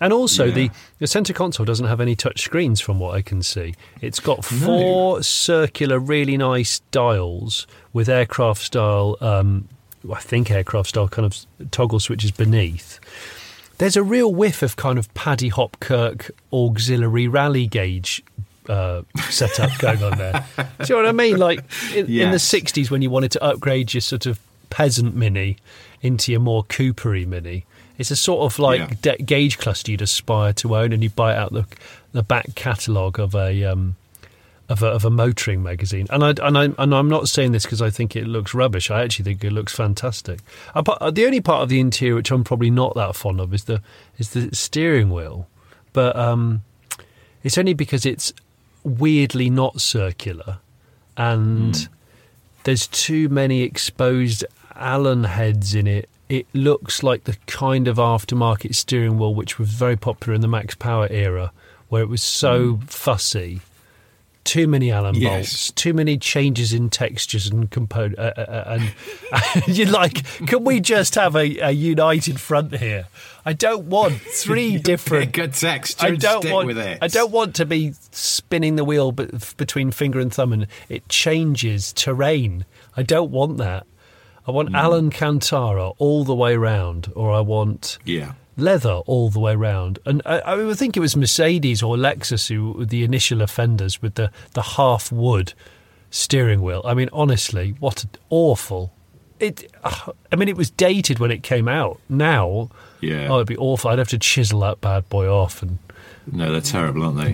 And 0.00 0.12
also, 0.12 0.44
Yeah. 0.44 0.54
the, 0.54 0.70
the 1.00 1.06
centre 1.08 1.32
console 1.32 1.66
doesn't 1.66 1.86
have 1.86 2.00
any 2.00 2.14
touch 2.14 2.42
screens 2.42 2.80
from 2.80 3.00
what 3.00 3.14
I 3.16 3.22
can 3.22 3.42
see. 3.42 3.74
It's 4.00 4.20
got 4.20 4.44
four 4.44 5.22
circular, 5.24 5.98
really 5.98 6.36
nice 6.36 6.78
dials 6.92 7.66
with 7.92 8.08
aircraft 8.08 8.62
style, 8.62 9.16
um, 9.20 9.68
I 10.12 10.20
think 10.20 10.50
aircraft 10.50 10.90
style 10.90 11.08
kind 11.08 11.26
of 11.26 11.70
toggle 11.72 11.98
switches 11.98 12.30
beneath. 12.30 13.00
There's 13.78 13.96
a 13.96 14.02
real 14.02 14.32
whiff 14.32 14.62
of 14.62 14.76
kind 14.76 14.98
of 14.98 15.12
Paddy 15.14 15.50
Hopkirk 15.50 16.30
auxiliary 16.52 17.28
rally 17.28 17.66
gauge 17.66 18.22
uh, 18.68 19.02
setup 19.30 19.76
going 19.78 20.02
on 20.02 20.16
there. 20.18 20.44
Do 20.56 20.64
you 20.80 20.88
know 20.90 20.96
what 20.96 21.06
I 21.08 21.12
mean? 21.12 21.38
Like 21.38 21.60
in, 21.94 22.06
in 22.10 22.30
the 22.30 22.36
60s 22.38 22.90
when 22.90 23.02
you 23.02 23.10
wanted 23.10 23.32
to 23.32 23.42
upgrade 23.42 23.92
your 23.94 24.00
sort 24.00 24.26
of 24.26 24.38
peasant 24.70 25.14
mini 25.14 25.56
into 26.02 26.32
your 26.32 26.40
more 26.40 26.64
Coopery 26.64 27.26
mini. 27.26 27.64
It's 27.98 28.10
a 28.10 28.16
sort 28.16 28.50
of 28.52 28.58
like 28.58 28.80
Yeah. 28.80 29.14
de- 29.16 29.22
gauge 29.22 29.58
cluster 29.58 29.92
you'd 29.92 30.02
aspire 30.02 30.52
to 30.54 30.74
own, 30.76 30.92
and 30.92 31.02
you 31.02 31.10
buy 31.10 31.36
out 31.36 31.52
the 31.52 31.64
the 32.12 32.22
back 32.24 32.54
catalogue 32.54 33.18
of 33.20 33.34
a 33.34 33.64
um, 33.64 33.94
of 34.74 34.82
a, 34.82 34.88
of 34.88 35.04
a 35.04 35.10
motoring 35.10 35.62
magazine. 35.62 36.06
And 36.10 36.24
I 36.24 36.34
and 36.42 36.58
I 36.58 36.64
and 36.82 36.94
I'm 36.94 37.08
not 37.08 37.28
saying 37.28 37.52
this 37.52 37.62
because 37.62 37.80
I 37.80 37.90
think 37.90 38.16
it 38.16 38.26
looks 38.26 38.54
rubbish. 38.54 38.90
I 38.90 39.02
actually 39.02 39.24
think 39.24 39.44
it 39.44 39.52
looks 39.52 39.74
fantastic. 39.74 40.40
The 40.74 41.24
only 41.24 41.40
part 41.40 41.62
of 41.62 41.68
the 41.68 41.80
interior 41.80 42.16
which 42.16 42.30
I'm 42.30 42.44
probably 42.44 42.70
not 42.70 42.94
that 42.96 43.14
fond 43.14 43.40
of 43.40 43.54
is 43.54 43.64
the 43.64 43.80
is 44.18 44.30
the 44.30 44.54
steering 44.54 45.10
wheel, 45.10 45.46
but 45.92 46.16
um, 46.16 46.62
it's 47.44 47.56
only 47.56 47.74
because 47.74 48.04
it's 48.04 48.32
weirdly 48.82 49.48
not 49.48 49.80
circular, 49.80 50.58
and 51.16 51.88
there's 52.64 52.88
too 52.88 53.28
many 53.28 53.62
exposed 53.62 54.44
Allen 54.74 55.24
heads 55.24 55.74
in 55.74 55.86
it. 55.86 56.08
It 56.28 56.46
looks 56.52 57.02
like 57.02 57.24
the 57.24 57.36
kind 57.46 57.86
of 57.86 57.98
aftermarket 57.98 58.74
steering 58.74 59.18
wheel 59.18 59.34
which 59.34 59.58
was 59.58 59.70
very 59.70 59.96
popular 59.96 60.34
in 60.34 60.40
the 60.40 60.48
Max 60.48 60.74
Power 60.74 61.06
era, 61.10 61.52
where 61.88 62.02
it 62.02 62.08
was 62.08 62.22
so 62.22 62.80
fussy. 62.86 63.60
Too 64.44 64.68
many 64.68 64.90
Allen 64.92 65.14
Yes. 65.14 65.30
bolts, 65.32 65.70
too 65.72 65.94
many 65.94 66.18
changes 66.18 66.72
in 66.74 66.90
textures 66.90 67.46
and 67.46 67.70
component, 67.70 68.18
uh, 68.18 68.32
uh, 68.36 68.40
uh, 68.40 68.78
and 69.66 69.66
you're 69.76 69.88
like, 69.90 70.22
can 70.46 70.64
we 70.64 70.80
just 70.80 71.14
have 71.14 71.34
a, 71.34 71.58
a 71.60 71.70
united 71.70 72.38
front 72.38 72.76
here? 72.76 73.06
I 73.46 73.54
don't 73.54 73.86
want 73.86 74.14
three 74.20 74.76
different 74.92 75.32
Pick 75.32 75.44
a 75.44 75.48
texture 75.48 76.06
I 76.06 76.10
don't 76.16 76.50
want. 76.50 76.66
with 76.66 76.78
it. 76.78 76.98
I 77.00 77.08
don't 77.08 77.30
want 77.32 77.54
to 77.56 77.64
be 77.66 77.94
spinning 78.10 78.76
the 78.76 78.84
wheel 78.84 79.12
between 79.12 79.90
finger 79.90 80.20
and 80.20 80.32
thumb, 80.32 80.52
and 80.52 80.66
it 80.90 81.08
changes 81.08 81.92
terrain. 81.94 82.66
I 82.98 83.02
don't 83.02 83.30
want 83.30 83.56
that. 83.58 83.86
I 84.46 84.50
want 84.50 84.68
Hmm. 84.68 84.76
Alcantara 84.76 85.90
all 85.96 86.24
the 86.24 86.34
way 86.34 86.56
round, 86.56 87.10
or 87.14 87.32
I 87.32 87.40
want 87.40 87.98
Yeah. 88.04 88.32
Leather 88.56 88.94
all 89.06 89.30
the 89.30 89.40
way 89.40 89.54
round. 89.56 89.98
And 90.06 90.22
I, 90.24 90.38
I 90.40 90.54
would 90.56 90.78
think 90.78 90.96
it 90.96 91.00
was 91.00 91.16
Mercedes 91.16 91.82
or 91.82 91.96
Lexus 91.96 92.48
who 92.48 92.72
were 92.72 92.84
the 92.84 93.04
initial 93.04 93.42
offenders 93.42 94.00
with 94.02 94.14
the 94.14 94.30
the 94.52 94.62
half 94.62 95.10
wood 95.12 95.52
steering 96.10 96.62
wheel. 96.62 96.82
I 96.84 96.94
mean, 96.94 97.08
honestly, 97.12 97.74
what 97.80 98.04
an 98.04 98.10
awful. 98.30 98.92
It. 99.40 99.70
uh, 99.82 100.12
I 100.30 100.36
mean, 100.36 100.48
it 100.48 100.56
was 100.56 100.70
dated 100.70 101.18
when 101.18 101.30
it 101.32 101.42
came 101.42 101.66
out. 101.68 102.00
Now, 102.08 102.70
Yeah. 103.00 103.26
oh, 103.28 103.36
it'd 103.36 103.48
be 103.48 103.56
awful. 103.56 103.90
I'd 103.90 103.98
have 103.98 104.08
to 104.08 104.18
chisel 104.18 104.60
that 104.60 104.80
bad 104.80 105.08
boy 105.08 105.26
off 105.28 105.60
and. 105.62 105.78
No, 106.30 106.52
they're 106.52 106.60
terrible, 106.60 107.02
aren't 107.02 107.16
they? 107.18 107.30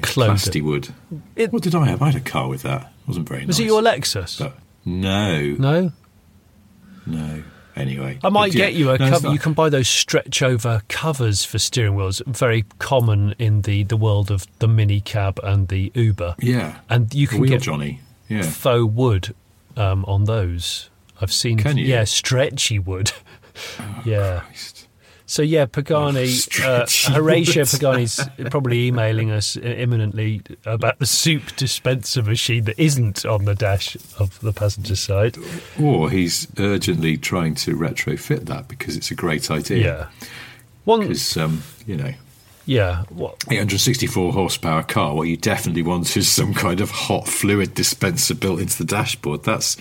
It. 0.58 0.64
Wood. 0.64 0.88
It- 1.36 1.52
what 1.52 1.62
did 1.62 1.74
I 1.74 1.86
have? 1.86 2.00
I 2.02 2.06
had 2.06 2.16
a 2.16 2.20
car 2.24 2.48
with 2.48 2.62
that. 2.62 2.82
It 3.02 3.08
wasn't 3.08 3.28
very 3.28 3.44
Was 3.46 3.58
nice. 3.58 3.64
it 3.64 3.68
your 3.68 3.82
Lexus? 3.82 4.38
But 4.40 4.56
no, 4.84 5.56
No, 5.58 5.92
no. 7.06 7.42
Anyway, 7.80 8.18
I 8.22 8.28
might 8.28 8.52
But 8.52 8.54
yeah, 8.54 8.66
get 8.66 8.74
you 8.74 8.90
a 8.90 8.98
no, 8.98 9.08
cover. 9.08 9.32
You 9.32 9.38
can 9.38 9.52
buy 9.52 9.68
those 9.68 9.88
stretch 9.88 10.42
over 10.42 10.82
covers 10.88 11.44
for 11.44 11.58
steering 11.58 11.94
wheels. 11.94 12.22
Very 12.26 12.64
common 12.78 13.34
in 13.38 13.62
the, 13.62 13.84
the 13.84 13.96
world 13.96 14.30
of 14.30 14.46
the 14.58 14.68
mini 14.68 15.00
cab 15.00 15.40
and 15.42 15.68
the 15.68 15.90
Uber. 15.94 16.36
Yeah, 16.38 16.80
and 16.88 17.12
you 17.14 17.26
can 17.26 17.40
wheel 17.40 17.50
get 17.50 17.62
Johnny. 17.62 18.00
Yeah, 18.28 18.42
faux 18.42 18.92
wood 18.92 19.34
um, 19.76 20.04
on 20.06 20.24
those. 20.24 20.90
I've 21.20 21.32
seen. 21.32 21.58
Can 21.58 21.76
you? 21.76 21.86
Yeah, 21.86 22.04
stretchy 22.04 22.78
wood. 22.78 23.12
yeah. 24.04 24.40
Christ. 24.40 24.79
So 25.30 25.42
yeah, 25.42 25.66
Pagani, 25.66 26.28
Oh, 26.60 26.66
uh, 26.66 26.86
Horatio. 27.12 27.62
Pagani's 27.62 28.18
probably 28.50 28.88
emailing 28.88 29.30
us 29.30 29.56
imminently 29.56 30.42
about 30.66 30.98
the 30.98 31.06
soup 31.06 31.54
dispenser 31.54 32.24
machine 32.24 32.64
that 32.64 32.76
isn't 32.82 33.24
on 33.24 33.44
the 33.44 33.54
dash 33.54 33.96
of 34.18 34.40
the 34.40 34.52
passenger 34.52 34.96
side. 34.96 35.36
Or 35.80 36.10
he's 36.10 36.48
urgently 36.58 37.16
trying 37.16 37.54
to 37.56 37.76
retrofit 37.76 38.46
that 38.46 38.66
because 38.66 38.96
it's 38.96 39.12
a 39.12 39.14
great 39.14 39.52
idea. 39.52 39.84
Yeah. 39.84 40.28
One, 40.84 41.02
Because 41.02 41.36
um, 41.36 41.62
you 41.86 41.96
know, 41.96 42.12
yeah. 42.66 43.04
What? 43.10 43.44
864 43.48 44.32
horsepower 44.32 44.82
car. 44.82 45.14
What 45.14 45.28
you 45.28 45.36
definitely 45.36 45.82
want 45.82 46.16
is 46.16 46.28
some 46.28 46.54
kind 46.54 46.80
of 46.80 46.90
hot 46.90 47.28
fluid 47.28 47.74
dispenser 47.74 48.34
built 48.34 48.60
into 48.60 48.78
the 48.78 48.84
dashboard. 48.84 49.44
That's 49.44 49.76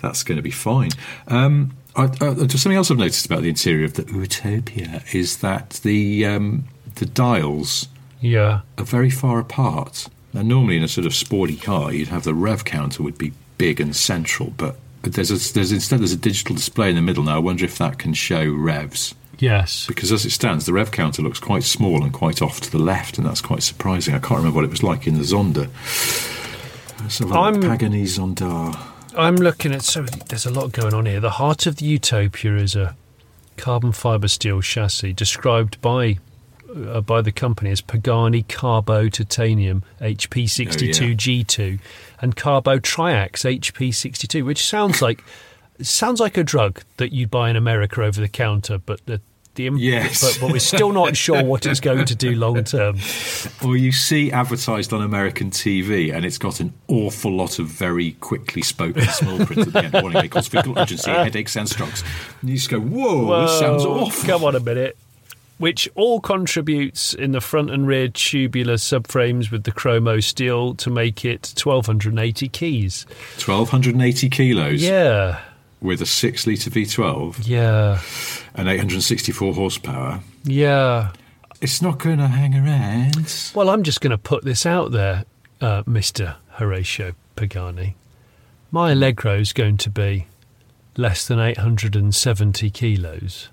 that's 0.00 0.22
going 0.22 0.36
to 0.36 0.42
be 0.42 0.52
fine. 0.52 0.90
Um, 1.26 1.76
I, 1.94 2.04
uh, 2.04 2.46
just 2.46 2.62
something 2.62 2.76
else 2.76 2.90
I've 2.90 2.96
noticed 2.98 3.26
about 3.26 3.42
the 3.42 3.48
interior 3.50 3.84
of 3.84 3.94
the 3.94 4.04
Utopia 4.10 5.02
is 5.12 5.38
that 5.38 5.80
the 5.82 6.24
um, 6.26 6.64
the 6.94 7.06
dials 7.06 7.88
Yeah. 8.20 8.60
are 8.78 8.84
very 8.84 9.10
far 9.10 9.38
apart. 9.38 10.08
Now, 10.32 10.42
normally 10.42 10.78
in 10.78 10.82
a 10.82 10.88
sort 10.88 11.06
of 11.06 11.14
sporty 11.14 11.56
car, 11.56 11.92
you'd 11.92 12.08
have 12.08 12.24
the 12.24 12.32
rev 12.34 12.64
counter 12.64 13.02
would 13.02 13.18
be 13.18 13.32
big 13.58 13.80
and 13.80 13.94
central, 13.94 14.52
but 14.56 14.76
there's 15.02 15.30
a, 15.30 15.52
there's 15.52 15.72
instead 15.72 16.00
there's 16.00 16.12
a 16.12 16.16
digital 16.16 16.54
display 16.56 16.88
in 16.88 16.96
the 16.96 17.02
middle. 17.02 17.24
Now, 17.24 17.36
I 17.36 17.40
wonder 17.40 17.64
if 17.66 17.76
that 17.78 17.98
can 17.98 18.14
show 18.14 18.50
revs 18.50 19.14
Yes. 19.38 19.86
because 19.86 20.10
as 20.12 20.24
it 20.24 20.30
stands, 20.30 20.64
the 20.64 20.72
rev 20.72 20.90
counter 20.92 21.20
looks 21.20 21.40
quite 21.40 21.64
small 21.64 22.02
and 22.02 22.12
quite 22.12 22.40
off 22.40 22.60
to 22.62 22.70
the 22.70 22.78
left, 22.78 23.18
and 23.18 23.26
that's 23.26 23.40
quite 23.42 23.62
surprising. 23.62 24.14
I 24.14 24.18
can't 24.18 24.38
remember 24.38 24.56
what 24.56 24.64
it 24.64 24.70
was 24.70 24.82
like 24.82 25.06
in 25.06 25.14
the 25.14 25.24
Zonda. 25.24 25.68
So 27.10 27.28
I'm- 27.32 27.60
Pagani 27.60 28.04
Zonda. 28.04 28.78
I'm 29.16 29.36
looking 29.36 29.72
at 29.72 29.82
so 29.82 30.02
there's 30.02 30.46
a 30.46 30.50
lot 30.50 30.72
going 30.72 30.94
on 30.94 31.06
here. 31.06 31.20
The 31.20 31.30
heart 31.30 31.66
of 31.66 31.76
the 31.76 31.84
Utopia 31.84 32.56
is 32.56 32.74
a 32.74 32.96
carbon 33.56 33.92
fiber 33.92 34.28
steel 34.28 34.62
chassis 34.62 35.12
described 35.12 35.80
by 35.80 36.18
uh, 36.74 37.02
by 37.02 37.20
the 37.20 37.32
company 37.32 37.70
as 37.70 37.82
Pagani 37.82 38.42
Carbo 38.48 39.08
Titanium 39.08 39.82
HP62 40.00 41.16
G2 41.16 41.78
and 42.20 42.36
Carbo 42.36 42.78
Triax 42.78 43.44
HP62, 43.44 44.44
which 44.44 44.64
sounds 44.64 45.02
like 45.02 45.22
sounds 45.80 46.18
like 46.20 46.38
a 46.38 46.44
drug 46.44 46.82
that 46.96 47.12
you'd 47.12 47.30
buy 47.30 47.50
in 47.50 47.56
America 47.56 48.02
over 48.02 48.20
the 48.20 48.28
counter, 48.28 48.78
but 48.78 49.04
the 49.04 49.20
the 49.54 49.66
imp- 49.66 49.80
Yes. 49.80 50.20
but, 50.38 50.40
but 50.46 50.52
we're 50.52 50.58
still 50.58 50.92
not 50.92 51.16
sure 51.16 51.44
what 51.44 51.66
it's 51.66 51.80
going 51.80 52.04
to 52.06 52.14
do 52.14 52.34
long 52.34 52.64
term. 52.64 52.98
Or 53.64 53.76
you 53.76 53.92
see 53.92 54.32
advertised 54.32 54.92
on 54.92 55.02
American 55.02 55.50
TV, 55.50 56.12
and 56.14 56.24
it's 56.24 56.38
got 56.38 56.60
an 56.60 56.72
awful 56.88 57.32
lot 57.32 57.58
of 57.58 57.66
very 57.66 58.12
quickly 58.12 58.62
spoken 58.62 59.02
small 59.08 59.44
print 59.44 59.66
at 59.68 59.72
the 59.72 59.84
end. 59.84 59.92
Warning: 59.92 60.22
may 60.22 60.28
cause 60.28 60.48
physical 60.48 60.78
urgency, 60.78 61.10
headaches, 61.10 61.56
and 61.56 61.68
strokes. 61.68 62.02
And 62.40 62.50
you 62.50 62.56
just 62.56 62.70
go, 62.70 62.80
"Whoa, 62.80 63.42
this 63.42 63.58
sounds 63.58 63.84
Whoa, 63.84 64.00
awful." 64.04 64.28
Come 64.28 64.44
on 64.44 64.56
a 64.56 64.60
minute. 64.60 64.96
Which 65.58 65.88
all 65.94 66.18
contributes 66.20 67.14
in 67.14 67.30
the 67.30 67.40
front 67.40 67.70
and 67.70 67.86
rear 67.86 68.08
tubular 68.08 68.74
subframes 68.74 69.52
with 69.52 69.62
the 69.62 69.70
chromo 69.70 70.18
steel 70.18 70.74
to 70.76 70.90
make 70.90 71.24
it 71.24 71.52
1280 71.56 72.48
keys. 72.48 73.06
1280 73.38 74.28
kilos 74.28 74.82
Yeah, 74.82 75.40
with 75.82 76.00
a 76.00 76.06
six 76.06 76.46
litre 76.46 76.70
V12 76.70 77.46
yeah, 77.46 78.00
and 78.54 78.68
864 78.68 79.54
horsepower. 79.54 80.20
yeah. 80.44 81.12
It's 81.60 81.80
not 81.80 81.98
going 81.98 82.18
to 82.18 82.26
hang 82.26 82.56
around. 82.56 83.52
Well, 83.54 83.70
I'm 83.70 83.84
just 83.84 84.00
going 84.00 84.10
to 84.10 84.18
put 84.18 84.44
this 84.44 84.66
out 84.66 84.90
there, 84.90 85.24
uh, 85.60 85.84
Mr. 85.84 86.34
Horatio 86.54 87.12
Pagani. 87.36 87.94
My 88.72 88.90
Allegro 88.90 89.38
is 89.38 89.52
going 89.52 89.76
to 89.76 89.90
be 89.90 90.26
less 90.96 91.26
than 91.26 91.38
870 91.38 92.70
kilos, 92.70 93.48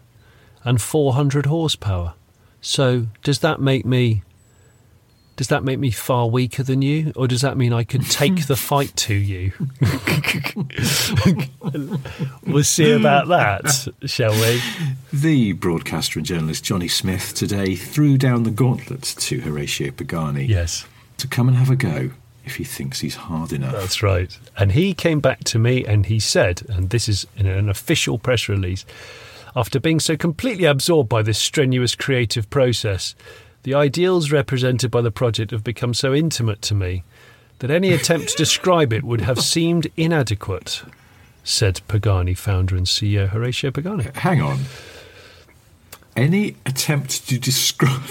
and 0.64 0.82
400 0.82 1.46
horsepower. 1.46 2.14
So 2.62 3.08
does 3.24 3.40
that 3.40 3.62
make 3.62 3.86
me 3.86 4.24
does 5.40 5.48
that 5.48 5.64
make 5.64 5.80
me 5.80 5.90
far 5.90 6.28
weaker 6.28 6.64
than 6.64 6.82
you, 6.82 7.14
or 7.16 7.26
does 7.26 7.44
that 7.44 7.56
mean 7.56 7.72
I 7.72 7.86
could 7.86 8.06
take 8.06 8.48
the 8.48 8.56
fight 8.58 8.94
to 8.98 9.14
you? 9.14 9.54
we'll 12.46 12.66
see 12.66 12.92
about 12.92 13.30
that, 13.30 13.88
shall 14.04 14.34
we? 14.34 14.62
The 15.14 15.54
broadcaster 15.54 16.20
and 16.20 16.26
journalist 16.26 16.66
Johnny 16.66 16.90
Smith 16.90 17.34
today 17.34 17.78
threw 17.78 18.18
down 18.18 18.44
the 18.44 18.52
gauntlet 18.52 19.02
to 19.04 19.40
Horatio 19.40 19.92
Pagani 19.92 20.44
Yes, 20.44 20.86
to 21.20 21.26
come 21.26 21.48
and 21.48 21.56
have 21.56 21.70
a 21.70 21.78
go 21.78 22.12
if 22.44 22.58
he 22.58 22.66
thinks 22.66 23.00
he's 23.00 23.16
hard 23.16 23.54
enough. 23.54 23.72
that's 23.72 24.04
right. 24.04 24.38
And 24.58 24.74
he 24.74 24.94
came 24.94 25.22
back 25.22 25.46
to 25.46 25.58
me 25.58 25.86
and 25.86 26.08
he 26.08 26.20
said, 26.20 26.64
and 26.68 26.90
this 26.90 27.08
is 27.08 27.26
in 27.38 27.46
an 27.46 27.70
official 27.70 28.20
press 28.20 28.50
release, 28.50 28.84
after 29.56 29.80
being 29.80 30.02
so 30.02 30.18
completely 30.18 30.66
absorbed 30.66 31.08
by 31.08 31.22
this 31.22 31.40
strenuous 31.40 31.96
creative 31.96 32.50
process, 32.50 33.16
the 33.64 33.74
ideals 33.74 34.32
represented 34.32 34.90
by 34.92 35.02
the 35.02 35.12
project 35.12 35.52
have 35.52 35.64
become 35.64 35.94
so 35.94 36.14
intimate 36.14 36.62
to 36.64 36.76
me 36.76 37.04
that 37.60 37.70
any 37.72 37.92
attempt 37.92 38.30
to 38.30 38.38
describe 38.38 38.94
it 38.94 39.04
would 39.04 39.22
have 39.22 39.40
seemed 39.42 39.88
inadequate, 39.98 40.82
said 41.44 41.82
Pagani 41.88 42.34
founder 42.34 42.76
and 42.76 42.86
CEO 42.86 43.28
Horatio 43.28 43.72
Pagani. 43.72 44.08
Hang 44.16 44.42
on. 44.42 44.60
Any 46.16 46.56
attempt 46.66 47.28
to 47.30 47.38
describe. 47.40 48.02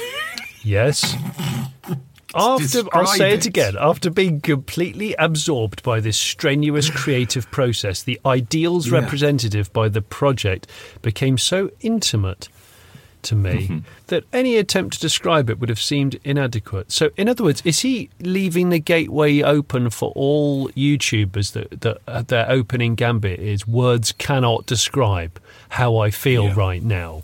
Yes. 0.62 1.14
After 2.34 2.82
I'll 2.92 3.06
say 3.06 3.32
it 3.32 3.40
it. 3.40 3.46
again. 3.46 3.74
After 3.80 4.10
being 4.10 4.42
completely 4.42 5.14
absorbed 5.18 5.82
by 5.82 5.98
this 6.00 6.18
strenuous 6.18 6.90
creative 6.90 7.50
process, 7.50 8.02
the 8.02 8.20
ideals 8.26 8.86
Yeah. 8.88 9.00
representative 9.00 9.72
by 9.72 9.88
the 9.88 10.02
project 10.02 10.66
became 11.00 11.38
so 11.38 11.70
intimate 11.80 12.48
to 13.24 13.34
me 13.34 13.50
Mm-hmm. 13.68 13.78
that 14.08 14.24
any 14.32 14.56
attempt 14.56 14.94
to 14.94 15.00
describe 15.00 15.50
it 15.50 15.58
would 15.58 15.68
have 15.68 15.80
seemed 15.80 16.18
inadequate. 16.24 16.90
So, 16.92 17.10
in 17.16 17.28
other 17.28 17.44
words, 17.44 17.62
is 17.64 17.80
he 17.80 18.10
leaving 18.20 18.70
the 18.70 18.78
gateway 18.78 19.42
open 19.42 19.90
for 19.90 20.12
all 20.14 20.68
YouTubers 20.70 21.52
that, 21.52 21.80
that 21.80 21.98
uh, 22.06 22.22
their 22.22 22.50
opening 22.50 22.94
gambit 22.94 23.40
is 23.40 23.66
words 23.66 24.12
cannot 24.12 24.66
describe 24.66 25.40
how 25.70 25.96
I 25.98 26.10
feel 26.10 26.44
Yeah. 26.44 26.54
right 26.56 26.82
now, 26.82 27.22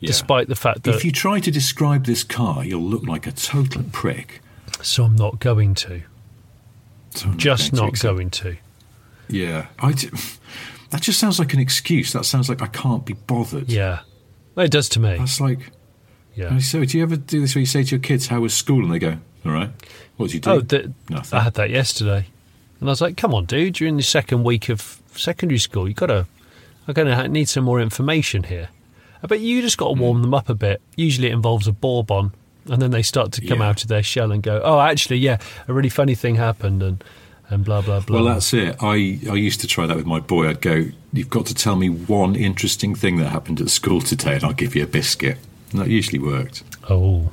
Yeah. 0.00 0.08
despite 0.08 0.48
the 0.48 0.54
fact 0.56 0.84
that 0.84 0.94
If 0.94 1.04
you 1.04 1.12
try 1.12 1.40
to 1.40 1.50
describe 1.50 2.04
this 2.06 2.22
car, 2.24 2.64
you'll 2.64 2.82
look 2.82 3.02
like 3.04 3.26
a 3.26 3.32
total 3.32 3.82
prick. 3.92 4.40
so 4.82 5.04
I'm 5.04 5.16
not 5.16 5.40
going 5.40 5.74
to. 5.74 6.02
So 7.14 7.28
I'm 7.28 7.36
Just 7.38 7.72
going 7.72 7.92
to 7.92 8.06
not 8.06 8.14
going 8.14 8.30
to. 8.30 8.56
Yeah. 9.28 9.66
I 9.80 9.92
d- 9.92 10.08
that 10.90 11.02
just 11.02 11.18
sounds 11.18 11.38
like 11.38 11.52
an 11.52 11.58
excuse. 11.60 12.12
That 12.12 12.24
sounds 12.24 12.48
like 12.48 12.62
I 12.62 12.66
can't 12.68 13.04
be 13.04 13.14
bothered. 13.14 13.68
Yeah. 13.70 14.00
It 14.58 14.70
does 14.70 14.88
to 14.90 15.00
me. 15.00 15.16
That's 15.18 15.40
like. 15.40 15.58
Yeah. 16.34 16.58
So, 16.58 16.84
do 16.84 16.96
you 16.96 17.02
ever 17.02 17.16
do 17.16 17.40
this 17.40 17.54
where 17.54 17.60
you 17.60 17.66
say 17.66 17.82
to 17.82 17.90
your 17.96 18.00
kids, 18.00 18.26
How 18.28 18.40
was 18.40 18.54
school? 18.54 18.82
And 18.84 18.92
they 18.92 18.98
go, 18.98 19.16
All 19.44 19.52
right. 19.52 19.70
What 20.16 20.26
did 20.26 20.34
you 20.34 20.40
do? 20.40 20.50
Oh, 20.50 20.60
the, 20.60 20.92
Nothing. 21.08 21.38
I 21.38 21.42
had 21.42 21.54
that 21.54 21.70
yesterday. 21.70 22.26
And 22.80 22.88
I 22.88 22.92
was 22.92 23.00
like, 23.00 23.16
come 23.16 23.34
on, 23.34 23.44
dude, 23.44 23.80
you're 23.80 23.88
in 23.88 23.96
the 23.96 24.02
second 24.04 24.44
week 24.44 24.68
of 24.68 25.02
secondary 25.16 25.58
school. 25.58 25.88
You've 25.88 25.96
got 25.96 26.06
to, 26.06 26.26
I'm 26.86 26.94
going 26.94 27.08
to 27.08 27.26
need 27.28 27.48
some 27.48 27.64
more 27.64 27.80
information 27.80 28.44
here. 28.44 28.68
I 29.20 29.26
bet 29.26 29.40
you 29.40 29.60
just 29.62 29.78
got 29.78 29.88
to 29.88 29.94
Hmm. 29.94 30.00
warm 30.00 30.22
them 30.22 30.32
up 30.32 30.48
a 30.48 30.54
bit. 30.54 30.80
Usually 30.96 31.26
it 31.28 31.32
involves 31.32 31.66
a 31.66 31.72
bourbon. 31.72 32.32
And 32.66 32.80
then 32.80 32.92
they 32.92 33.02
start 33.02 33.32
to 33.32 33.44
come 33.46 33.58
Yeah. 33.60 33.68
out 33.70 33.82
of 33.82 33.88
their 33.88 34.02
shell 34.04 34.30
and 34.30 34.42
go, 34.44 34.60
oh, 34.62 34.78
actually, 34.78 35.16
yeah, 35.18 35.38
a 35.66 35.72
really 35.72 35.88
funny 35.88 36.14
thing 36.14 36.36
happened 36.36 36.82
and, 36.84 37.02
and 37.50 37.64
blah, 37.64 37.80
blah, 37.82 38.00
blah. 38.00 38.16
Well, 38.22 38.34
that's 38.34 38.52
it. 38.52 38.76
I, 38.80 39.18
I 39.30 39.34
used 39.34 39.60
to 39.60 39.66
try 39.66 39.86
that 39.86 39.96
with 39.96 40.06
my 40.06 40.20
boy. 40.20 40.48
I'd 40.48 40.60
go, 40.60 40.86
You've 41.12 41.30
got 41.30 41.46
to 41.46 41.54
tell 41.54 41.74
me 41.76 41.88
one 41.88 42.36
interesting 42.36 42.94
thing 42.94 43.16
that 43.16 43.28
happened 43.30 43.60
at 43.60 43.70
school 43.70 44.00
today, 44.02 44.34
and 44.34 44.44
I'll 44.44 44.52
give 44.52 44.76
you 44.76 44.82
a 44.84 44.86
biscuit. 44.86 45.38
And 45.72 45.80
that 45.80 45.88
usually 45.88 46.18
worked. 46.18 46.62
oh. 46.90 47.30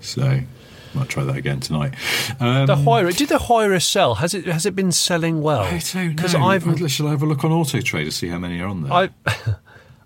So, 0.00 0.22
I 0.22 0.46
might 0.94 1.08
try 1.08 1.24
that 1.24 1.36
again 1.36 1.60
tonight. 1.60 1.94
Um, 2.38 2.66
The 2.66 2.76
Huayra, 2.76 3.16
did 3.16 3.30
the 3.30 3.38
Huayra 3.38 3.82
sell? 3.82 4.16
Has 4.16 4.34
it 4.34 4.44
has 4.44 4.66
it 4.66 4.76
been 4.76 4.92
selling 4.92 5.40
well? 5.40 5.62
I 5.62 5.78
don't 5.78 5.94
know. 5.94 6.08
Because 6.10 6.34
I've 6.34 6.90
Shall 6.90 7.06
I 7.06 7.10
have 7.12 7.22
a 7.22 7.26
look 7.26 7.42
on 7.42 7.52
Auto 7.52 7.80
Trader 7.80 8.10
to 8.10 8.14
see 8.14 8.28
how 8.28 8.38
many 8.38 8.60
are 8.60 8.68
on 8.68 8.82
there? 8.82 8.92
I, 8.92 9.08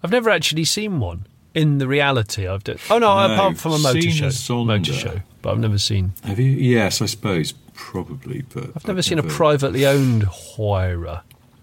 I've 0.05 0.13
never 0.13 0.31
actually 0.31 0.65
seen 0.65 1.01
one 1.01 1.27
in 1.53 1.79
the 1.79 1.89
reality. 1.89 2.47
I've 2.47 2.63
done. 2.63 2.79
Oh 2.91 2.99
no, 2.99 3.27
No, 3.27 3.35
apart 3.35 3.59
from 3.59 3.73
a 3.73 3.79
motor 3.79 4.01
show, 4.03 4.27
a 4.27 4.29
Zonda. 4.29 4.67
motor 4.67 4.93
show, 4.93 5.21
but 5.43 5.51
I've 5.51 5.59
never 5.59 5.79
seen. 5.79 6.13
have 6.23 6.39
you? 6.39 6.51
Yes, 6.53 7.03
I 7.03 7.07
suppose. 7.07 7.55
Probably, 7.79 8.43
but. 8.43 8.73
I've 8.77 8.87
never 8.87 9.03
seen 9.03 9.19
a 9.19 9.23
privately 9.23 9.87
owned 9.87 10.25
Huayra. 10.25 11.23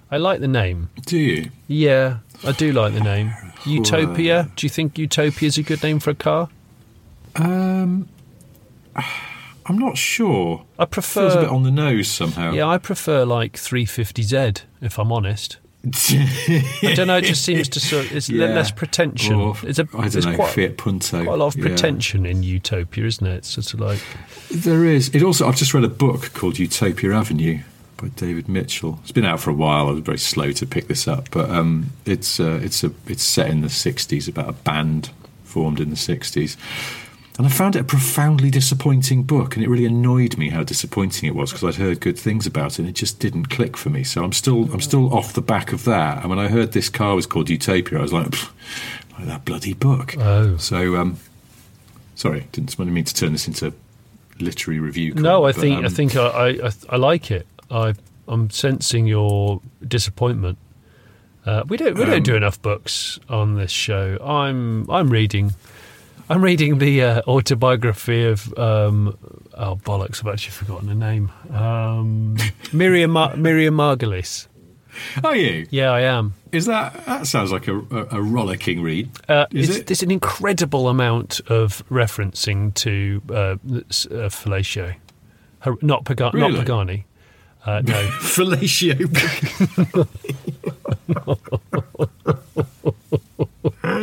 I 0.10 0.18
like 0.18 0.40
the 0.40 0.48
name. 0.48 0.90
Do 1.06 1.20
you? 1.20 1.52
Yeah, 1.68 2.20
I 2.44 2.54
do 2.54 2.72
like 2.72 2.94
the 2.94 3.02
name. 3.02 3.34
Utopia. 3.66 4.50
Do 4.56 4.66
you 4.66 4.70
think 4.70 4.98
Utopia 4.98 5.48
is 5.48 5.58
a 5.58 5.64
good 5.64 5.84
name 5.84 6.00
for 6.00 6.12
a 6.12 6.16
car? 6.16 6.50
Um, 7.36 8.08
I'm 8.96 9.78
not 9.78 9.98
sure. 9.98 10.64
I 10.80 10.86
Feels 10.86 11.36
a 11.36 11.42
bit 11.42 11.50
on 11.50 11.64
the 11.64 11.72
nose 11.72 12.08
somehow. 12.08 12.54
Yeah, 12.54 12.68
I 12.68 12.78
prefer 12.78 13.26
like 13.26 13.54
350Z. 13.54 14.62
If 14.82 14.98
I'm 14.98 15.12
honest, 15.12 15.58
I 15.94 16.94
don't 16.96 17.08
know. 17.08 17.18
It 17.18 17.26
just 17.26 17.44
seems 17.44 17.70
to 17.70 17.80
sort. 17.80 18.12
It's 18.12 18.30
Yeah. 18.30 18.48
less 18.48 18.72
pretension. 18.72 19.36
Or, 19.36 19.56
it's 19.64 19.80
a. 19.80 19.88
I 19.98 20.08
don't 20.10 20.26
know, 20.26 20.36
quite, 20.36 20.52
Fiat 20.54 20.78
Punto. 20.78 21.24
quite 21.24 21.34
a 21.34 21.38
lot 21.38 21.48
of 21.48 21.56
Yeah. 21.58 21.66
pretension 21.68 22.26
in 22.26 22.44
Utopia, 22.44 23.06
isn't 23.06 23.26
it? 23.26 23.36
It's 23.38 23.50
sort 23.50 23.74
of 23.74 23.80
like. 23.82 24.00
There 24.52 24.86
is. 24.86 25.10
It 25.10 25.22
also. 25.24 25.48
I've 25.48 25.56
just 25.58 25.74
read 25.74 25.84
a 25.84 25.90
book 25.90 26.34
called 26.34 26.58
Utopia 26.60 27.14
Avenue 27.14 27.60
by 27.98 28.08
David 28.10 28.48
Mitchell. 28.50 29.00
It's 29.04 29.12
been 29.12 29.26
out 29.26 29.40
for 29.40 29.50
a 29.52 29.54
while. 29.54 29.88
I 29.88 29.92
was 29.92 30.02
very 30.02 30.18
slow 30.18 30.52
to 30.54 30.66
pick 30.66 30.88
this 30.88 31.08
up, 31.08 31.30
but 31.32 31.50
um, 31.50 31.92
it's 32.06 32.40
uh, 32.40 32.60
it's 32.64 32.84
a 32.84 32.92
it's 33.08 33.24
set 33.24 33.50
in 33.50 33.62
the 33.62 33.70
'60s 33.70 34.28
about 34.28 34.50
a 34.50 34.54
band 34.54 35.12
formed 35.44 35.80
in 35.80 35.90
the 35.92 35.96
'60s. 35.96 36.58
And 37.38 37.46
I 37.46 37.50
found 37.50 37.76
it 37.76 37.80
a 37.80 37.84
profoundly 37.84 38.50
disappointing 38.50 39.24
book, 39.24 39.56
and 39.56 39.66
it 39.66 39.70
really 39.70 39.86
annoyed 39.86 40.38
me 40.38 40.50
how 40.50 40.64
disappointing 40.64 41.28
it 41.28 41.36
was 41.36 41.52
because 41.52 41.76
I'd 41.76 41.82
heard 41.82 42.00
good 42.00 42.18
things 42.18 42.48
about 42.48 42.74
it, 42.74 42.80
and 42.80 42.88
it 42.88 42.96
just 42.96 43.20
didn't 43.20 43.50
click 43.50 43.76
for 43.76 43.90
me. 43.90 44.04
So 44.06 44.24
I'm 44.24 44.32
still 44.32 44.72
I'm 44.72 44.80
still 44.80 45.14
off 45.14 45.34
the 45.34 45.42
back 45.42 45.74
of 45.74 45.84
that. 45.84 46.20
And 46.20 46.30
when 46.30 46.40
I 46.40 46.48
heard 46.48 46.72
this 46.72 46.88
car 46.88 47.14
was 47.14 47.26
called 47.26 47.50
Utopia, 47.50 48.00
I 48.00 48.02
was 48.02 48.14
like, 48.14 48.34
like 49.18 49.28
that 49.28 49.44
bloody 49.44 49.74
book. 49.74 50.16
Oh. 50.18 50.56
So 50.58 50.96
um, 50.96 51.18
sorry, 52.16 52.48
didn't 52.54 52.80
mean 52.80 53.04
to 53.04 53.14
turn 53.14 53.34
this 53.34 53.48
into 53.48 53.74
literary 54.40 54.80
review. 54.80 55.14
No, 55.14 55.46
I 55.46 55.52
but, 55.52 55.62
think 55.62 55.84
I 55.84 55.88
um, 55.88 55.94
think 55.94 56.16
I, 56.16 56.28
I, 56.28 56.48
I, 56.68 56.72
I 56.90 56.96
like 56.96 57.32
it. 57.32 57.46
I 57.70 57.96
I'm 58.30 58.50
sensing 58.50 59.08
your 59.08 59.62
disappointment. 59.86 60.58
Uh, 61.46 61.64
we 61.68 61.76
don't 61.76 61.96
we 61.96 62.04
Um, 62.04 62.10
don't 62.10 62.24
do 62.24 62.36
enough 62.36 62.62
books 62.62 63.20
on 63.28 63.56
this 63.56 63.72
show. 63.72 64.18
I'm 64.24 64.90
I'm 64.90 65.10
reading 65.10 65.54
I'm 66.30 66.44
reading 66.44 66.80
the 66.80 67.04
uh, 67.04 67.22
autobiography 67.28 68.26
of 68.26 68.58
um, 68.58 69.18
oh 69.54 69.76
bollocks 69.78 70.22
I've 70.26 70.34
actually 70.34 70.52
forgotten 70.54 70.88
the 70.88 70.96
name 70.96 71.32
um, 71.52 72.38
Miriam 72.74 73.12
Mar- 73.12 73.36
Miriam 73.36 73.76
Margolyes. 73.76 74.48
Are 75.24 75.36
you? 75.36 75.68
Yeah, 75.70 75.92
I 75.92 76.02
am. 76.02 76.34
Is 76.52 76.66
that 76.68 77.06
that 77.06 77.28
sounds 77.28 77.52
like 77.52 77.68
a, 77.68 77.78
a, 77.78 78.08
a 78.18 78.22
rollicking 78.22 78.82
read? 78.82 79.10
Uh, 79.30 79.46
Is 79.52 79.70
it's, 79.70 79.80
it? 79.80 79.88
There's 79.88 80.04
an 80.04 80.10
incredible 80.12 80.88
amount 80.88 81.42
of 81.48 81.88
referencing 81.90 82.74
to 82.76 83.22
uh, 83.30 83.34
uh, 83.34 83.58
fellatio, 84.30 84.96
Her- 85.60 85.76
not 85.82 86.06
Pagani. 86.06 86.34
Really? 86.34 86.52
Not 86.54 86.66
Pagani. 86.66 87.06
Uh, 87.66 87.82
no. 87.82 87.94
Fellatio. 88.22 88.96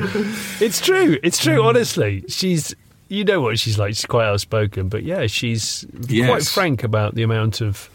It's 0.61 0.81
true. 0.81 1.19
It's 1.23 1.39
true. 1.39 1.63
Honestly, 1.63 2.25
she's. 2.29 2.75
You 3.09 3.25
know 3.25 3.43
what 3.43 3.59
she's 3.59 3.79
like. 3.79 3.91
She's 3.95 4.07
quite 4.07 4.25
outspoken, 4.27 4.89
but 4.89 5.03
yeah, 5.03 5.27
she's 5.27 5.85
quite 6.09 6.45
frank 6.45 6.83
about 6.83 7.15
the 7.15 7.23
amount 7.23 7.61
of. 7.61 7.91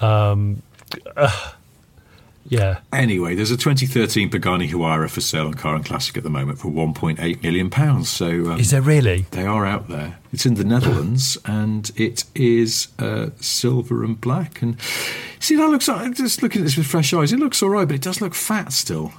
Um, 0.00 0.60
uh, 1.16 1.52
yeah, 2.48 2.80
anyway, 2.92 3.36
there's 3.36 3.52
a 3.52 3.56
2013 3.56 4.30
Pagani 4.30 4.68
Huayra 4.68 5.08
for 5.08 5.20
sale 5.20 5.46
on 5.46 5.54
Car 5.54 5.76
and 5.76 5.84
Classic 5.84 6.16
at 6.16 6.24
the 6.24 6.30
moment 6.30 6.58
for 6.58 6.68
1.8 6.68 7.42
million 7.44 7.70
pounds. 7.70 8.10
So 8.10 8.26
um, 8.50 8.58
is 8.58 8.70
there 8.72 8.82
really? 8.82 9.26
they 9.30 9.46
are 9.46 9.64
out 9.64 9.88
there. 9.88 10.18
It's 10.32 10.44
in 10.46 10.54
the 10.54 10.64
Netherlands 10.64 11.38
and 11.46 11.92
it 11.94 12.24
is 12.34 12.88
uh, 12.98 13.30
silver 13.40 14.02
and 14.02 14.20
black. 14.20 14.60
And 14.62 14.76
see, 15.38 15.54
that 15.54 15.68
looks. 15.68 15.86
like- 15.86 16.14
Just 16.16 16.42
looking 16.42 16.62
at 16.62 16.64
this 16.64 16.76
with 16.76 16.86
fresh 16.86 17.14
eyes, 17.14 17.32
it 17.32 17.38
looks 17.38 17.62
all 17.62 17.70
right, 17.70 17.86
but 17.86 17.94
it 17.94 18.02
does 18.02 18.20
look 18.20 18.34
fat 18.34 18.72
still. 18.72 19.12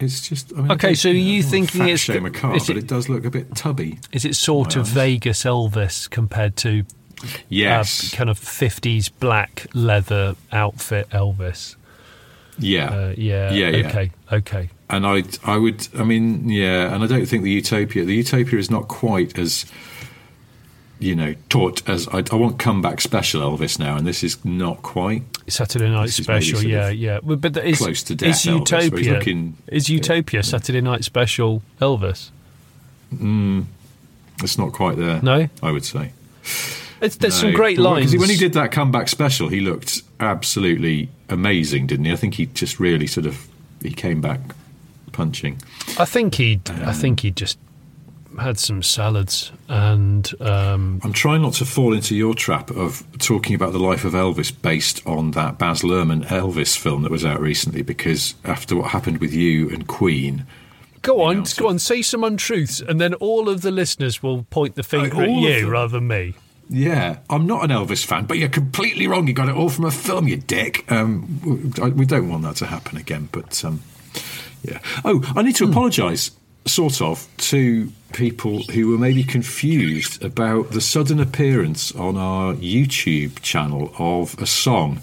It's 0.00 0.28
just. 0.28 0.52
I 0.52 0.60
mean, 0.62 0.72
Okay, 0.72 0.94
so 0.94 1.08
are 1.08 1.12
you 1.12 1.38
I 1.38 1.42
thinking 1.42 1.82
it's- 1.82 2.00
shame 2.00 2.26
a 2.26 2.30
car, 2.30 2.54
is 2.56 2.66
but 2.66 2.76
it- 2.76 2.84
it 2.84 2.86
does 2.86 3.08
look 3.08 3.24
a 3.24 3.30
bit 3.30 3.54
tubby. 3.54 3.98
Is 4.12 4.24
it 4.24 4.36
sort 4.36 4.76
of. 4.76 4.86
Vegas 4.86 5.44
Elvis 5.44 6.08
compared 6.10 6.56
to 6.58 6.84
Yes. 7.48 8.12
uh, 8.12 8.16
kind 8.16 8.30
of 8.30 8.38
fifties 8.38 9.08
black 9.08 9.66
leather 9.74 10.36
outfit 10.52 11.08
Elvis? 11.10 11.76
yeah. 12.58 12.86
Uh, 12.88 13.14
yeah. 13.16 13.52
Yeah, 13.52 13.68
yeah. 13.68 13.88
Okay. 13.88 14.10
Okay. 14.32 14.68
and 14.88 15.04
I, 15.06 15.24
I 15.44 15.56
would, 15.56 15.88
I 15.98 16.04
mean, 16.04 16.48
yeah, 16.48 16.94
and 16.94 17.02
I 17.02 17.06
don't 17.08 17.26
think 17.26 17.42
the 17.42 17.50
Utopia, 17.50 18.04
the 18.04 18.14
Utopia 18.14 18.58
is 18.58 18.70
not 18.70 18.86
quite 18.88 19.36
as 19.38 19.64
you 20.98 21.14
know, 21.14 21.34
taught 21.48 21.88
as 21.88 22.08
I, 22.08 22.22
I 22.32 22.36
want 22.36 22.58
comeback 22.58 23.00
special 23.00 23.42
Elvis 23.42 23.78
now, 23.78 23.96
and 23.96 24.06
this 24.06 24.24
is 24.24 24.42
not 24.44 24.82
quite. 24.82 25.22
Saturday 25.48 25.90
Night 25.90 26.06
This 26.06 26.20
is 26.20 26.28
maybe 26.28 26.44
Special, 26.44 26.68
yeah, 26.68 26.88
yeah. 26.88 27.20
But, 27.22 27.40
but 27.40 27.56
is, 27.58 27.78
close 27.78 28.02
to 28.04 28.14
death 28.14 28.30
is 28.30 28.46
Elvis, 28.46 28.84
Utopia 28.84 29.12
looking- 29.14 29.56
is 29.68 29.88
Utopia 29.88 30.42
Saturday 30.42 30.80
Night 30.80 31.04
Special 31.04 31.62
Elvis? 31.80 32.30
Mm, 33.14 33.66
it's 34.42 34.58
not 34.58 34.72
quite 34.72 34.96
there. 34.96 35.20
No? 35.22 35.48
I 35.62 35.70
would 35.70 35.84
say. 35.84 36.12
It's, 37.00 37.16
there's 37.16 37.34
some 37.34 37.52
great 37.52 37.78
lines. 37.78 38.16
when 38.16 38.30
he 38.30 38.36
did 38.36 38.54
that 38.54 38.72
comeback 38.72 39.08
special, 39.08 39.48
he 39.48 39.60
looked 39.60 40.02
absolutely 40.18 41.10
amazing, 41.28 41.86
didn't 41.86 42.06
he? 42.06 42.12
I 42.12 42.16
think 42.16 42.34
he 42.34 42.46
just 42.46 42.80
really 42.80 43.06
sort 43.06 43.26
of 43.26 43.46
he 43.82 43.90
came 43.90 44.20
back 44.20 44.40
punching. 45.12 45.60
I 45.98 46.06
think 46.06 46.36
he, 46.36 46.60
I 46.68 46.84
um, 46.84 46.94
think 46.94 47.20
he 47.20 47.30
just 47.30 47.58
had 48.38 48.58
some 48.58 48.82
salads 48.82 49.52
and 49.68 50.30
um, 50.40 51.00
I'm 51.02 51.12
trying 51.12 51.42
not 51.42 51.54
to 51.54 51.64
fall 51.64 51.92
into 51.92 52.14
your 52.14 52.34
trap 52.34 52.70
of 52.70 53.04
talking 53.18 53.54
about 53.54 53.72
the 53.72 53.78
life 53.78 54.04
of 54.04 54.12
Elvis 54.12 54.52
based 54.62 55.06
on 55.06 55.32
that 55.32 55.58
Baz 55.58 55.82
Luhrmann 55.82 56.24
Elvis 56.26 56.76
film 56.76 57.02
that 57.02 57.10
was 57.10 57.24
out 57.24 57.40
recently, 57.40 57.82
because 57.82 58.34
after 58.44 58.76
what 58.76 58.90
happened 58.90 59.18
with 59.18 59.32
you 59.32 59.68
and 59.70 59.86
Queen, 59.86 60.46
go 61.02 61.22
on, 61.22 61.38
know, 61.38 61.44
go 61.56 61.68
on, 61.68 61.78
say 61.78 62.02
some 62.02 62.24
untruths, 62.24 62.80
and 62.80 63.00
then 63.00 63.14
all 63.14 63.48
of 63.48 63.62
the 63.62 63.70
listeners 63.70 64.22
will 64.22 64.44
point 64.44 64.74
the 64.74 64.82
finger 64.82 65.22
at 65.22 65.30
you 65.30 65.68
rather 65.68 65.98
than 65.98 66.08
me. 66.08 66.34
Yeah, 66.68 67.18
I'm 67.30 67.46
not 67.46 67.62
an 67.62 67.70
Elvis 67.70 68.04
fan, 68.04 68.24
but 68.24 68.38
you're 68.38 68.48
completely 68.48 69.06
wrong. 69.06 69.28
You 69.28 69.34
got 69.34 69.48
it 69.48 69.54
all 69.54 69.68
from 69.68 69.84
a 69.84 69.90
film, 69.90 70.26
you 70.26 70.36
dick. 70.36 70.90
Um, 70.90 71.72
we 71.94 72.04
don't 72.04 72.28
want 72.28 72.42
that 72.42 72.56
to 72.56 72.66
happen 72.66 72.96
again, 72.96 73.28
but 73.30 73.64
um, 73.64 73.82
yeah. 74.64 74.80
Oh, 75.04 75.22
I 75.36 75.42
need 75.42 75.54
to 75.56 75.68
apologise, 75.68 76.32
sort 76.66 77.00
of, 77.00 77.26
to 77.38 77.90
people 78.12 78.62
who 78.62 78.88
were 78.88 78.98
maybe 78.98 79.22
confused 79.22 80.22
about 80.24 80.70
the 80.70 80.80
sudden 80.80 81.20
appearance 81.20 81.94
on 81.94 82.16
our 82.16 82.54
YouTube 82.54 83.40
channel 83.40 83.92
of 83.98 84.40
a 84.40 84.46
song 84.46 85.02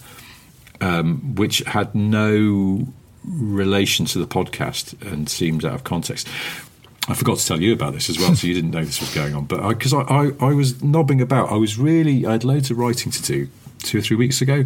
um, 0.81 1.35
which 1.35 1.59
had 1.59 1.93
no 1.95 2.85
relation 3.25 4.05
to 4.05 4.19
the 4.19 4.27
podcast 4.27 5.01
and 5.09 5.29
seemed 5.29 5.63
out 5.63 5.73
of 5.73 5.83
context. 5.83 6.27
I 7.07 7.13
forgot 7.13 7.37
to 7.37 7.45
tell 7.45 7.61
you 7.61 7.73
about 7.73 7.93
this 7.93 8.09
as 8.09 8.17
well, 8.17 8.35
so 8.35 8.47
you 8.47 8.53
didn't 8.53 8.71
know 8.71 8.83
this 8.83 8.99
was 8.99 9.13
going 9.13 9.35
on. 9.35 9.45
But 9.45 9.67
because 9.69 9.93
I, 9.93 10.01
I, 10.01 10.31
I, 10.39 10.53
was 10.53 10.81
knobbing 10.81 11.21
about, 11.21 11.51
I 11.51 11.55
was 11.55 11.77
really, 11.77 12.25
I 12.25 12.33
had 12.33 12.43
loads 12.43 12.71
of 12.71 12.77
writing 12.77 13.11
to 13.11 13.21
do 13.21 13.49
two 13.79 13.97
or 13.97 14.01
three 14.01 14.15
weeks 14.17 14.41
ago. 14.41 14.65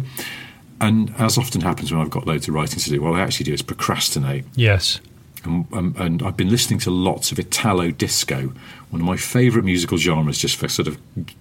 And 0.80 1.12
as 1.18 1.36
often 1.36 1.60
happens 1.60 1.90
when 1.90 2.00
I've 2.00 2.10
got 2.10 2.26
loads 2.26 2.46
of 2.46 2.54
writing 2.54 2.78
to 2.78 2.90
do, 2.90 3.00
what 3.02 3.14
I 3.14 3.22
actually 3.22 3.44
do 3.44 3.52
is 3.52 3.62
procrastinate. 3.62 4.44
Yes, 4.54 5.00
And, 5.48 5.72
um, 5.72 5.94
and 5.98 6.22
I've 6.22 6.36
been 6.36 6.50
listening 6.50 6.78
to 6.80 6.90
lots 6.90 7.32
of 7.32 7.38
Italo 7.38 7.90
disco, 7.90 8.52
one 8.90 9.00
of 9.00 9.06
my 9.06 9.16
favourite 9.16 9.64
musical 9.64 9.96
genres, 9.96 10.38
just 10.38 10.56
for 10.56 10.68
sort 10.68 10.88
of 10.88 10.98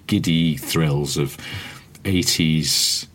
giddy 0.08 0.56
thrills 0.58 1.18
of 1.18 1.38
80s 2.04 3.08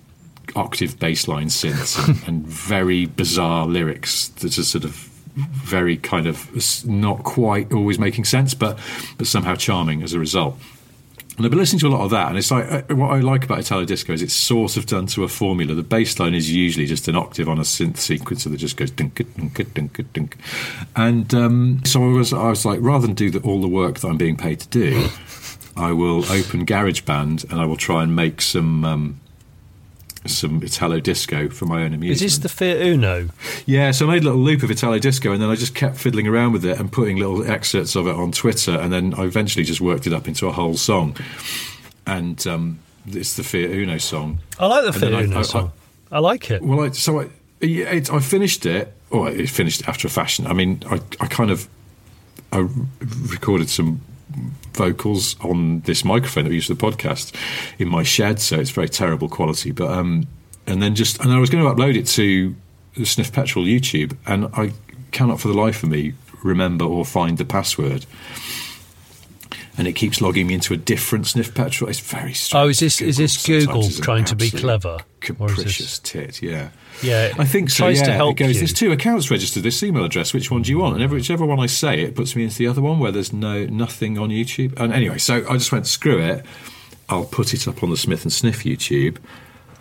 octave 0.54 0.98
bassline 0.98 1.46
synths 1.46 1.98
and, 2.06 2.22
and 2.28 2.46
very 2.46 3.06
bizarre 3.06 3.66
lyrics 3.66 4.28
that 4.28 4.58
are 4.58 4.62
sort 4.62 4.84
of 4.84 5.08
very 5.34 5.96
kind 5.96 6.26
of 6.26 6.86
not 6.86 7.22
quite 7.24 7.72
always 7.72 7.98
making 7.98 8.24
sense, 8.24 8.52
but 8.52 8.78
but 9.16 9.26
somehow 9.26 9.54
charming 9.54 10.02
as 10.02 10.12
a 10.12 10.18
result. 10.18 10.58
And 11.36 11.46
I've 11.46 11.50
been 11.50 11.58
listening 11.58 11.80
to 11.80 11.88
a 11.88 11.88
lot 11.88 12.02
of 12.02 12.10
that, 12.10 12.28
and 12.28 12.36
it's 12.36 12.50
like 12.50 12.70
uh, 12.70 12.94
what 12.94 13.10
I 13.10 13.20
like 13.20 13.44
about 13.44 13.60
Italo 13.60 13.86
Disco 13.86 14.12
is 14.12 14.20
it's 14.20 14.34
sort 14.34 14.76
of 14.76 14.84
done 14.84 15.06
to 15.08 15.24
a 15.24 15.28
formula. 15.28 15.74
The 15.74 15.82
bass 15.82 16.18
line 16.18 16.34
is 16.34 16.52
usually 16.52 16.84
just 16.84 17.08
an 17.08 17.16
octave 17.16 17.48
on 17.48 17.58
a 17.58 17.62
synth 17.62 17.94
sequencer 17.94 18.50
that 18.50 18.58
just 18.58 18.76
goes 18.76 18.90
dunk 18.90 19.14
dunk 19.14 19.74
dunk 19.74 20.12
dunk, 20.12 20.36
and 20.94 21.34
um, 21.34 21.80
so 21.86 22.04
I 22.04 22.08
was 22.08 22.34
I 22.34 22.50
was 22.50 22.66
like, 22.66 22.80
rather 22.82 23.06
than 23.06 23.16
do 23.16 23.30
the, 23.30 23.40
all 23.40 23.62
the 23.62 23.68
work 23.68 24.00
that 24.00 24.08
I'm 24.08 24.18
being 24.18 24.36
paid 24.36 24.60
to 24.60 24.68
do, 24.68 25.08
I 25.74 25.92
will 25.92 26.18
open 26.30 26.66
GarageBand 26.66 27.50
and 27.50 27.60
I 27.60 27.64
will 27.64 27.76
try 27.76 28.02
and 28.02 28.14
make 28.14 28.42
some. 28.42 28.84
Um, 28.84 29.20
some 30.26 30.62
Italo 30.62 31.00
disco 31.00 31.48
for 31.48 31.66
my 31.66 31.82
own 31.82 31.92
amusement. 31.94 32.12
is 32.12 32.20
this 32.20 32.38
the 32.38 32.48
Fiat 32.48 32.76
Uno? 32.86 33.28
Yeah, 33.66 33.90
so 33.90 34.06
I 34.06 34.14
made 34.14 34.22
a 34.22 34.26
little 34.26 34.40
loop 34.40 34.62
of 34.62 34.70
Italo 34.70 34.98
Disco, 34.98 35.32
and 35.32 35.42
then 35.42 35.48
I 35.50 35.54
just 35.56 35.74
kept 35.74 35.96
fiddling 35.96 36.26
around 36.28 36.52
with 36.52 36.64
it 36.64 36.78
and 36.78 36.90
putting 36.92 37.16
little 37.16 37.44
excerpts 37.50 37.96
of 37.96 38.06
it 38.06 38.14
on 38.14 38.32
Twitter, 38.32 38.72
and 38.78 38.92
then 38.92 39.14
I 39.14 39.24
eventually 39.24 39.64
just 39.64 39.80
worked 39.80 40.06
it 40.06 40.12
up 40.12 40.28
into 40.28 40.46
a 40.46 40.52
whole 40.52 40.76
song. 40.76 41.16
And 42.06 42.44
um, 42.46 42.78
it's 43.06 43.34
the 43.36 43.42
Fiat 43.42 43.70
Uno 43.70 43.98
song. 43.98 44.38
I 44.58 44.66
like 44.66 44.84
the 44.84 44.92
Fiat 44.92 45.14
I- 45.14 45.22
Uno 45.22 45.38
I- 45.38 45.42
song. 45.42 45.72
I 46.10 46.18
like 46.18 46.50
it. 46.50 46.62
Well, 46.62 46.82
I, 46.82 46.90
so 46.90 47.20
I, 47.22 47.28
yeah, 47.60 47.86
it, 47.86 48.10
I 48.12 48.20
finished 48.20 48.66
it. 48.66 48.92
Or 49.10 49.28
it 49.30 49.48
finished 49.50 49.86
after 49.88 50.06
a 50.06 50.10
fashion. 50.10 50.46
I 50.46 50.52
mean, 50.54 50.82
I, 50.90 50.94
I 51.20 51.26
kind 51.26 51.50
of 51.50 51.68
I 52.50 52.66
recorded 53.30 53.68
some 53.68 54.00
vocals 54.72 55.38
on 55.40 55.80
this 55.80 56.04
microphone 56.04 56.44
that 56.44 56.50
we 56.50 56.56
use 56.56 56.66
for 56.66 56.74
the 56.74 56.82
podcast 56.82 57.34
in 57.78 57.88
my 57.88 58.02
shed, 58.02 58.40
so 58.40 58.58
it's 58.58 58.70
very 58.70 58.88
terrible 58.88 59.28
quality. 59.28 59.70
But 59.70 59.90
um, 59.90 60.26
and 60.66 60.82
then 60.82 60.94
just 60.94 61.20
and 61.20 61.30
I 61.32 61.38
was 61.38 61.50
going 61.50 61.64
to 61.64 61.70
upload 61.70 61.96
it 61.96 62.06
to 62.08 62.54
the 62.96 63.04
Sniff 63.04 63.32
Petrol 63.32 63.64
YouTube, 63.64 64.16
and 64.26 64.46
I 64.54 64.72
cannot 65.10 65.40
for 65.40 65.48
the 65.48 65.54
life 65.54 65.82
of 65.82 65.90
me 65.90 66.14
remember 66.42 66.84
or 66.84 67.04
find 67.04 67.38
the 67.38 67.44
password. 67.44 68.06
And 69.78 69.88
it 69.88 69.94
keeps 69.94 70.20
logging 70.20 70.46
me 70.48 70.54
into 70.54 70.74
a 70.74 70.76
different 70.76 71.26
Sniff 71.26 71.54
Petrol. 71.54 71.88
It's 71.88 71.98
very 71.98 72.34
strange. 72.34 72.62
Oh, 72.62 72.68
is 72.68 72.80
this- 72.80 73.00
is 73.00 73.16
this 73.16 73.42
Google 73.46 73.88
trying 73.88 74.26
to 74.26 74.36
be 74.36 74.50
clever? 74.50 74.98
Capricious 75.20 75.98
tit, 75.98 76.42
yeah. 76.42 76.68
Yeah, 77.02 77.32
I 77.38 77.46
think 77.46 77.70
so. 77.70 77.88
yeah, 77.88 78.02
to 78.04 78.12
help 78.12 78.32
it 78.38 78.44
goes. 78.44 78.54
you. 78.54 78.60
There's 78.60 78.74
two 78.74 78.92
accounts 78.92 79.30
registered. 79.30 79.62
This 79.62 79.82
email 79.82 80.04
address. 80.04 80.34
Which 80.34 80.50
one 80.50 80.60
do 80.60 80.70
you 80.70 80.78
want? 80.78 80.94
And 80.96 81.02
every, 81.02 81.16
whichever 81.18 81.46
one 81.46 81.58
I 81.58 81.66
say, 81.66 82.02
it 82.02 82.14
puts 82.14 82.36
me 82.36 82.44
into 82.44 82.58
the 82.58 82.66
other 82.66 82.82
one 82.82 82.98
where 82.98 83.10
there's 83.12 83.32
no 83.32 83.64
nothing 83.64 84.18
on 84.18 84.28
YouTube. 84.28 84.78
And 84.78 84.92
anyway, 84.92 85.16
so 85.16 85.36
I 85.48 85.54
just 85.54 85.72
went 85.72 85.86
screw 85.86 86.18
it. 86.20 86.44
I'll 87.08 87.24
put 87.24 87.54
it 87.54 87.66
up 87.66 87.82
on 87.82 87.88
the 87.90 87.96
Smith 87.96 88.24
and 88.24 88.32
Sniff 88.32 88.64
YouTube 88.64 89.16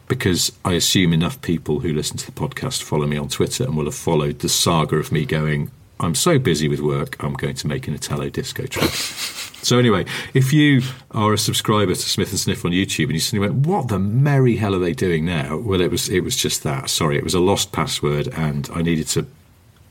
because 0.08 0.54
I 0.64 0.74
assume 0.74 1.12
enough 1.12 1.42
people 1.42 1.82
who 1.82 1.94
listen 1.94 2.16
to 2.18 2.26
the 2.26 2.32
podcast 2.32 2.82
follow 2.82 3.08
me 3.08 3.18
on 3.18 3.28
Twitter 3.28 3.66
and 3.66 3.76
will 3.76 3.86
have 3.86 3.96
followed 3.96 4.40
the 4.40 4.50
saga 4.50 4.96
of 4.96 5.12
me 5.12 5.26
going. 5.26 5.70
I'm 6.00 6.16
so 6.16 6.40
busy 6.40 6.68
with 6.70 6.80
work. 6.80 7.22
I'm 7.22 7.34
going 7.34 7.56
to 7.56 7.68
make 7.68 7.88
an 7.90 7.94
Italo 7.94 8.30
disco 8.30 8.66
track. 8.68 8.90
So 9.62 9.78
anyway, 9.78 10.06
if 10.34 10.54
you 10.54 10.82
are 11.12 11.34
a 11.34 11.38
subscriber 11.38 11.94
to 11.94 12.00
Smith 12.02 12.32
and 12.32 12.40
Sniff 12.40 12.66
on 12.66 12.72
YouTube 12.72 13.06
and 13.06 13.14
you 13.14 13.20
suddenly 13.20 13.48
went, 13.48 13.66
"What 13.68 13.88
the 13.88 14.00
merry 14.00 14.56
hell 14.58 14.76
are 14.76 14.80
they 14.80 14.94
doing 14.94 15.26
now?" 15.26 15.58
Well, 15.58 15.82
it 15.82 15.92
was 15.92 16.10
it 16.10 16.22
was 16.22 16.36
just 16.36 16.64
that. 16.64 16.90
Sorry, 16.90 17.18
it 17.18 17.24
was 17.24 17.34
a 17.34 17.40
lost 17.40 17.72
password, 17.72 18.28
and 18.30 18.70
I 18.74 18.82
needed 18.82 19.08
to 19.10 19.28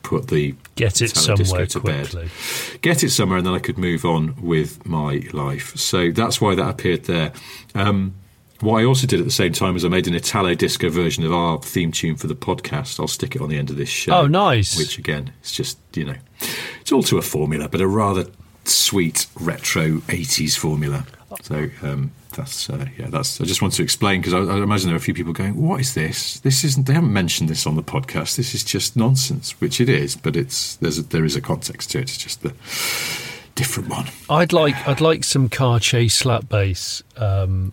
put 0.02 0.28
the 0.28 0.54
Get 0.74 1.00
it 1.02 1.14
somewhere 1.16 1.66
to 1.66 1.80
bed. 1.80 2.30
get 2.80 3.04
it 3.04 3.10
somewhere, 3.10 3.38
and 3.38 3.46
then 3.46 3.54
I 3.54 3.58
could 3.58 3.78
move 3.78 4.04
on 4.04 4.34
with 4.42 4.84
my 4.86 5.22
life. 5.32 5.76
So 5.76 6.10
that's 6.10 6.40
why 6.40 6.54
that 6.54 6.68
appeared 6.68 7.04
there. 7.04 7.32
Um, 7.74 8.14
what 8.60 8.80
I 8.80 8.84
also 8.84 9.06
did 9.06 9.20
at 9.20 9.24
the 9.24 9.32
same 9.32 9.52
time 9.52 9.76
is 9.76 9.84
I 9.84 9.88
made 9.88 10.06
an 10.06 10.14
Italo 10.14 10.54
disco 10.54 10.90
version 10.90 11.24
of 11.24 11.32
our 11.32 11.58
theme 11.62 11.92
tune 11.92 12.16
for 12.16 12.26
the 12.26 12.34
podcast. 12.34 13.00
I'll 13.00 13.08
stick 13.08 13.34
it 13.34 13.40
on 13.40 13.48
the 13.48 13.56
end 13.56 13.70
of 13.70 13.76
this 13.76 13.88
show. 13.88 14.12
Oh, 14.12 14.26
nice. 14.26 14.76
Which 14.76 14.98
again, 14.98 15.32
it's 15.40 15.52
just 15.52 15.78
you 15.94 16.04
know, 16.04 16.16
it's 16.80 16.92
all 16.92 17.02
to 17.04 17.16
a 17.18 17.22
formula, 17.22 17.68
but 17.68 17.80
a 17.80 17.86
rather 17.86 18.26
sweet 18.64 19.26
retro 19.38 19.98
'80s 20.08 20.56
formula. 20.56 21.06
So 21.42 21.68
um, 21.82 22.10
that's 22.36 22.68
uh, 22.68 22.86
yeah, 22.98 23.06
that's. 23.08 23.40
I 23.40 23.44
just 23.44 23.62
want 23.62 23.74
to 23.74 23.82
explain 23.82 24.20
because 24.20 24.34
I, 24.34 24.38
I 24.38 24.62
imagine 24.62 24.88
there 24.88 24.94
are 24.96 24.98
a 24.98 25.00
few 25.00 25.14
people 25.14 25.32
going, 25.32 25.56
"What 25.56 25.80
is 25.80 25.94
this? 25.94 26.40
This 26.40 26.64
isn't." 26.64 26.86
They 26.86 26.92
haven't 26.94 27.12
mentioned 27.12 27.48
this 27.48 27.66
on 27.66 27.76
the 27.76 27.82
podcast. 27.82 28.36
This 28.36 28.54
is 28.54 28.64
just 28.64 28.96
nonsense, 28.96 29.60
which 29.60 29.80
it 29.80 29.88
is. 29.88 30.16
But 30.16 30.36
it's 30.36 30.76
there's 30.76 30.98
a, 30.98 31.02
there 31.02 31.24
is 31.24 31.36
a 31.36 31.40
context 31.40 31.90
to 31.92 31.98
it. 31.98 32.02
It's 32.02 32.16
just 32.18 32.42
the 32.42 32.50
different 33.54 33.88
one. 33.90 34.06
I'd 34.28 34.52
like 34.52 34.74
I'd 34.88 35.00
like 35.00 35.22
some 35.24 35.48
car 35.48 35.78
chase 35.80 36.14
slap 36.16 36.48
bass 36.48 37.02
um, 37.16 37.72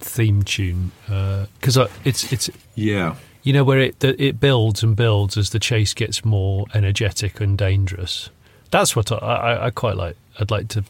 theme 0.00 0.42
tune 0.42 0.92
because 1.06 1.76
it's 2.04 2.32
it's 2.32 2.50
Yeah. 2.74 3.16
you 3.42 3.52
know 3.52 3.64
where 3.64 3.80
it 3.80 4.00
the, 4.00 4.20
it 4.22 4.40
builds 4.40 4.82
and 4.82 4.94
builds 4.96 5.36
as 5.36 5.50
the 5.50 5.58
chase 5.58 5.94
gets 5.94 6.24
more 6.24 6.66
energetic 6.74 7.40
and 7.40 7.56
dangerous. 7.58 8.30
That's 8.74 8.96
what 8.96 9.12
I, 9.12 9.16
I, 9.16 9.66
I 9.66 9.70
quite 9.70 9.96
like. 9.96 10.16
I'd 10.40 10.50
like 10.50 10.66
to 10.70 10.82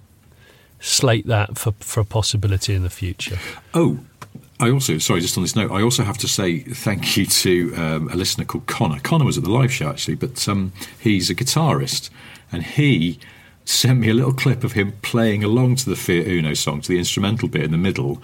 slate 0.81 1.27
that 1.27 1.59
for 1.59 1.73
for 1.81 2.01
a 2.01 2.05
possibility 2.07 2.73
in 2.73 2.83
the 2.83 2.89
future. 2.89 3.39
Oh, 3.75 3.99
I 4.59 4.71
also, 4.71 4.97
sorry, 4.97 5.21
just 5.21 5.37
on 5.37 5.45
this 5.45 5.55
note, 5.55 5.71
I 5.71 5.83
also 5.83 6.03
have 6.03 6.17
to 6.19 6.27
say 6.27 6.61
thank 6.61 7.19
you 7.19 7.27
to 7.27 7.75
um, 7.77 8.09
a 8.09 8.15
listener 8.15 8.47
called 8.47 8.67
Connor. 8.67 9.01
Connor 9.01 9.27
was 9.27 9.37
at 9.37 9.45
the 9.45 9.51
live 9.51 9.71
show 9.71 9.91
actually, 9.91 10.15
but 10.15 10.49
um, 10.49 10.73
he's 10.99 11.29
a 11.29 11.35
guitarist 11.35 12.09
and 12.51 12.63
he 12.63 13.19
sent 13.67 14.01
me 14.01 14.09
a 14.09 14.15
little 14.15 14.33
clip 14.33 14.65
of 14.65 14.73
him 14.73 14.95
playing 15.03 15.45
along 15.45 15.77
to 15.77 15.91
the 15.91 15.97
Fiat 15.97 16.27
Uno 16.27 16.55
song, 16.55 16.81
to 16.81 16.89
the 16.89 16.99
instrumental 16.99 17.49
bit 17.51 17.65
in 17.65 17.71
the 17.71 17.77
middle, 17.77 18.23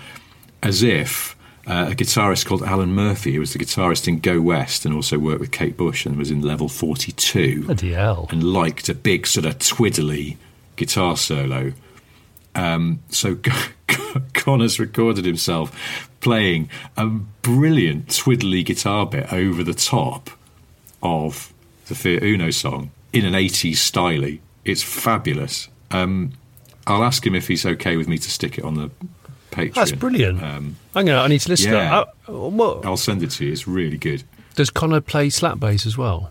as 0.62 0.82
if. 0.82 1.36
Uh, 1.70 1.90
a 1.90 1.94
guitarist 1.94 2.46
called 2.46 2.64
Alan 2.64 2.92
Murphy, 2.92 3.34
who 3.34 3.38
was 3.38 3.52
the 3.52 3.58
guitarist 3.60 4.08
in 4.08 4.18
Go 4.18 4.40
West 4.40 4.84
and 4.84 4.92
also 4.92 5.20
worked 5.20 5.38
with 5.38 5.52
Kate 5.52 5.76
Bush 5.76 6.04
and 6.04 6.16
was 6.16 6.28
in 6.28 6.42
level 6.42 6.68
42 6.68 7.66
Bloody 7.66 7.92
hell! 7.92 8.26
and 8.30 8.42
liked 8.42 8.88
a 8.88 8.94
big 8.94 9.24
sort 9.24 9.46
of 9.46 9.56
twiddly 9.58 10.36
guitar 10.74 11.16
solo. 11.16 11.72
Um, 12.56 12.98
so 13.10 13.38
Connor's 14.34 14.80
recorded 14.80 15.24
himself 15.24 16.10
playing 16.20 16.68
a 16.96 17.06
brilliant 17.06 18.08
twiddly 18.08 18.64
guitar 18.64 19.06
bit 19.06 19.32
over 19.32 19.62
the 19.62 19.72
top 19.72 20.28
of 21.04 21.52
the 21.86 21.94
Fiat 21.94 22.24
Uno 22.24 22.50
song 22.50 22.90
in 23.12 23.24
an 23.24 23.34
80s 23.34 23.76
style. 23.76 24.38
It's 24.64 24.82
fabulous. 24.82 25.68
Um, 25.92 26.32
I'll 26.88 27.04
ask 27.04 27.24
him 27.24 27.36
if 27.36 27.46
he's 27.46 27.64
okay 27.64 27.96
with 27.96 28.08
me 28.08 28.18
to 28.18 28.28
stick 28.28 28.58
it 28.58 28.64
on 28.64 28.74
the 28.74 28.90
Patreon. 29.50 29.74
That's 29.74 29.92
brilliant. 29.92 30.42
Um, 30.42 30.76
I'm 30.94 31.06
gonna. 31.06 31.18
I 31.20 31.26
need 31.28 31.40
to 31.40 31.48
listen. 31.50 31.72
yeah. 31.72 32.04
to 32.04 32.06
that. 32.26 32.32
Uh, 32.34 32.48
what, 32.48 32.84
I'll 32.86 32.96
send 32.96 33.22
it 33.22 33.30
to 33.32 33.44
you. 33.46 33.52
It's 33.52 33.66
really 33.66 33.98
good. 33.98 34.22
does 34.54 34.70
Connor 34.70 35.00
play 35.00 35.30
slap 35.30 35.58
bass 35.60 35.86
as 35.86 35.96
well? 35.98 36.30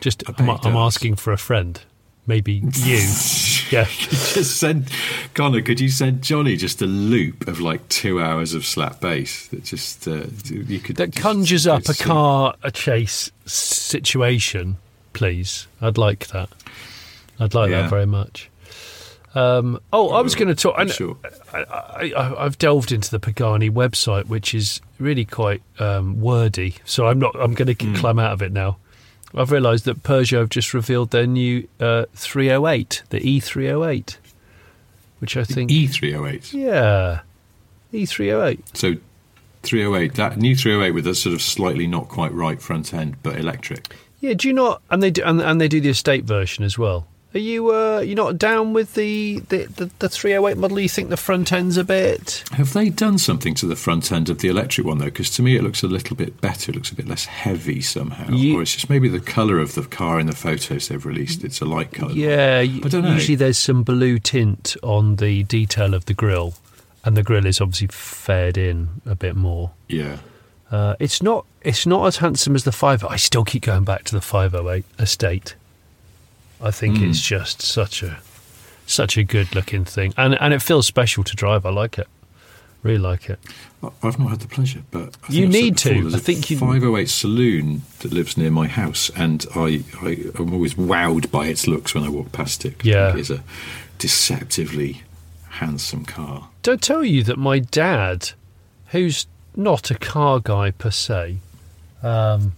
Just, 0.00 0.22
I'm, 0.38 0.48
I'm 0.48 0.76
asking 0.76 1.16
for 1.16 1.32
a 1.32 1.36
friend. 1.38 1.80
Maybe 2.28 2.62
you. 2.74 2.96
yeah. 3.70 3.84
just 3.88 4.58
send 4.58 4.90
Connor. 5.34 5.62
Could 5.62 5.80
you 5.80 5.88
send 5.88 6.22
Johnny 6.22 6.56
just 6.56 6.82
a 6.82 6.86
loop 6.86 7.48
of 7.48 7.58
like 7.60 7.88
two 7.88 8.20
hours 8.20 8.52
of 8.54 8.64
slap 8.66 9.00
bass 9.00 9.46
that 9.48 9.64
just 9.64 10.06
uh, 10.06 10.26
you 10.44 10.78
could 10.78 10.96
That 10.96 11.10
just- 11.12 11.22
conjures 11.22 11.66
up 11.66 11.88
a 11.88 11.94
car 11.94 12.54
a 12.62 12.70
chase 12.70 13.30
situation, 13.46 14.76
please. 15.14 15.66
I'd 15.80 15.98
like 15.98 16.28
that. 16.28 16.50
I'd 17.40 17.54
like 17.54 17.70
Yeah. 17.70 17.82
that 17.82 17.90
very 17.90 18.06
much. 18.06 18.50
Um, 19.34 19.80
oh, 19.92 20.10
I 20.10 20.20
was 20.22 20.34
going 20.34 20.48
to 20.48 20.54
talk. 20.54 20.74
I, 20.78 20.86
sure. 20.86 21.16
I, 21.52 22.12
I, 22.16 22.44
I've 22.44 22.58
delved 22.58 22.92
into 22.92 23.10
the 23.10 23.20
Pagani 23.20 23.70
website, 23.70 24.26
which 24.26 24.54
is 24.54 24.80
really 24.98 25.24
quite 25.24 25.62
um, 25.78 26.20
wordy. 26.20 26.76
So 26.84 27.06
I'm 27.06 27.18
not. 27.18 27.36
I'm 27.38 27.54
going 27.54 27.74
to 27.74 27.94
climb 27.98 28.18
out 28.18 28.32
of 28.32 28.42
it 28.42 28.52
now. 28.52 28.78
I've 29.34 29.50
realised 29.50 29.84
that 29.84 30.02
Peugeot 30.02 30.38
have 30.38 30.48
just 30.48 30.72
revealed 30.72 31.10
their 31.10 31.26
new 31.26 31.68
uh, 31.78 32.06
308, 32.14 33.02
the 33.10 33.20
E308, 33.20 34.16
which 35.18 35.36
I 35.36 35.44
think, 35.44 35.70
E 35.70 35.86
three 35.86 36.12
hundred 36.12 36.34
eight. 36.36 36.52
yeah, 36.54 37.20
E 37.92 38.04
E308. 38.04 38.60
So 38.74 38.94
308, 39.64 40.14
that 40.14 40.38
new 40.38 40.56
308 40.56 40.92
with 40.92 41.06
a 41.06 41.14
sort 41.14 41.34
of 41.34 41.42
slightly 41.42 41.86
not 41.86 42.08
quite 42.08 42.32
right 42.32 42.62
front 42.62 42.94
end, 42.94 43.16
but 43.22 43.36
electric. 43.38 43.94
Yeah, 44.20 44.34
do 44.34 44.48
you 44.48 44.54
not? 44.54 44.80
And 44.90 45.02
they 45.02 45.10
do, 45.10 45.22
and, 45.24 45.40
and 45.42 45.60
they 45.60 45.68
do 45.68 45.80
the 45.80 45.90
estate 45.90 46.24
version 46.24 46.64
as 46.64 46.78
well. 46.78 47.06
Are 47.34 47.38
you 47.38 47.70
uh, 47.74 47.98
you 48.00 48.14
not 48.14 48.38
down 48.38 48.72
with 48.72 48.94
the 48.94 49.40
the, 49.50 49.66
the 49.66 49.90
the 49.98 50.08
308 50.08 50.56
model? 50.56 50.80
You 50.80 50.88
think 50.88 51.10
the 51.10 51.16
front 51.18 51.52
end's 51.52 51.76
a 51.76 51.84
bit? 51.84 52.42
Have 52.52 52.72
they 52.72 52.88
done 52.88 53.18
something 53.18 53.54
to 53.56 53.66
the 53.66 53.76
front 53.76 54.10
end 54.10 54.30
of 54.30 54.38
the 54.38 54.48
electric 54.48 54.86
one 54.86 54.96
though? 54.98 55.04
Because 55.06 55.28
to 55.32 55.42
me 55.42 55.54
it 55.54 55.62
looks 55.62 55.82
a 55.82 55.88
little 55.88 56.16
bit 56.16 56.40
better. 56.40 56.72
It 56.72 56.74
looks 56.76 56.90
a 56.90 56.94
bit 56.94 57.06
less 57.06 57.26
heavy 57.26 57.82
somehow, 57.82 58.30
Ye- 58.30 58.56
or 58.56 58.62
it's 58.62 58.72
just 58.72 58.88
maybe 58.88 59.08
the 59.08 59.20
colour 59.20 59.58
of 59.58 59.74
the 59.74 59.82
car 59.82 60.18
in 60.18 60.26
the 60.26 60.34
photos 60.34 60.88
they've 60.88 61.04
released. 61.04 61.44
It's 61.44 61.60
a 61.60 61.66
light 61.66 61.92
colour. 61.92 62.12
Yeah, 62.12 62.60
I 62.60 62.88
don't 62.88 63.02
know. 63.02 63.12
Usually 63.12 63.36
there's 63.36 63.58
some 63.58 63.82
blue 63.82 64.18
tint 64.18 64.76
on 64.82 65.16
the 65.16 65.42
detail 65.42 65.92
of 65.92 66.06
the 66.06 66.14
grille, 66.14 66.54
and 67.04 67.14
the 67.14 67.22
grille 67.22 67.44
is 67.44 67.60
obviously 67.60 67.88
fared 67.88 68.56
in 68.56 69.02
a 69.04 69.14
bit 69.14 69.36
more. 69.36 69.72
Yeah. 69.86 70.18
Uh, 70.70 70.96
it's 70.98 71.22
not 71.22 71.44
it's 71.62 71.86
not 71.86 72.06
as 72.06 72.16
handsome 72.18 72.54
as 72.54 72.64
the 72.64 72.72
5. 72.72 73.04
I 73.04 73.16
still 73.16 73.44
keep 73.44 73.64
going 73.64 73.84
back 73.84 74.04
to 74.04 74.14
the 74.14 74.20
508 74.22 74.84
estate. 74.98 75.54
I 76.60 76.70
think 76.70 76.98
Hmm. 76.98 77.10
it's 77.10 77.20
just 77.20 77.62
such 77.62 78.02
a 78.02 78.18
such 78.86 79.16
a 79.18 79.22
good 79.24 79.54
looking 79.54 79.84
thing, 79.84 80.12
and 80.16 80.34
and 80.40 80.52
it 80.54 80.62
feels 80.62 80.86
special 80.86 81.22
to 81.24 81.34
drive. 81.36 81.64
I 81.66 81.70
like 81.70 81.98
it, 81.98 82.08
really 82.82 82.98
like 82.98 83.28
it. 83.30 83.38
I've 84.02 84.18
not 84.18 84.30
had 84.30 84.40
the 84.40 84.48
pleasure, 84.48 84.82
but 84.90 85.16
I 85.28 85.32
You 85.32 85.44
I've 85.44 85.52
need 85.52 85.74
before, 85.74 85.92
to. 86.10 86.14
I 86.14 86.18
a 86.18 86.20
think 86.20 86.50
you- 86.50 86.58
508 86.58 87.08
saloon 87.08 87.82
that 88.00 88.12
lives 88.12 88.36
near 88.36 88.50
my 88.50 88.66
house, 88.66 89.08
and 89.14 89.46
I, 89.54 89.84
I 90.02 90.18
am 90.38 90.52
always 90.52 90.74
wowed 90.74 91.30
by 91.30 91.46
its 91.46 91.68
looks 91.68 91.94
when 91.94 92.02
I 92.02 92.08
walk 92.08 92.32
past 92.32 92.64
it. 92.64 92.74
Yeah. 92.84 93.14
it's 93.16 93.30
a 93.30 93.44
deceptively 93.98 95.02
handsome 95.50 96.04
car. 96.04 96.48
Don't 96.62 96.82
tell 96.82 97.04
you 97.04 97.22
that 97.24 97.36
my 97.38 97.58
dad, 97.60 98.30
who's 98.88 99.26
not 99.54 99.90
a 99.92 99.94
car 99.94 100.40
guy 100.40 100.70
per 100.72 100.90
se, 100.90 101.36
um, 102.02 102.52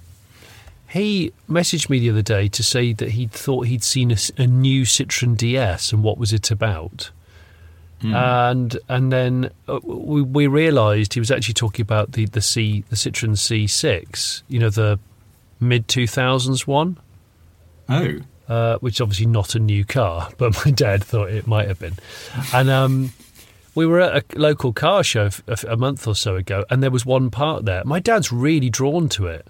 he 0.91 1.33
messaged 1.49 1.89
me 1.89 2.01
the 2.01 2.11
other 2.11 2.23
day 2.23 2.49
to 2.49 2.63
say 2.63 2.93
that 2.95 3.11
he 3.11 3.27
thought 3.27 3.67
he'd 3.67 3.85
seen 3.85 4.15
a 4.37 4.47
new 4.47 4.83
Citroen 4.83 5.37
DS 5.37 5.93
and 5.93 6.03
what 6.03 6.19
was 6.19 6.33
it 6.33 6.51
about. 6.51 7.11
And 8.03 8.79
and 8.89 9.13
then 9.13 9.51
uh, 9.69 9.79
we, 9.83 10.23
we 10.23 10.47
realised 10.47 11.13
he 11.13 11.21
was 11.21 11.31
actually 11.31 11.55
talking 11.55 11.83
about 11.83 12.13
the 12.13 12.25
the 12.25 12.41
C 12.41 12.83
the 12.89 12.97
Citroen 12.97 13.33
C6, 13.33 14.43
you 14.49 14.59
know 14.59 14.71
the 14.71 14.99
mid 15.61 15.87
two 15.87 16.07
thousands 16.07 16.67
one 16.67 16.97
Oh, 17.91 18.21
uh, 18.49 18.79
which 18.79 18.97
is 18.97 19.01
obviously 19.01 19.27
not 19.27 19.55
a 19.55 19.59
new 19.59 19.85
car, 19.85 20.31
but 20.39 20.65
my 20.65 20.71
dad 20.71 21.05
thought 21.05 21.29
it 21.31 21.47
might 21.47 21.69
have 21.69 21.79
been. 21.79 21.97
And 22.55 22.71
um, 22.71 23.13
we 23.75 23.85
were 23.85 24.01
at 24.01 24.35
a 24.35 24.39
local 24.39 24.73
car 24.73 25.05
show 25.05 25.29
a 25.69 25.77
month 25.77 26.07
or 26.07 26.15
so 26.15 26.37
ago, 26.37 26.65
and 26.71 26.83
there 26.83 26.91
was 26.91 27.05
one 27.05 27.31
part 27.31 27.65
there. 27.65 27.85
My 27.85 28.01
dad's 28.01 28.33
really 28.33 28.71
drawn 28.71 29.09
to 29.11 29.27
it. 29.27 29.47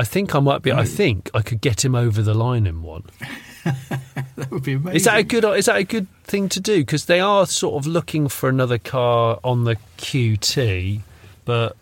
I 0.00 0.04
think 0.04 0.34
I 0.34 0.40
might 0.40 0.62
be. 0.62 0.72
I 0.72 0.86
think 0.86 1.28
I 1.34 1.42
could 1.42 1.60
get 1.60 1.84
him 1.84 1.94
over 1.94 2.22
the 2.22 2.32
line 2.32 2.66
in 2.66 2.82
one. 2.82 3.02
that 3.66 4.50
would 4.50 4.62
be 4.62 4.72
amazing. 4.72 4.96
Is 4.96 5.04
that 5.04 5.18
a 5.18 5.22
good? 5.22 5.44
Is 5.44 5.66
that 5.66 5.76
a 5.76 5.84
good 5.84 6.06
thing 6.24 6.48
to 6.48 6.58
do? 6.58 6.78
Because 6.78 7.04
they 7.04 7.20
are 7.20 7.44
sort 7.44 7.74
of 7.74 7.86
looking 7.86 8.26
for 8.28 8.48
another 8.48 8.78
car 8.78 9.38
on 9.44 9.64
the 9.64 9.76
QT, 9.98 11.02
but 11.44 11.76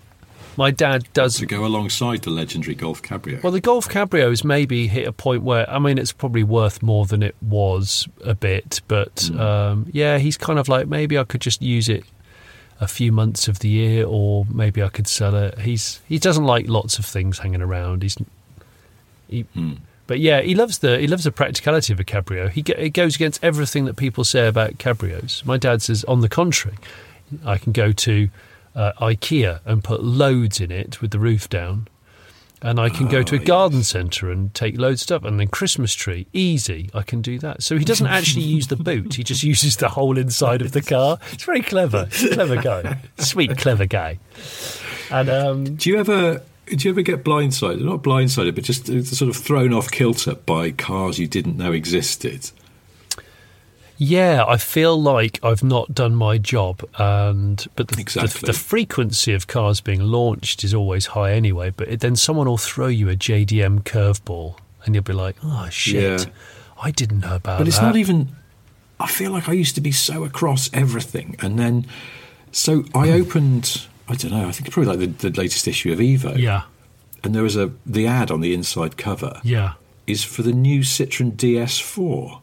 my 0.56 0.72
dad 0.72 1.06
does 1.12 1.36
to 1.36 1.46
go 1.46 1.64
alongside 1.64 2.22
the 2.22 2.30
legendary 2.30 2.74
Golf 2.74 3.02
Cabrio? 3.02 3.40
Well, 3.40 3.52
the 3.52 3.60
Golf 3.60 3.88
Cabrio's 3.88 4.42
maybe 4.42 4.88
hit 4.88 5.06
a 5.06 5.12
point 5.12 5.44
where 5.44 5.70
I 5.70 5.78
mean 5.78 5.96
it's 5.96 6.10
probably 6.10 6.42
worth 6.42 6.82
more 6.82 7.06
than 7.06 7.22
it 7.22 7.36
was 7.40 8.08
a 8.24 8.34
bit, 8.34 8.80
but 8.88 9.30
um, 9.38 9.86
yeah, 9.92 10.18
he's 10.18 10.36
kind 10.36 10.58
of 10.58 10.68
like 10.68 10.88
maybe 10.88 11.16
I 11.16 11.22
could 11.22 11.40
just 11.40 11.62
use 11.62 11.88
it 11.88 12.02
a 12.80 12.86
few 12.88 13.10
months 13.12 13.48
of 13.48 13.58
the 13.58 13.68
year, 13.68 14.06
or 14.06 14.46
maybe 14.50 14.82
I 14.82 14.88
could 14.88 15.08
sell 15.08 15.34
it. 15.34 15.58
He's 15.60 16.00
he 16.08 16.18
doesn't 16.18 16.44
like 16.44 16.68
lots 16.68 16.98
of 16.98 17.04
things 17.04 17.38
hanging 17.38 17.62
around. 17.62 18.02
He's 18.02 18.16
he, 19.28 19.44
but 20.06 20.20
yeah, 20.20 20.40
he 20.40 20.54
loves 20.54 20.78
the 20.78 20.98
he 20.98 21.06
loves 21.06 21.24
the 21.24 21.32
practicality 21.32 21.92
of 21.92 22.00
a 22.00 22.04
cabrio. 22.04 22.48
He 22.50 22.62
it 22.72 22.90
goes 22.90 23.16
against 23.16 23.42
everything 23.44 23.84
that 23.84 23.96
people 23.96 24.24
say 24.24 24.48
about 24.48 24.78
cabrios. 24.78 25.44
My 25.44 25.56
dad 25.58 25.82
says, 25.82 26.04
on 26.04 26.20
the 26.20 26.28
contrary, 26.28 26.78
I 27.44 27.58
can 27.58 27.72
go 27.72 27.92
to 27.92 28.30
uh, 28.74 28.92
IKEA 29.00 29.60
and 29.64 29.82
put 29.84 30.02
loads 30.02 30.60
in 30.60 30.70
it 30.70 31.02
with 31.02 31.10
the 31.10 31.18
roof 31.18 31.48
down, 31.48 31.88
and 32.62 32.80
I 32.80 32.88
can 32.88 33.08
go 33.08 33.22
to 33.22 33.34
a 33.34 33.38
garden 33.38 33.82
centre 33.82 34.30
and 34.30 34.52
take 34.54 34.78
loads 34.78 35.02
of 35.02 35.04
stuff, 35.04 35.24
and 35.24 35.38
then 35.38 35.48
Christmas 35.48 35.94
tree, 35.94 36.26
easy, 36.32 36.90
I 36.94 37.02
can 37.02 37.22
do 37.22 37.38
that. 37.40 37.62
So 37.62 37.76
he 37.78 37.84
doesn't 37.84 38.06
actually 38.06 38.44
use 38.44 38.68
the 38.68 38.76
boot; 38.76 39.14
he 39.14 39.24
just 39.24 39.42
uses 39.42 39.76
the 39.76 39.88
whole 39.88 40.18
inside 40.18 40.62
of 40.62 40.72
the 40.72 40.82
car. 40.82 41.18
It's 41.32 41.44
very 41.44 41.62
clever, 41.62 42.08
clever 42.10 42.56
guy, 42.60 42.98
sweet, 43.18 43.56
clever 43.58 43.86
guy. 43.86 44.18
And 45.10 45.30
um, 45.30 45.76
Do 45.76 45.90
you 45.90 45.98
ever 45.98 46.42
do 46.66 46.76
you 46.76 46.90
ever 46.90 47.02
get 47.02 47.24
blindsided? 47.24 47.82
Not 47.82 48.02
blindsided, 48.02 48.54
but 48.54 48.64
just 48.64 48.90
uh, 48.90 49.02
sort 49.02 49.30
of 49.30 49.36
thrown 49.36 49.72
off 49.72 49.90
kilter 49.90 50.34
by 50.34 50.70
cars 50.70 51.18
you 51.18 51.26
didn't 51.26 51.56
know 51.56 51.72
existed. 51.72 52.50
Yeah, 54.00 54.44
I 54.46 54.58
feel 54.58 55.00
like 55.00 55.40
I've 55.42 55.64
not 55.64 55.92
done 55.92 56.14
my 56.14 56.38
job, 56.38 56.88
and 56.98 57.66
but 57.74 57.88
the, 57.88 57.96
the, 57.96 58.00
Exactly. 58.00 58.46
the 58.46 58.52
frequency 58.52 59.34
of 59.34 59.48
cars 59.48 59.80
being 59.80 60.00
launched 60.00 60.62
is 60.62 60.72
always 60.72 61.06
high 61.06 61.32
anyway. 61.32 61.70
But 61.70 61.88
it, 61.88 62.00
then 62.00 62.14
someone 62.14 62.46
will 62.46 62.58
throw 62.58 62.86
you 62.86 63.10
a 63.10 63.16
JDM 63.16 63.82
curveball, 63.82 64.54
and 64.84 64.94
you'll 64.94 65.02
be 65.02 65.12
like, 65.12 65.36
"Oh 65.42 65.68
shit, 65.68 66.26
Yeah. 66.26 66.32
I 66.80 66.92
didn't 66.92 67.20
know 67.20 67.34
about 67.34 67.42
that. 67.42 67.58
But 67.58 67.68
it's 67.68 67.78
that." 67.78 67.86
not 67.86 67.96
even. 67.96 68.36
I 69.00 69.08
feel 69.08 69.32
like 69.32 69.48
I 69.48 69.52
used 69.52 69.74
to 69.74 69.80
be 69.80 69.92
so 69.92 70.22
across 70.24 70.70
everything, 70.72 71.34
and 71.40 71.58
then 71.58 71.84
so 72.52 72.84
I 72.94 73.08
hmm. 73.08 73.14
opened. 73.14 73.86
I 74.08 74.14
don't 74.14 74.30
know. 74.30 74.48
I 74.48 74.52
think 74.52 74.68
it's 74.68 74.74
probably 74.74 74.96
like 74.96 75.18
the, 75.18 75.28
the 75.28 75.40
latest 75.40 75.66
issue 75.66 75.92
of 75.92 75.98
Evo. 75.98 76.38
Yeah, 76.38 76.62
And 77.24 77.34
there 77.34 77.42
was 77.42 77.56
a 77.56 77.72
the 77.84 78.06
ad 78.06 78.30
on 78.30 78.40
the 78.42 78.54
inside 78.54 78.96
cover 78.96 79.40
yeah, 79.42 79.72
is 80.06 80.22
for 80.22 80.42
the 80.42 80.52
new 80.52 80.80
Citroen 80.80 81.32
DS4. 81.32 82.42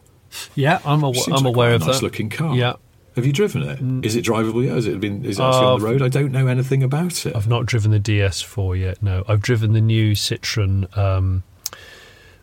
Yeah. 0.54 0.80
I'm 0.84 1.02
aw- 1.04 1.12
I'm 1.28 1.44
like 1.44 1.54
aware 1.54 1.74
of 1.74 1.82
a 1.82 1.86
nice 1.86 1.96
that. 1.96 2.02
looking 2.02 2.28
car. 2.30 2.54
Yeah. 2.56 2.74
Have 3.16 3.24
you 3.24 3.32
driven 3.32 3.62
it? 3.62 4.04
Is 4.04 4.14
it 4.14 4.24
drivable 4.26 4.62
yet? 4.64 4.74
Has 4.74 4.86
it 4.86 5.00
been? 5.00 5.24
Is 5.24 5.38
it 5.38 5.42
actually 5.42 5.64
on 5.66 5.80
the 5.80 5.86
Uh, 5.86 5.90
road? 5.90 6.02
I 6.02 6.08
don't 6.08 6.32
know 6.32 6.46
anything 6.48 6.82
about 6.82 7.24
it. 7.24 7.34
I've 7.34 7.48
not 7.48 7.64
driven 7.64 7.90
the 7.90 7.98
DS4 8.00 8.78
yet. 8.78 9.02
No, 9.02 9.24
I've 9.26 9.40
driven 9.40 9.72
the 9.72 9.80
new 9.80 10.12
Citroen. 10.12 10.94
Um, 10.98 11.42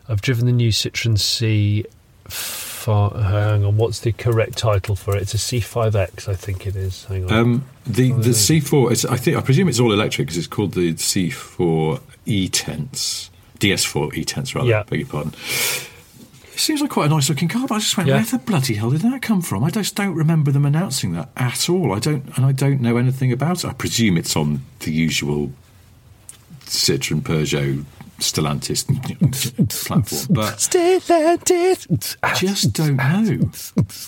I've 0.08 0.20
driven 0.20 0.46
the 0.46 0.52
new 0.52 0.70
Citroen 0.70 1.18
C. 1.18 1.84
Far, 2.28 3.10
hang 3.12 3.64
on, 3.64 3.76
what's 3.78 4.00
the 4.00 4.12
correct 4.12 4.58
title 4.58 4.94
for 4.96 5.16
it? 5.16 5.22
It's 5.22 5.32
a 5.34 5.38
C5X, 5.38 6.28
I 6.28 6.34
think 6.34 6.66
it 6.66 6.76
is. 6.76 7.04
Hang 7.06 7.24
on. 7.24 7.32
Um, 7.32 7.64
the 7.86 8.12
the 8.12 8.30
C4. 8.30 8.92
It's, 8.92 9.04
I 9.06 9.16
think 9.16 9.36
I 9.38 9.40
presume 9.40 9.68
it's 9.68 9.80
all 9.80 9.92
electric 9.92 10.26
because 10.26 10.36
it's 10.38 10.46
called 10.46 10.72
the 10.74 10.92
C4 10.94 12.00
E-Tense, 12.26 13.30
DS4 13.60 14.14
E-Tense 14.14 14.54
rather. 14.54 14.68
Yeah. 14.68 14.82
Beg 14.82 15.00
your 15.00 15.08
pardon. 15.08 15.32
It 16.54 16.60
seems 16.60 16.80
like 16.80 16.90
quite 16.90 17.06
a 17.06 17.08
nice 17.08 17.28
looking 17.28 17.48
car, 17.48 17.66
but 17.66 17.74
I 17.74 17.78
just 17.80 17.96
went, 17.96 18.08
Yeah. 18.08 18.14
where 18.16 18.24
the 18.24 18.38
bloody 18.38 18.74
hell 18.74 18.90
did 18.90 19.00
that 19.02 19.20
come 19.22 19.42
from? 19.42 19.64
I 19.64 19.70
just 19.70 19.96
don't 19.96 20.14
remember 20.14 20.52
them 20.52 20.64
announcing 20.64 21.12
that 21.12 21.28
at 21.36 21.68
all. 21.68 21.92
I 21.92 21.98
don't, 21.98 22.24
and 22.36 22.46
I 22.46 22.52
don't 22.52 22.80
know 22.80 22.96
anything 22.96 23.32
about 23.32 23.64
it. 23.64 23.68
I 23.68 23.72
presume 23.72 24.16
it's 24.16 24.36
on 24.36 24.62
the 24.80 24.92
usual 24.92 25.50
Citroen, 26.66 27.20
Peugeot, 27.22 27.84
Stellantis 28.20 28.86
platform, 29.86 30.26
but 30.30 30.54
Stellantis. 30.58 32.16
I 32.22 32.34
just 32.34 32.72
don't 32.72 32.96
know. 32.96 33.50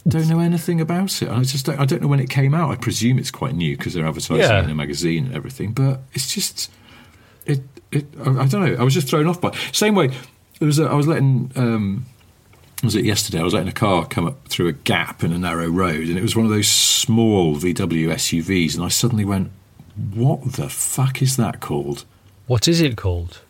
don't 0.09 0.29
know 0.29 0.39
anything 0.39 0.81
about 0.81 1.21
it. 1.23 1.29
I 1.29 1.43
just 1.43 1.67
don't, 1.67 1.81
I 1.81 1.85
don't 1.85 2.01
know 2.03 2.09
when 2.09 2.21
it 2.21 2.31
came 2.31 2.55
out. 2.55 2.71
I 2.71 2.77
presume 2.77 3.19
it's 3.19 3.31
quite 3.33 3.55
new 3.57 3.77
because 3.77 3.95
they're 3.95 4.07
advertising 4.07 4.37
Yeah. 4.39 4.61
it 4.61 4.65
in 4.65 4.71
a 4.71 4.75
magazine 4.75 5.27
and 5.27 5.35
everything. 5.35 5.73
But 5.73 6.01
it's 6.15 6.33
just 6.33 6.71
it. 7.45 7.63
It. 7.91 8.07
I, 8.25 8.31
I 8.43 8.47
don't 8.47 8.65
know. 8.65 8.77
I 8.79 8.85
was 8.85 8.95
just 8.95 9.09
thrown 9.09 9.27
off 9.27 9.41
by. 9.41 9.51
Same 9.73 9.95
way. 9.97 10.09
There 10.61 10.67
was. 10.67 10.79
A, 10.79 10.85
I 10.87 10.95
was 10.95 11.07
letting. 11.09 11.51
Um, 11.57 12.07
was 12.83 12.95
it 12.95 13.05
yesterday? 13.05 13.41
I 13.41 13.43
was 13.43 13.55
letting 13.55 13.69
a 13.69 13.73
car 13.73 14.07
come 14.07 14.27
up 14.27 14.49
through 14.49 14.69
a 14.69 14.73
gap 14.73 15.23
in 15.25 15.33
a 15.33 15.39
narrow 15.39 15.69
road, 15.69 16.09
and 16.09 16.17
it 16.19 16.23
was 16.23 16.37
one 16.37 16.45
of 16.45 16.51
those 16.53 16.69
small 16.69 17.57
VW 17.57 18.09
SUVs, 18.11 18.75
and 18.75 18.85
I 18.85 18.89
suddenly 18.89 19.25
went, 19.25 19.51
"What 20.15 20.53
the 20.53 20.69
fuck 20.69 21.23
is 21.23 21.37
that 21.37 21.61
called?" 21.61 22.05
What 22.47 22.69
is 22.69 22.81
it 22.81 22.97
called? 22.97 23.41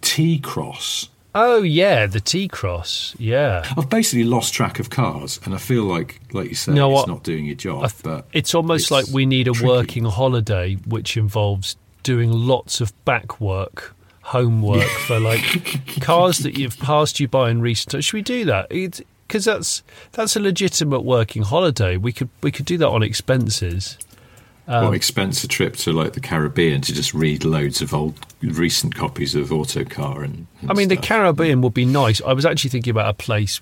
T 0.00 0.38
Cross. 0.38 1.08
Oh 1.34 1.62
yeah, 1.62 2.06
the 2.06 2.20
T 2.20 2.46
Cross. 2.46 3.16
Yeah. 3.18 3.64
I've 3.76 3.90
basically 3.90 4.22
lost 4.24 4.54
track 4.54 4.78
of 4.78 4.90
cars, 4.90 5.40
and 5.44 5.54
I 5.54 5.58
feel 5.58 5.82
like, 5.84 6.20
like 6.32 6.48
you 6.50 6.54
say, 6.54 6.70
You 6.72 6.76
know 6.76 6.90
it's 6.92 6.94
what? 7.00 7.08
not 7.08 7.24
doing 7.24 7.46
your 7.46 7.56
job. 7.56 7.80
Th- 7.90 8.02
but 8.04 8.26
it's 8.32 8.54
almost 8.54 8.84
it's 8.84 8.90
like 8.92 9.06
we 9.08 9.26
need 9.26 9.48
a 9.48 9.52
tricky. 9.52 9.66
working 9.66 10.04
holiday, 10.04 10.74
which 10.86 11.16
involves 11.16 11.76
doing 12.04 12.30
lots 12.30 12.80
of 12.80 12.92
back 13.04 13.40
work, 13.40 13.93
homework 14.24 14.88
for 15.06 15.20
like 15.20 15.42
cars 16.00 16.38
that 16.38 16.56
you've 16.58 16.78
passed 16.78 17.20
you 17.20 17.28
by 17.28 17.50
in 17.50 17.60
recent 17.60 17.92
times. 17.92 18.06
Should 18.06 18.14
we 18.14 18.22
do 18.22 18.44
that? 18.46 18.68
Because 18.70 19.44
that's 19.44 19.82
that's 20.12 20.34
a 20.36 20.40
legitimate 20.40 21.00
working 21.02 21.42
holiday. 21.42 21.96
We 21.96 22.12
could 22.12 22.30
we 22.42 22.50
could 22.50 22.66
do 22.66 22.78
that 22.78 22.88
on 22.88 23.02
expenses. 23.02 23.98
What 24.66 24.94
expense 24.94 25.44
a 25.44 25.48
trip 25.48 25.76
to 25.76 25.92
like 25.92 26.14
the 26.14 26.20
Caribbean 26.20 26.80
to 26.82 26.94
just 26.94 27.12
read 27.12 27.44
loads 27.44 27.82
of 27.82 27.92
old 27.92 28.14
recent 28.42 28.94
copies 28.94 29.34
of 29.34 29.52
Autocar 29.52 30.22
and. 30.22 30.46
and 30.62 30.70
I 30.70 30.74
mean, 30.74 30.88
the. 30.88 30.96
Caribbean 30.96 31.60
would 31.60 31.74
be 31.74 31.84
nice. 31.84 32.22
I 32.22 32.32
was 32.32 32.46
actually 32.46 32.70
thinking 32.70 32.90
about 32.92 33.10
a 33.10 33.14
place 33.14 33.60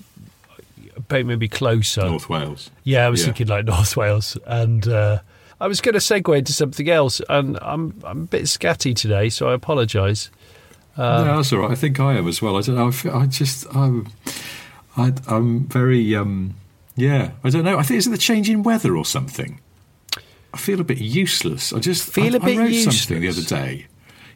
maybe 1.11 1.49
closer. 1.49 2.05
North 2.05 2.29
Wales. 2.29 2.71
Yeah, 2.85 3.05
I 3.05 3.09
was 3.11 3.21
Yeah. 3.21 3.27
thinking 3.27 3.49
like 3.49 3.65
North 3.65 3.97
Wales, 3.97 4.39
and 4.47 4.87
uh, 4.87 5.19
I 5.61 5.67
was 5.67 5.81
going 5.81 5.95
to 5.95 5.99
segue 5.99 6.39
into 6.39 6.53
something 6.53 6.89
else, 6.89 7.21
and 7.29 7.59
I'm 7.61 8.01
I'm 8.05 8.23
a 8.23 8.27
bit 8.27 8.43
scatty 8.43 8.95
today, 8.95 9.29
so 9.29 9.49
I 9.49 9.55
apologise. 9.55 10.31
No, 10.97 11.37
that's 11.37 11.53
all 11.53 11.61
right. 11.61 11.71
I 11.71 11.75
think 11.75 11.99
I 12.01 12.15
am 12.15 12.29
as 12.29 12.43
well. 12.43 12.57
I 12.57 12.61
don't 12.61 12.77
know. 12.77 12.89
I, 12.89 12.91
feel, 12.91 13.15
I 13.15 13.27
just 13.27 13.67
I'm 13.75 14.09
I, 14.97 15.13
I'm 15.27 15.67
very 15.67 16.15
um 16.15 16.55
yeah. 16.97 17.33
I 17.43 17.51
don't 17.51 17.65
know. 17.65 17.79
I 17.79 17.83
think 17.83 17.99
is 17.99 18.07
it 18.07 18.11
the 18.11 18.19
change 18.19 18.51
in 18.51 18.63
weather 18.63 18.97
or 18.97 19.05
something. 19.05 19.61
I 20.55 20.59
feel 20.59 20.81
a 20.81 20.85
bit 20.85 20.99
useless. 20.99 21.73
I 21.73 21.79
just 21.79 22.07
Feel 22.13 22.35
I, 22.35 22.37
a 22.37 22.41
bit 22.41 22.59
I 22.59 22.63
wrote 22.63 22.75
something 22.75 23.21
the 23.21 23.29
other 23.29 23.43
day. 23.43 23.87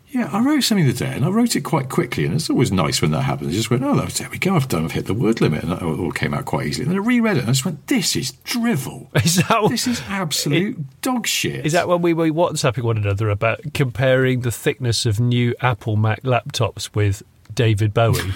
Yeah, 0.08 0.30
I 0.32 0.40
wrote 0.40 0.62
something 0.62 0.86
the 0.86 0.92
day, 0.92 1.12
and 1.12 1.24
I 1.24 1.28
wrote 1.28 1.56
it 1.56 1.62
quite 1.62 1.88
quickly, 1.88 2.24
and 2.24 2.34
it's 2.34 2.48
always 2.48 2.70
nice 2.70 3.02
when 3.02 3.10
that 3.10 3.22
happens. 3.22 3.50
I 3.50 3.56
just 3.56 3.70
went, 3.70 3.82
"Oh, 3.82 3.94
there 3.94 4.30
we 4.30 4.38
go. 4.38 4.54
I've 4.54 4.68
done. 4.68 4.84
I've 4.84 4.92
hit 4.92 5.06
the 5.06 5.14
word 5.14 5.40
limit," 5.40 5.64
and 5.64 5.72
it 5.72 5.82
all 5.82 6.12
came 6.12 6.32
out 6.32 6.44
quite 6.44 6.68
easily. 6.68 6.84
And 6.84 6.92
then 6.92 7.02
I 7.02 7.06
reread 7.06 7.36
it, 7.36 7.40
and 7.40 7.48
I 7.48 7.52
just 7.52 7.64
went, 7.64 7.86
"This 7.88 8.14
is 8.14 8.32
drivel. 8.44 9.10
Is 9.24 9.36
that 9.36 9.66
This 9.68 9.86
is 9.88 10.00
absolute 10.08 10.78
dog 11.02 11.26
shit." 11.26 11.66
Is 11.66 11.72
that 11.72 11.88
when 11.88 12.02
we 12.02 12.14
were 12.14 12.28
WhatsApping 12.28 12.84
one 12.84 12.96
another 12.96 13.28
about 13.30 13.74
comparing 13.74 14.40
the 14.40 14.52
thickness 14.52 15.06
of 15.06 15.18
new 15.18 15.54
Apple 15.60 15.96
Mac 15.96 16.22
laptops 16.22 16.94
with 16.94 17.22
David 17.52 17.92
Bowie? 17.92 18.32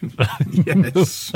yes? 0.52 1.32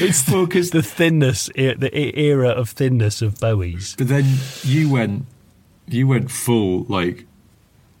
it's 0.00 0.22
because 0.30 0.70
the 0.70 0.82
thinness, 0.82 1.50
the 1.54 2.18
era 2.18 2.48
of 2.48 2.70
thinness 2.70 3.20
of 3.20 3.38
Bowie's. 3.38 3.94
But 3.96 4.08
then 4.08 4.38
you 4.62 4.90
went, 4.90 5.26
you 5.86 6.08
went 6.08 6.30
full 6.30 6.84
like 6.88 7.26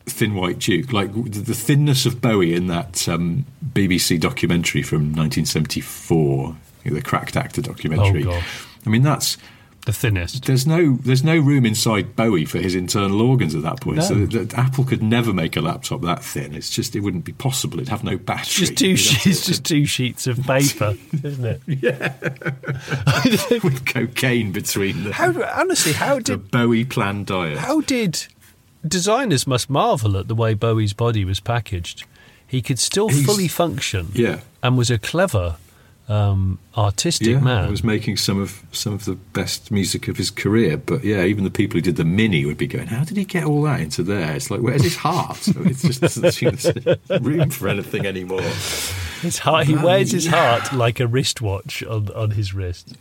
thin 0.08 0.34
white 0.34 0.58
duke, 0.58 0.92
like 0.92 1.12
the 1.12 1.40
the 1.40 1.54
thinness 1.54 2.06
of 2.06 2.20
Bowie 2.20 2.54
in 2.54 2.66
that 2.68 3.08
um, 3.08 3.44
BBC 3.72 4.18
documentary 4.20 4.82
from 4.82 5.12
1974, 5.14 6.56
the 6.84 7.02
Cracked 7.02 7.36
Actor 7.36 7.62
documentary. 7.62 8.24
Oh. 8.26 8.42
I 8.86 8.90
mean, 8.90 9.02
that's 9.02 9.36
The 9.84 9.92
thinnest. 9.92 10.44
there's 10.46 10.66
no 10.66 10.96
there's 11.02 11.22
no 11.24 11.38
room 11.38 11.64
inside 11.66 12.14
Bowie 12.16 12.44
for 12.44 12.58
his 12.58 12.74
internal 12.74 13.20
organs 13.22 13.54
at 13.54 13.62
that 13.62 13.80
point. 13.80 14.02
So 14.04 14.14
No. 14.14 14.26
that, 14.26 14.50
that 14.50 14.58
Apple 14.58 14.84
could 14.84 15.02
never 15.02 15.32
make 15.32 15.56
a 15.56 15.60
laptop 15.60 16.00
that 16.02 16.22
thin. 16.24 16.54
It's 16.54 16.70
just 16.70 16.94
it 16.96 17.00
wouldn't 17.00 17.24
be 17.24 17.32
possible. 17.32 17.78
It'd 17.78 17.88
have 17.88 18.04
no 18.04 18.16
battery. 18.16 18.66
Just 18.66 18.76
two 18.78 18.96
sheets, 18.96 19.40
to- 19.42 19.46
just 19.48 19.64
two 19.64 19.84
sheets 19.86 20.26
of 20.26 20.42
paper, 20.44 20.94
isn't 21.22 21.44
it? 21.44 21.62
Yeah. 21.66 22.12
With 23.62 23.84
cocaine 23.86 24.52
between 24.52 25.04
them. 25.04 25.12
How 25.12 25.32
honestly, 25.60 25.92
how 25.92 26.16
the 26.16 26.22
did 26.22 26.50
Bowie 26.50 26.84
plan 26.84 27.24
diet. 27.24 27.58
How 27.58 27.80
did 27.80 28.26
designers 28.86 29.46
must 29.46 29.68
marvel 29.70 30.16
at 30.16 30.28
the 30.28 30.34
way 30.34 30.54
Bowie's 30.54 30.92
body 30.92 31.24
was 31.24 31.40
packaged? 31.40 32.04
He 32.46 32.62
could 32.62 32.78
still 32.78 33.08
He's- 33.08 33.24
fully 33.26 33.48
function, 33.48 34.08
Yeah. 34.14 34.40
and 34.62 34.76
was 34.78 34.90
a 34.90 34.98
clever, 34.98 35.56
um, 36.08 36.58
artistic 36.76 37.28
yeah, 37.28 37.40
man. 37.40 37.70
was 37.70 37.84
making 37.84 38.16
some 38.16 38.40
of 38.40 38.62
some 38.72 38.94
of 38.94 39.04
the 39.04 39.14
best 39.14 39.70
music 39.70 40.08
of 40.08 40.16
his 40.16 40.30
career. 40.30 40.78
But 40.78 41.04
yeah, 41.04 41.24
even 41.24 41.44
the 41.44 41.50
people 41.50 41.76
who 41.76 41.82
did 41.82 41.96
the 41.96 42.04
Mini 42.06 42.46
would 42.46 42.56
be 42.56 42.66
going, 42.66 42.86
"How 42.86 43.04
did 43.04 43.18
he 43.18 43.26
get 43.26 43.44
all 43.44 43.60
that 43.64 43.80
into 43.82 44.02
there?" 44.02 44.34
It's 44.34 44.50
like, 44.50 44.60
where's 44.62 44.82
his 44.82 44.96
heart? 44.96 45.46
it 45.48 45.76
just 45.76 46.00
doesn't 46.00 46.32
seem 46.38 46.52
there's 46.56 47.20
room 47.20 47.50
for 47.50 47.68
anything 47.68 48.06
anymore. 48.06 48.40
His 49.20 49.38
heart, 49.40 49.66
he 49.66 49.74
wears 49.74 50.12
his 50.12 50.28
heart 50.28 50.72
like 50.72 50.98
a 51.00 51.06
wristwatch 51.06 51.82
on 51.82 52.08
on 52.14 52.30
his 52.30 52.54
wrist. 52.54 52.94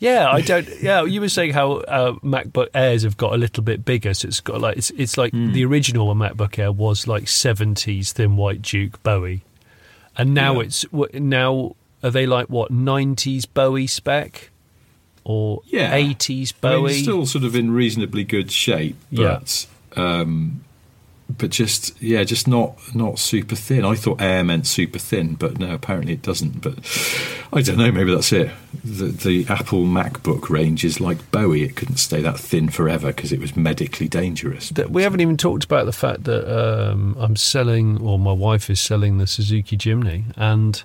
Yeah, 0.00 0.28
I 0.30 0.40
don't. 0.40 0.68
Yeah, 0.82 1.04
you 1.04 1.20
were 1.20 1.28
saying 1.28 1.52
how 1.52 1.72
uh, 1.76 2.12
MacBook 2.22 2.68
Airs 2.74 3.04
have 3.04 3.16
got 3.16 3.32
a 3.32 3.36
little 3.36 3.62
bit 3.62 3.84
bigger, 3.84 4.12
so 4.14 4.28
it's 4.28 4.40
got 4.40 4.60
like 4.60 4.76
it's 4.76 4.90
it's 4.90 5.16
like 5.16 5.32
Hmm. 5.32 5.52
the 5.52 5.64
original 5.64 6.12
MacBook 6.14 6.58
Air 6.58 6.72
was 6.72 7.06
like 7.06 7.28
seventies 7.28 8.12
thin 8.12 8.36
white 8.36 8.60
Duke 8.62 9.02
Bowie, 9.02 9.42
and 10.16 10.34
now 10.34 10.54
Yeah. 10.54 10.60
it's 10.66 10.84
now 11.14 11.76
are 12.02 12.10
they 12.10 12.26
like 12.26 12.48
what 12.50 12.70
nineties 12.70 13.46
Bowie 13.46 13.86
spec 13.86 14.50
or 15.22 15.62
Yeah, 15.66 15.94
eighties 15.94 16.52
I 16.62 16.68
mean, 16.70 16.80
Bowie? 16.82 17.02
still 17.02 17.24
sort 17.26 17.44
of 17.44 17.54
in 17.56 17.70
reasonably 17.70 18.24
good 18.24 18.50
shape, 18.50 18.96
Yeah. 19.10 19.38
but 19.40 19.66
um, 19.96 20.64
but 21.38 21.50
just 21.50 22.00
yeah, 22.02 22.24
just 22.24 22.46
not 22.46 22.78
not 22.94 23.18
super 23.18 23.56
thin. 23.56 23.84
I 23.84 23.94
thought 23.94 24.20
Air 24.20 24.44
meant 24.44 24.66
super 24.66 24.98
thin, 24.98 25.34
but 25.34 25.58
no, 25.58 25.74
apparently 25.74 26.14
it 26.14 26.22
doesn't. 26.22 26.60
But 26.60 26.78
I 27.52 27.62
don't 27.62 27.78
know. 27.78 27.90
Maybe 27.90 28.14
that's 28.14 28.32
it. 28.32 28.50
The, 28.84 29.06
the 29.06 29.46
Apple 29.48 29.84
MacBook 29.84 30.48
range 30.50 30.84
is 30.84 31.00
like 31.00 31.30
Bowie. 31.30 31.62
It 31.62 31.76
couldn't 31.76 31.96
stay 31.96 32.20
that 32.22 32.38
thin 32.38 32.68
forever 32.68 33.08
because 33.08 33.32
it 33.32 33.40
was 33.40 33.56
medically 33.56 34.08
dangerous. 34.08 34.72
we 34.88 35.02
haven't 35.02 35.20
even 35.20 35.36
talked 35.36 35.64
about 35.64 35.86
the 35.86 35.92
fact 35.92 36.24
that 36.24 36.46
um, 36.50 37.16
I'm 37.18 37.36
selling, 37.36 38.00
or 38.00 38.18
my 38.18 38.32
wife 38.32 38.70
is 38.70 38.80
selling 38.80 39.18
the 39.18 39.26
Suzuki 39.26 39.76
Jimny, 39.76 40.24
and 40.36 40.82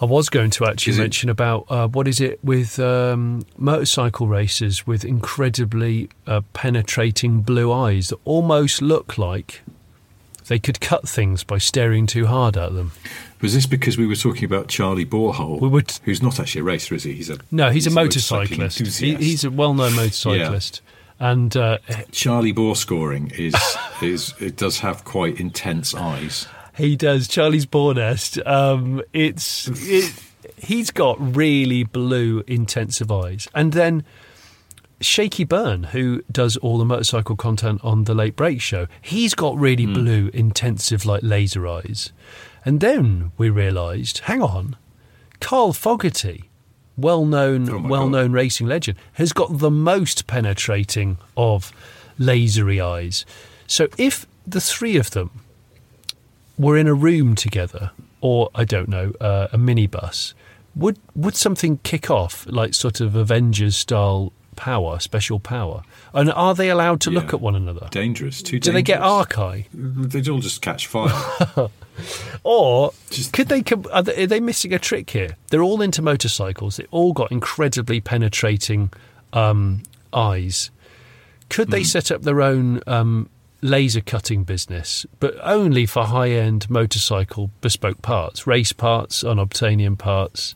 I 0.00 0.06
was 0.06 0.30
going 0.30 0.50
to 0.52 0.64
actually 0.64 0.96
mention 0.96 1.28
about 1.28 1.66
uh, 1.68 1.86
what 1.88 2.08
is 2.08 2.20
it 2.20 2.42
with 2.42 2.78
um, 2.78 3.44
motorcycle 3.58 4.26
racers 4.26 4.86
with 4.86 5.04
incredibly 5.04 6.08
uh, 6.26 6.40
penetrating 6.54 7.42
blue 7.42 7.70
eyes 7.70 8.08
that 8.08 8.18
almost 8.24 8.80
look 8.80 9.18
like 9.18 9.60
they 10.50 10.58
could 10.58 10.80
cut 10.80 11.08
things 11.08 11.44
by 11.44 11.58
staring 11.58 12.06
too 12.06 12.26
hard 12.26 12.56
at 12.56 12.74
them. 12.74 12.90
Was 13.40 13.54
this 13.54 13.66
because 13.66 13.96
we 13.96 14.06
were 14.06 14.16
talking 14.16 14.44
about 14.44 14.68
Charley 14.68 15.06
Boorman, 15.06 15.60
We 15.60 15.82
who's 16.04 16.22
not 16.22 16.40
actually 16.40 16.62
a 16.62 16.64
racer, 16.64 16.94
is 16.94 17.04
he? 17.04 17.12
He's 17.12 17.30
a 17.30 17.38
No, 17.52 17.70
he's, 17.70 17.86
a 17.86 17.90
motorcycling 17.90 18.58
motorcyclist. 18.58 18.98
He, 18.98 19.14
he's 19.14 19.44
a 19.44 19.50
well-known 19.50 19.94
motorcyclist, 19.94 20.82
and 21.20 21.56
uh, 21.56 21.78
Charlie 22.10 22.52
Bore 22.52 22.74
scoring 22.74 23.30
is 23.38 23.54
is 24.02 24.34
it 24.40 24.56
does 24.56 24.80
have 24.80 25.04
quite 25.04 25.38
intense 25.38 25.94
eyes. 25.94 26.48
He 26.80 26.96
does. 26.96 27.28
Charlie's 27.28 27.66
Bornest. 27.66 28.44
Um, 28.46 29.02
it's 29.12 29.68
it, 29.68 30.12
he's 30.56 30.90
got 30.90 31.16
really 31.20 31.84
blue, 31.84 32.42
intensive 32.46 33.12
eyes, 33.12 33.48
and 33.54 33.72
then 33.72 34.04
Shaky 35.00 35.44
Byrne, 35.44 35.84
who 35.84 36.22
does 36.30 36.56
all 36.58 36.76
the 36.76 36.84
motorcycle 36.84 37.34
content 37.34 37.80
on 37.82 38.04
the 38.04 38.14
Late 38.14 38.36
Brake 38.36 38.60
Show, 38.60 38.86
he's 39.00 39.34
got 39.34 39.56
really 39.56 39.86
blue, 39.86 40.30
intensive, 40.34 41.06
like 41.06 41.22
laser 41.22 41.66
eyes. 41.66 42.12
And 42.66 42.80
then 42.80 43.32
we 43.38 43.48
realised, 43.48 44.18
hang 44.18 44.42
on, 44.42 44.76
Carl 45.40 45.72
Fogarty, 45.72 46.50
well-known, 46.98 47.70
Oh 47.70 47.88
well-known 47.88 48.32
racing 48.32 48.66
legend, 48.66 48.98
has 49.14 49.32
got 49.32 49.58
the 49.58 49.70
most 49.70 50.26
penetrating 50.26 51.16
of 51.34 51.72
lasery 52.18 52.84
eyes. 52.84 53.24
So 53.66 53.88
if 53.96 54.26
the 54.46 54.60
three 54.60 54.98
of 54.98 55.12
them 55.12 55.30
were 56.60 56.76
in 56.76 56.86
a 56.86 56.94
room 56.94 57.34
together, 57.34 57.90
or 58.20 58.50
I 58.54 58.64
don't 58.64 58.88
know, 58.88 59.12
uh, 59.20 59.48
a 59.52 59.56
minibus, 59.58 60.34
would 60.76 60.98
would 61.16 61.34
something 61.34 61.78
kick 61.82 62.10
off 62.10 62.46
like 62.48 62.74
sort 62.74 63.00
of 63.00 63.16
Avengers 63.16 63.76
style 63.76 64.32
power, 64.56 64.98
special 65.00 65.40
power? 65.40 65.82
And 66.12 66.30
are 66.30 66.54
they 66.54 66.68
allowed 66.68 67.00
to 67.02 67.10
look 67.10 67.32
at 67.32 67.40
one 67.40 67.56
another? 67.56 67.88
Dangerous. 67.90 68.42
Too 68.42 68.60
Do 68.60 68.72
they 68.72 68.82
get 68.82 69.00
archive, 69.00 69.66
They'd 69.72 70.28
all 70.28 70.40
just 70.40 70.60
catch 70.60 70.86
fire. 70.86 71.10
or 72.44 72.92
Just- 73.10 73.32
could 73.32 73.48
they? 73.48 73.62
Are 73.92 74.02
they, 74.02 74.24
are 74.24 74.26
they 74.26 74.40
missing 74.40 74.74
a 74.74 74.78
trick 74.78 75.10
here? 75.10 75.36
They're 75.48 75.62
all 75.62 75.80
into 75.80 76.02
motorcycles. 76.02 76.76
They 76.76 76.86
all 76.90 77.12
got 77.12 77.32
incredibly 77.32 78.00
penetrating 78.00 78.92
um, 79.32 79.82
eyes. 80.12 80.70
Could 81.48 81.70
they 81.72 81.82
set 81.82 82.12
up 82.12 82.22
their 82.22 82.42
own 82.42 82.80
um, 82.86 83.28
laser 83.62 84.00
cutting 84.00 84.44
business, 84.44 85.06
but 85.18 85.34
only 85.42 85.86
for 85.86 86.04
high 86.04 86.30
end 86.30 86.68
motorcycle 86.70 87.50
bespoke 87.60 88.02
parts, 88.02 88.46
race 88.46 88.72
parts, 88.72 89.22
unobtainium 89.22 89.98
parts, 89.98 90.54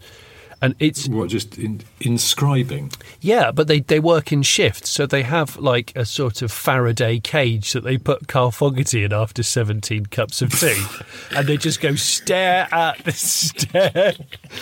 and 0.64 0.74
it's 0.78 1.08
What, 1.08 1.28
just 1.30 1.58
in, 1.58 1.80
inscribing? 2.00 2.90
yeah, 3.20 3.50
but 3.52 3.68
they 3.68 3.80
they 3.80 4.00
work 4.00 4.32
in 4.32 4.42
shifts, 4.42 4.90
so 4.90 5.06
they 5.06 5.22
have 5.22 5.56
like 5.56 5.92
a 5.96 6.04
sort 6.04 6.42
of 6.42 6.50
Faraday 6.50 7.20
cage 7.20 7.72
that 7.72 7.84
they 7.84 7.98
put 7.98 8.28
Carl 8.28 8.50
Fogarty 8.50 9.04
in 9.04 9.12
after 9.12 9.42
seventeen 9.42 10.06
cups 10.06 10.40
of 10.42 10.50
tea, 10.58 10.82
and 11.36 11.46
they 11.46 11.56
just 11.56 11.80
go 11.80 11.94
stare 11.94 12.66
at 12.72 12.98
this 13.04 13.20
stare 13.20 14.14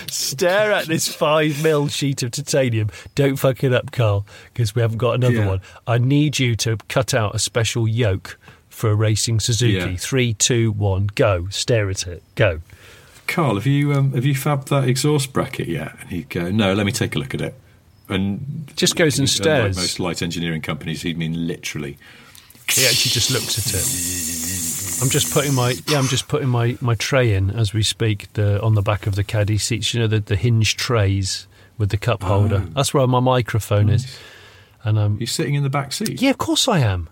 stare 0.09 0.72
at 0.72 0.86
this 0.86 1.09
five 1.09 1.62
mil 1.62 1.88
sheet 1.88 2.22
of 2.22 2.30
titanium. 2.32 2.90
Don't 3.14 3.36
fuck 3.36 3.62
it 3.64 3.72
up, 3.72 3.92
Carl, 3.92 4.26
because 4.53 4.74
we 4.74 4.82
haven't 4.82 4.98
got 4.98 5.14
another 5.14 5.34
Yeah. 5.34 5.46
one. 5.48 5.61
I 5.86 5.98
need 5.98 6.38
you 6.38 6.57
to 6.57 6.76
cut 6.88 7.14
out 7.14 7.34
a 7.34 7.38
special 7.38 7.86
yoke 7.88 8.38
for 8.68 8.90
a 8.90 8.94
racing 8.94 9.38
Suzuki. 9.40 9.74
Yeah. 9.74 9.96
Three, 9.96 10.34
two, 10.34 10.72
one, 10.72 11.09
go! 11.14 11.46
Stare 11.50 11.90
at 11.90 12.07
it. 12.07 12.22
Go. 12.34 12.61
Carl, 13.27 13.55
have 13.55 13.66
you 13.66 13.93
um, 13.95 14.12
have 14.12 14.25
you 14.25 14.35
fabbed 14.35 14.66
that 14.66 14.89
exhaust 14.89 15.33
bracket 15.33 15.68
yet? 15.68 15.97
And 16.01 16.11
he'd 16.11 16.29
go, 16.29 16.51
no, 16.51 16.75
let 16.75 16.85
me 16.87 16.93
take 16.93 17.14
a 17.16 17.18
look 17.18 17.35
at 17.35 17.41
it. 17.41 17.55
And 18.09 18.70
Just 18.77 18.97
goes 18.97 19.18
and 19.18 19.29
stares. 19.29 19.77
most 19.77 19.99
light 20.01 20.20
engineering 20.23 20.61
companies, 20.61 21.03
he'd 21.03 21.16
mean 21.16 21.47
literally. 21.47 21.97
He 22.68 22.85
actually 22.87 23.11
just 23.11 23.31
looks 23.31 23.59
at 23.59 23.66
it. 23.75 25.03
I'm 25.03 25.11
just 25.11 25.33
putting 25.33 25.55
my 25.55 25.75
yeah, 25.89 25.99
I'm 25.99 26.07
just 26.07 26.29
putting 26.29 26.49
my, 26.49 26.77
my 26.81 26.95
tray 26.95 27.35
in 27.35 27.51
as 27.51 27.73
we 27.73 27.83
speak. 27.83 28.33
The 28.35 28.61
on 28.62 28.75
the 28.75 28.83
back 28.83 29.07
of 29.07 29.14
the 29.14 29.25
caddy 29.25 29.59
seats, 29.59 29.93
you 29.95 30.01
know 30.01 30.07
the 30.07 30.20
the 30.20 30.37
hinge 30.37 30.77
trays 30.77 31.47
with 31.79 31.91
the 31.91 31.97
cup 31.97 32.23
holder. 32.23 32.59
That's 32.59 32.93
where 32.95 33.07
my 33.07 33.20
microphone 33.20 33.89
is. 33.89 34.18
And 34.85 34.99
um, 34.99 35.18
He's 35.18 35.33
sitting 35.33 35.55
in 35.55 35.62
the 35.62 35.70
back 35.70 35.93
seat. 35.93 36.20
yeah, 36.20 36.31
of 36.31 36.39
course 36.39 36.66
I 36.68 36.81
am. 36.81 37.09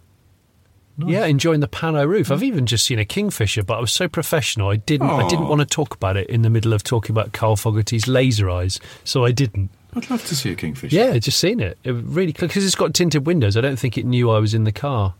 Yeah, 0.98 1.24
enjoying 1.24 1.60
the 1.60 1.68
pano 1.68 2.06
roof. 2.06 2.30
I've 2.30 2.42
even 2.42 2.66
just 2.66 2.84
seen 2.84 2.98
a 2.98 3.04
kingfisher, 3.04 3.62
but 3.62 3.78
I 3.78 3.80
was 3.80 3.92
so 3.92 4.06
professional. 4.08 4.68
I 4.68 4.76
didn't. 4.76 5.08
I 5.08 5.26
didn't 5.28 5.48
want 5.48 5.60
to 5.60 5.66
talk 5.66 5.94
about 5.94 6.16
it 6.16 6.28
in 6.28 6.42
the 6.42 6.50
middle 6.50 6.72
of 6.72 6.82
talking 6.82 7.14
about 7.14 7.32
Carl 7.32 7.56
Fogarty's 7.56 8.06
laser 8.06 8.50
eyes, 8.50 8.80
so 9.04 9.24
I 9.24 9.32
didn't. 9.32 9.70
I'd 9.94 10.10
love 10.10 10.24
to 10.26 10.36
see 10.36 10.52
a 10.52 10.54
kingfisher. 10.54 10.94
Yeah, 10.94 11.18
just 11.18 11.38
seen 11.40 11.60
it. 11.60 11.78
It 11.84 11.92
really 11.92 12.32
because 12.32 12.64
it's 12.64 12.74
got 12.74 12.92
tinted 12.94 13.26
windows. 13.26 13.56
I 13.56 13.60
don't 13.60 13.78
think 13.78 13.96
it 13.96 14.04
knew 14.04 14.30
I 14.30 14.38
was 14.38 14.52
in 14.54 14.64
the 14.64 14.72
car. 14.72 15.14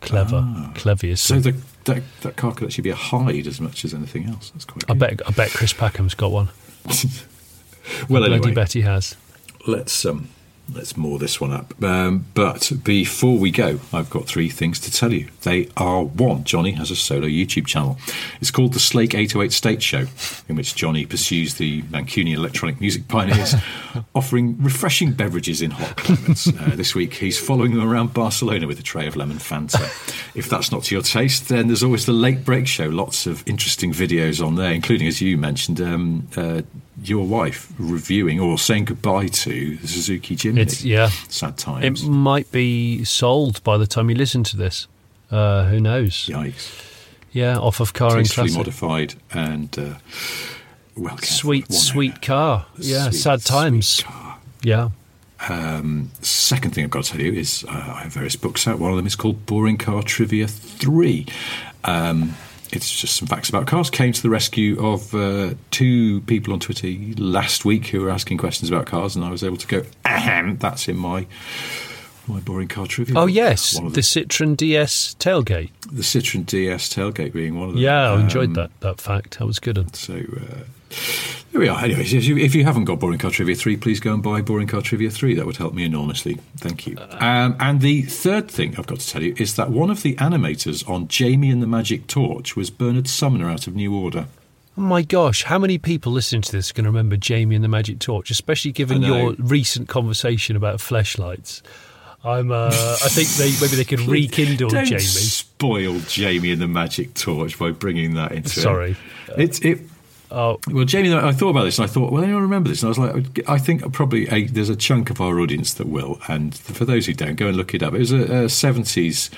Clever, 0.00 0.70
clever. 0.74 1.08
as 1.08 1.20
So 1.20 1.40
the, 1.40 1.56
that 1.84 2.02
that 2.22 2.36
car 2.36 2.52
could 2.52 2.68
actually 2.68 2.82
be 2.82 2.90
a 2.90 2.94
hide 2.96 3.46
as 3.46 3.60
much 3.60 3.84
as 3.84 3.94
anything 3.94 4.26
else. 4.28 4.50
That's 4.50 4.64
quite. 4.64 4.88
I 4.90 4.94
bet. 4.94 5.20
I 5.26 5.30
bet 5.30 5.50
Chris 5.50 5.72
Packham's 5.72 6.14
got 6.14 6.32
one. 6.32 6.48
Well, 8.08 8.20
Bloody 8.20 8.34
anyway, 8.34 8.52
bet 8.52 8.72
he 8.74 8.82
has. 8.82 9.16
let's 9.66 10.04
um, 10.04 10.28
let's 10.72 10.96
moor 10.96 11.18
this 11.18 11.40
one 11.40 11.52
up. 11.52 11.82
Um, 11.82 12.26
but 12.34 12.70
before 12.84 13.38
we 13.38 13.50
go, 13.50 13.80
I've 13.92 14.10
got 14.10 14.26
three 14.26 14.48
things 14.48 14.78
to 14.80 14.92
tell 14.92 15.12
you. 15.12 15.28
They 15.42 15.68
are 15.76 16.02
one, 16.02 16.44
Johnny 16.44 16.72
has 16.72 16.90
a 16.90 16.96
solo 16.96 17.26
YouTube 17.26 17.66
channel. 17.66 17.98
It's 18.40 18.50
called 18.50 18.74
the 18.74 18.80
Slake 18.80 19.14
808 19.14 19.52
State 19.52 19.82
Show, 19.82 20.06
in 20.48 20.56
which 20.56 20.74
Johnny 20.74 21.06
pursues 21.06 21.54
the 21.54 21.82
Mancunian 21.82 22.36
electronic 22.36 22.80
music 22.80 23.08
pioneers, 23.08 23.54
offering 24.14 24.62
refreshing 24.62 25.12
beverages 25.12 25.62
in 25.62 25.70
hot 25.70 25.96
climates. 25.96 26.48
Uh, 26.48 26.74
this 26.74 26.94
week, 26.94 27.14
he's 27.14 27.38
following 27.38 27.74
them 27.74 27.88
around 27.88 28.12
Barcelona 28.12 28.66
with 28.66 28.78
a 28.78 28.82
tray 28.82 29.06
of 29.06 29.16
lemon 29.16 29.38
Fanta. 29.38 29.80
if 30.34 30.48
that's 30.48 30.70
not 30.70 30.84
to 30.84 30.94
your 30.94 31.02
taste, 31.02 31.48
then 31.48 31.68
there's 31.68 31.82
always 31.82 32.06
the 32.06 32.12
Late 32.12 32.44
Brake 32.44 32.66
Show. 32.66 32.88
Lots 32.88 33.26
of 33.26 33.46
interesting 33.46 33.92
videos 33.92 34.44
on 34.44 34.56
there, 34.56 34.72
including, 34.72 35.06
as 35.06 35.20
you 35.20 35.36
mentioned, 35.38 35.80
um, 35.80 36.28
uh, 36.36 36.62
your 37.04 37.26
wife 37.26 37.72
reviewing 37.78 38.40
or 38.40 38.58
saying 38.58 38.86
goodbye 38.86 39.28
to 39.28 39.76
the 39.76 39.86
Suzuki 39.88 40.36
Jimny. 40.36 40.58
It's 40.58 40.84
yeah. 40.84 41.08
Sad 41.28 41.56
times. 41.56 42.02
It 42.04 42.08
might 42.08 42.50
be 42.52 43.04
sold 43.04 43.62
by 43.64 43.76
the 43.78 43.86
time 43.86 44.10
you 44.10 44.16
listen 44.16 44.42
to 44.44 44.56
this. 44.56 44.86
Uh, 45.30 45.66
who 45.66 45.78
knows? 45.80 46.26
Yikes. 46.26 46.84
Yeah, 47.32 47.58
off 47.58 47.80
of 47.80 47.92
car 47.92 48.16
and 48.16 48.26
Tastefully 48.26 48.48
classic. 48.48 48.58
modified 48.58 49.14
and 49.32 49.78
uh, 49.78 49.94
well. 50.96 51.18
Sweet, 51.18 51.70
sweet 51.72 52.22
car. 52.22 52.66
Yeah, 52.78 53.10
Sweet, 53.10 53.18
sad 53.18 53.40
times. 53.44 53.86
sweet 53.86 54.06
car. 54.06 54.38
Yeah. 54.62 54.88
Um, 55.48 56.10
second 56.20 56.72
thing 56.74 56.84
I've 56.84 56.90
got 56.90 57.04
to 57.04 57.12
tell 57.12 57.20
you 57.20 57.32
is 57.32 57.64
uh, 57.68 57.72
I 57.72 58.00
have 58.04 58.12
various 58.14 58.34
books 58.34 58.66
out. 58.66 58.78
One 58.80 58.90
of 58.90 58.96
them 58.96 59.06
is 59.06 59.14
called 59.14 59.46
Boring 59.46 59.76
Car 59.76 60.02
Trivia 60.02 60.48
3. 60.48 61.26
Um, 61.84 62.34
it's 62.72 62.90
just 63.00 63.16
some 63.16 63.28
facts 63.28 63.48
about 63.48 63.66
cars. 63.66 63.90
Came 63.90 64.12
to 64.12 64.22
the 64.22 64.30
rescue 64.30 64.78
of 64.84 65.14
uh, 65.14 65.54
two 65.70 66.20
people 66.22 66.52
on 66.52 66.60
Twitter 66.60 66.88
last 67.16 67.64
week 67.64 67.86
who 67.88 68.00
were 68.00 68.10
asking 68.10 68.38
questions 68.38 68.70
about 68.70 68.86
cars, 68.86 69.16
and 69.16 69.24
I 69.24 69.30
was 69.30 69.42
able 69.42 69.56
to 69.56 69.66
go, 69.66 69.82
ahem, 70.04 70.56
that's 70.58 70.88
in 70.88 70.96
my 70.96 71.26
my 72.26 72.40
boring 72.40 72.68
car 72.68 72.86
trivia. 72.86 73.18
Oh 73.18 73.26
yes, 73.26 73.72
the 73.78 73.88
the, 73.88 74.00
Citroen 74.02 74.54
DS 74.56 75.14
tailgate. 75.18 75.70
the 75.90 76.02
Citroen 76.02 76.44
DS 76.44 76.92
tailgate 76.94 77.32
being 77.32 77.58
one 77.58 77.68
of 77.70 77.74
them. 77.74 77.82
Yeah, 77.82 78.12
I 78.12 78.20
enjoyed 78.20 78.48
Um, 78.48 78.54
that 78.54 78.70
that 78.80 79.00
fact. 79.00 79.38
That 79.38 79.46
was 79.46 79.58
good. 79.58 79.96
So 79.96 80.14
uh, 80.14 80.64
there 81.52 81.60
we 81.60 81.68
are. 81.68 81.82
Anyways, 81.82 82.12
if 82.14 82.24
you, 82.24 82.36
if 82.36 82.54
you 82.54 82.64
haven't 82.64 82.84
got 82.84 82.98
Boring 83.00 83.18
Car 83.18 83.30
Trivia 83.30 83.54
3, 83.54 83.76
please 83.76 84.00
go 84.00 84.14
and 84.14 84.22
buy 84.22 84.40
Boring 84.42 84.66
Car 84.68 84.80
Trivia 84.82 85.10
3. 85.10 85.34
That 85.34 85.46
would 85.46 85.56
help 85.56 85.74
me 85.74 85.84
enormously. 85.84 86.38
Thank 86.56 86.86
you. 86.86 86.96
Um, 87.12 87.56
and 87.60 87.80
the 87.80 88.02
third 88.02 88.50
thing 88.50 88.74
I've 88.78 88.86
got 88.86 89.00
to 89.00 89.08
tell 89.08 89.22
you 89.22 89.34
is 89.38 89.56
that 89.56 89.70
one 89.70 89.90
of 89.90 90.02
the 90.02 90.14
animators 90.16 90.88
on 90.88 91.08
Jamie 91.08 91.50
and 91.50 91.62
the 91.62 91.66
Magic 91.66 92.06
Torch 92.06 92.56
was 92.56 92.70
Bernard 92.70 93.08
Sumner 93.08 93.48
out 93.48 93.66
of 93.66 93.74
New 93.74 93.94
Order. 93.94 94.26
Oh 94.76 94.82
my 94.82 95.02
gosh, 95.02 95.42
how 95.42 95.58
many 95.58 95.76
people 95.76 96.12
listening 96.12 96.42
to 96.42 96.52
this 96.52 96.70
to 96.72 96.82
remember 96.82 97.16
Jamie 97.16 97.56
and 97.56 97.64
the 97.64 97.68
Magic 97.68 97.98
Torch, 97.98 98.30
especially 98.30 98.70
given 98.70 99.02
your 99.02 99.32
recent 99.38 99.88
conversation 99.88 100.54
about 100.54 100.78
fleshlights? 100.78 101.62
I'm. 102.24 102.50
Uh, 102.50 102.66
I 102.68 103.08
think 103.08 103.28
they 103.30 103.50
maybe 103.60 103.76
they 103.76 103.84
could 103.84 104.00
rekindle 104.08 104.68
Don't 104.70 104.84
Jamie. 104.86 105.00
spoil 105.00 105.98
Jamie 106.00 106.52
and 106.52 106.60
the 106.62 106.68
Magic 106.68 107.14
Torch 107.14 107.58
by 107.58 107.70
bringing 107.70 108.14
that 108.14 108.32
into 108.32 108.48
Sorry. 108.50 108.92
it. 109.28 109.34
It's 109.36 109.58
it. 109.60 109.80
Oh, 110.30 110.60
Well, 110.68 110.84
Jamie, 110.84 111.12
I 111.12 111.32
thought 111.32 111.50
about 111.50 111.64
this 111.64 111.78
and 111.78 111.88
I 111.88 111.92
thought, 111.92 112.12
well, 112.12 112.22
anyone 112.22 112.42
remember 112.42 112.68
this? 112.68 112.82
And 112.82 112.88
I 112.88 112.90
was 112.90 112.98
like, 112.98 113.48
I 113.48 113.58
think 113.58 113.90
probably 113.92 114.28
a, 114.28 114.46
there's 114.46 114.68
a 114.68 114.76
chunk 114.76 115.10
of 115.10 115.20
our 115.20 115.40
audience 115.40 115.74
that 115.74 115.86
will. 115.88 116.18
And 116.28 116.54
for 116.54 116.84
those 116.84 117.06
who 117.06 117.14
don't, 117.14 117.36
go 117.36 117.46
and 117.48 117.56
look 117.56 117.74
it 117.74 117.82
up. 117.82 117.94
It 117.94 117.98
was 117.98 118.12
a, 118.12 118.16
a 118.16 118.44
70s 118.46 119.30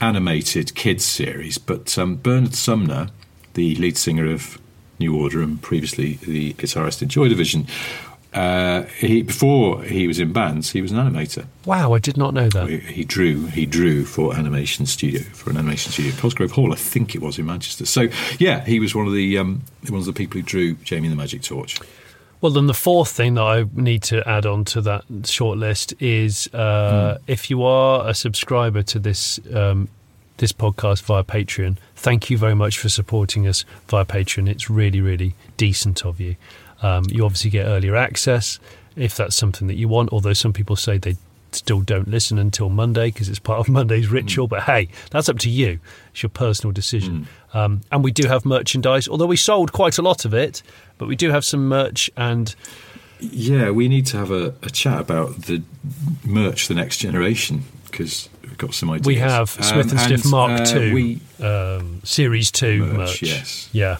animated 0.00 0.74
kids 0.74 1.04
series, 1.04 1.58
but 1.58 1.96
um, 1.96 2.16
Bernard 2.16 2.54
Sumner, 2.54 3.08
the 3.54 3.76
lead 3.76 3.96
singer 3.96 4.26
of 4.26 4.58
New 4.98 5.16
Order 5.16 5.42
and 5.42 5.62
previously 5.62 6.14
the 6.14 6.54
guitarist 6.54 7.02
in 7.02 7.08
Joy 7.08 7.28
Division, 7.28 7.66
uh, 8.34 8.82
he, 8.98 9.22
before 9.22 9.82
he 9.82 10.06
was 10.06 10.18
in 10.18 10.32
bands, 10.32 10.72
he 10.72 10.80
was 10.80 10.90
an 10.90 10.98
animator. 10.98 11.46
wow! 11.66 11.92
I 11.92 11.98
did 11.98 12.16
not 12.16 12.32
know 12.32 12.48
that. 12.48 12.68
He, 12.68 12.78
he 12.78 13.04
drew. 13.04 13.46
He 13.46 13.66
drew 13.66 14.04
for 14.04 14.34
animation 14.34 14.86
studio 14.86 15.20
for 15.20 15.50
an 15.50 15.56
animation 15.58 15.92
studio, 15.92 16.12
Cosgrove 16.16 16.52
Hall, 16.52 16.72
I 16.72 16.76
think 16.76 17.14
it 17.14 17.20
was 17.20 17.38
in 17.38 17.46
Manchester. 17.46 17.84
So 17.84 18.08
yeah, 18.38 18.64
he 18.64 18.80
was 18.80 18.94
one 18.94 19.06
of 19.06 19.12
the 19.12 19.38
um, 19.38 19.62
one 19.88 20.00
of 20.00 20.06
the 20.06 20.12
people 20.12 20.40
who 20.40 20.46
drew 20.46 20.74
Jamie 20.76 21.08
and 21.08 21.12
the 21.12 21.20
Magic 21.20 21.42
Torch. 21.42 21.78
Well, 22.40 22.50
then 22.50 22.66
the 22.66 22.74
fourth 22.74 23.10
thing 23.10 23.34
that 23.34 23.42
I 23.42 23.66
need 23.74 24.02
to 24.04 24.28
add 24.28 24.46
on 24.46 24.64
to 24.66 24.80
that 24.80 25.04
short 25.24 25.58
list 25.58 25.94
is 26.00 26.52
uh, 26.54 27.18
if 27.28 27.50
you 27.50 27.62
are 27.62 28.08
a 28.08 28.14
subscriber 28.14 28.82
to 28.82 28.98
this 28.98 29.38
um, 29.54 29.88
this 30.38 30.52
podcast 30.52 31.02
via 31.02 31.22
Patreon, 31.22 31.76
thank 31.94 32.30
you 32.30 32.38
very 32.38 32.54
much 32.54 32.78
for 32.78 32.88
supporting 32.88 33.46
us 33.46 33.64
via 33.86 34.04
Patreon. 34.04 34.48
It's 34.48 34.68
really, 34.68 35.00
really 35.00 35.34
decent 35.56 36.04
of 36.04 36.18
you. 36.18 36.34
Um, 36.82 37.04
you 37.08 37.24
obviously 37.24 37.50
get 37.50 37.66
earlier 37.66 37.96
access 37.96 38.58
if 38.96 39.16
that's 39.16 39.36
something 39.36 39.68
that 39.68 39.76
you 39.76 39.88
want. 39.88 40.10
Although 40.12 40.32
some 40.34 40.52
people 40.52 40.76
say 40.76 40.98
they 40.98 41.16
still 41.52 41.80
don't 41.80 42.08
listen 42.08 42.38
until 42.38 42.68
Monday 42.70 43.10
because 43.10 43.28
it's 43.28 43.38
part 43.38 43.60
of 43.60 43.68
Monday's 43.72 44.08
ritual. 44.08 44.48
But 44.48 44.62
hey, 44.64 44.88
that's 45.10 45.28
up 45.28 45.38
to 45.40 45.50
you. 45.50 45.78
It's 46.12 46.22
your 46.22 46.30
personal 46.30 46.72
decision. 46.72 47.28
Um, 47.54 47.82
and 47.90 48.02
we 48.02 48.10
do 48.10 48.26
have 48.28 48.44
merchandise, 48.44 49.08
although 49.08 49.26
we 49.26 49.36
sold 49.36 49.72
quite 49.72 49.98
a 49.98 50.02
lot 50.02 50.24
of 50.24 50.34
it. 50.34 50.62
But 50.98 51.08
we 51.08 51.16
do 51.16 51.30
have 51.30 51.44
some 51.44 51.68
merch 51.68 52.10
and 52.16 52.54
Yeah, 53.20 53.70
we 53.70 53.88
need 53.88 54.06
to 54.06 54.16
have 54.16 54.30
a, 54.30 54.54
a 54.62 54.70
chat 54.70 55.00
about 55.00 55.42
the 55.42 55.62
merch, 56.24 56.68
the 56.68 56.74
next 56.74 56.98
generation, 56.98 57.64
because 57.90 58.28
we've 58.42 58.56
got 58.58 58.72
some 58.74 58.90
ideas. 58.90 59.06
We 59.06 59.16
have 59.16 59.50
Smith 59.50 59.90
and 59.90 60.00
Sniff 60.00 60.24
Mark 60.30 60.60
uh, 60.62 60.64
Two, 60.64 60.92
We 60.94 61.20
um, 61.40 62.00
Series 62.04 62.50
Two 62.50 62.84
Merch, 62.86 62.96
merch. 62.96 63.22
yes. 63.22 63.68
Yeah. 63.72 63.98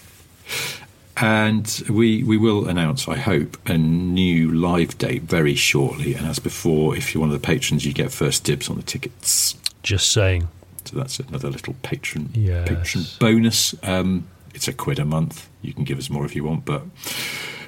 And 1.17 1.83
we, 1.91 2.23
we 2.23 2.37
will 2.39 2.67
announce, 2.69 3.07
I 3.07 3.17
hope, 3.17 3.57
a 3.69 3.77
new 3.77 4.51
live 4.51 4.97
date 4.99 5.23
very 5.23 5.55
shortly. 5.55 6.15
And 6.15 6.27
as 6.27 6.39
before, 6.39 6.97
if 6.97 7.13
you're 7.15 7.21
one 7.21 7.31
of 7.33 7.41
the 7.41 7.47
patrons, 7.47 7.85
you 7.85 7.93
get 7.93 8.11
first 8.11 8.45
dibs 8.45 8.69
on 8.71 8.77
the 8.77 8.83
tickets. 8.83 9.55
Just 9.83 10.11
saying. 10.13 10.49
So 10.85 10.97
that's 10.97 11.21
another 11.21 11.51
little 11.51 11.75
patron 11.83 12.31
Yes. 12.35 12.69
patron 12.69 13.05
bonus. 13.21 13.75
Um, 13.83 14.27
it's 14.55 14.69
a 14.69 14.73
quid 14.73 14.99
a 14.99 15.05
month. 15.05 15.49
You 15.61 15.73
can 15.73 15.85
give 15.85 15.99
us 15.99 16.11
more 16.11 16.25
if 16.25 16.35
you 16.35 16.45
want, 16.45 16.65
but 16.65 16.83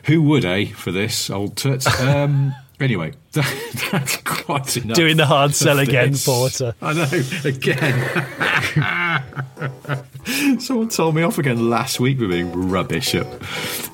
who 0.05 0.20
would, 0.22 0.45
eh, 0.45 0.66
for 0.66 0.90
this 0.90 1.30
old 1.30 1.57
tut? 1.57 1.86
Um, 2.01 2.55
anyway, 2.81 3.12
that, 3.33 3.89
that's 3.93 4.16
quite 4.18 4.77
enough. 4.77 4.97
Doing 4.97 5.16
the 5.16 5.27
hard 5.27 5.55
sell 5.55 5.79
again, 5.79 6.12
this. 6.12 6.25
Porter. 6.25 6.75
I 6.81 6.93
know, 6.93 7.07
again. 7.45 8.20
Someone 10.61 10.89
told 10.89 11.14
me 11.14 11.22
off 11.22 11.39
again 11.39 11.70
last 11.70 12.01
week 12.01 12.18
for 12.18 12.29
being 12.29 12.51
rubbish 12.68 13.14
at 13.14 13.27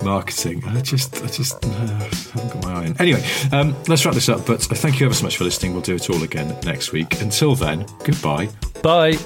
marketing. 0.03 0.62
I 0.66 0.81
just, 0.81 1.22
I 1.22 1.26
just 1.26 1.64
uh, 1.64 1.68
haven't 1.68 2.53
got 2.53 2.62
my 2.64 2.72
eye 2.72 2.87
on. 2.87 2.97
Anyway, 2.99 3.24
um, 3.53 3.74
let's 3.89 4.05
wrap 4.05 4.14
this 4.14 4.28
up. 4.28 4.47
But 4.47 4.62
thank 4.62 5.01
you 5.01 5.07
ever 5.07 5.14
so 5.14 5.24
much 5.24 5.37
for 5.37 5.45
listening. 5.45 5.72
We'll 5.72 5.83
do 5.83 5.97
it 5.97 6.09
all 6.11 6.22
again 6.22 6.57
next 6.64 6.93
week. 6.93 7.20
Until 7.20 7.55
then, 7.55 7.87
goodbye. 8.05 8.49
Bye. 8.83 9.18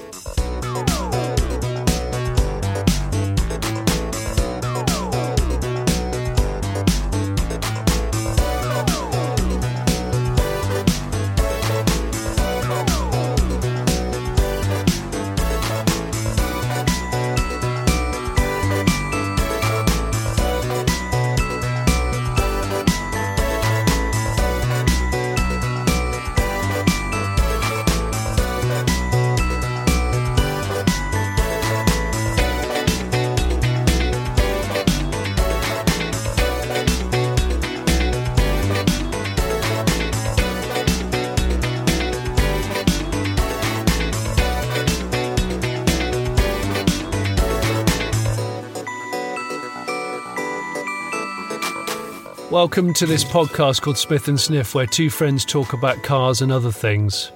Welcome 52.75 52.93
to 52.95 53.05
this 53.05 53.23
podcast 53.23 53.81
called 53.81 53.97
Smith 53.97 54.27
and 54.27 54.37
Sniff, 54.37 54.75
where 54.75 54.85
two 54.85 55.09
friends 55.09 55.45
talk 55.45 55.71
about 55.71 56.03
cars 56.03 56.41
and 56.41 56.51
other 56.51 56.73
things. 56.73 57.31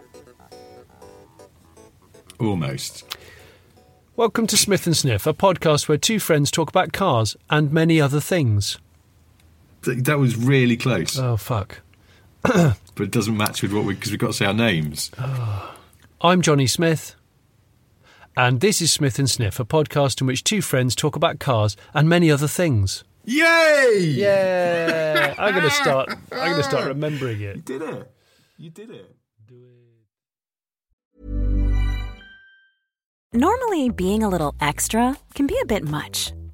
Almost. 2.42 3.06
Welcome 4.18 4.48
to 4.48 4.58
Smith 4.58 4.86
and 4.86 4.98
Sniff, 4.98 5.26
a 5.26 5.34
podcast 5.34 5.88
where 5.88 5.98
two 5.98 6.20
friends 6.20 6.52
talk 6.52 6.68
about 6.68 6.92
cars 6.92 7.38
and 7.50 7.72
many 7.72 8.02
other 8.02 8.20
things. 8.20 8.80
Th- 9.86 10.00
That 10.00 10.20
was 10.20 10.36
really 10.36 10.76
close, 10.76 11.18
Oh, 11.18 11.38
fuck. 11.38 11.80
but 12.42 12.76
it 13.00 13.12
doesn't 13.12 13.38
match 13.38 13.62
with 13.62 13.72
what 13.72 13.86
we 13.86 13.94
because 13.94 14.12
we've 14.12 14.20
got 14.20 14.28
to 14.28 14.34
say 14.34 14.46
our 14.46 14.54
names. 14.54 15.10
I'm 16.22 16.42
Johnny 16.42 16.68
Smith, 16.68 17.16
and 18.36 18.60
this 18.60 18.82
is 18.82 18.92
Smith 18.92 19.18
and 19.18 19.30
Sniff, 19.30 19.58
a 19.58 19.64
podcast 19.64 20.20
in 20.20 20.28
which 20.28 20.44
two 20.44 20.62
friends 20.62 20.96
talk 20.96 21.16
about 21.16 21.40
cars 21.40 21.78
and 21.94 22.10
many 22.10 22.30
other 22.30 22.50
things. 22.50 23.06
Yay! 23.30 24.00
Yeah, 24.00 25.36
I'm 25.38 25.54
gonna 25.54 25.70
start. 25.70 26.10
I'm 26.32 26.52
gonna 26.52 26.64
start 26.64 26.88
remembering 26.96 27.40
it. 27.42 27.58
You 27.58 27.62
did 27.62 27.82
it. 27.84 28.12
You 28.58 28.70
did 28.72 28.90
it. 28.90 29.16
Do 29.48 29.56
it. 29.56 31.22
Normally, 33.32 33.90
being 33.90 34.24
a 34.24 34.30
little 34.30 34.56
extra 34.60 35.16
can 35.36 35.46
be 35.46 35.56
a 35.62 35.66
bit 35.68 35.84
much, 35.84 36.34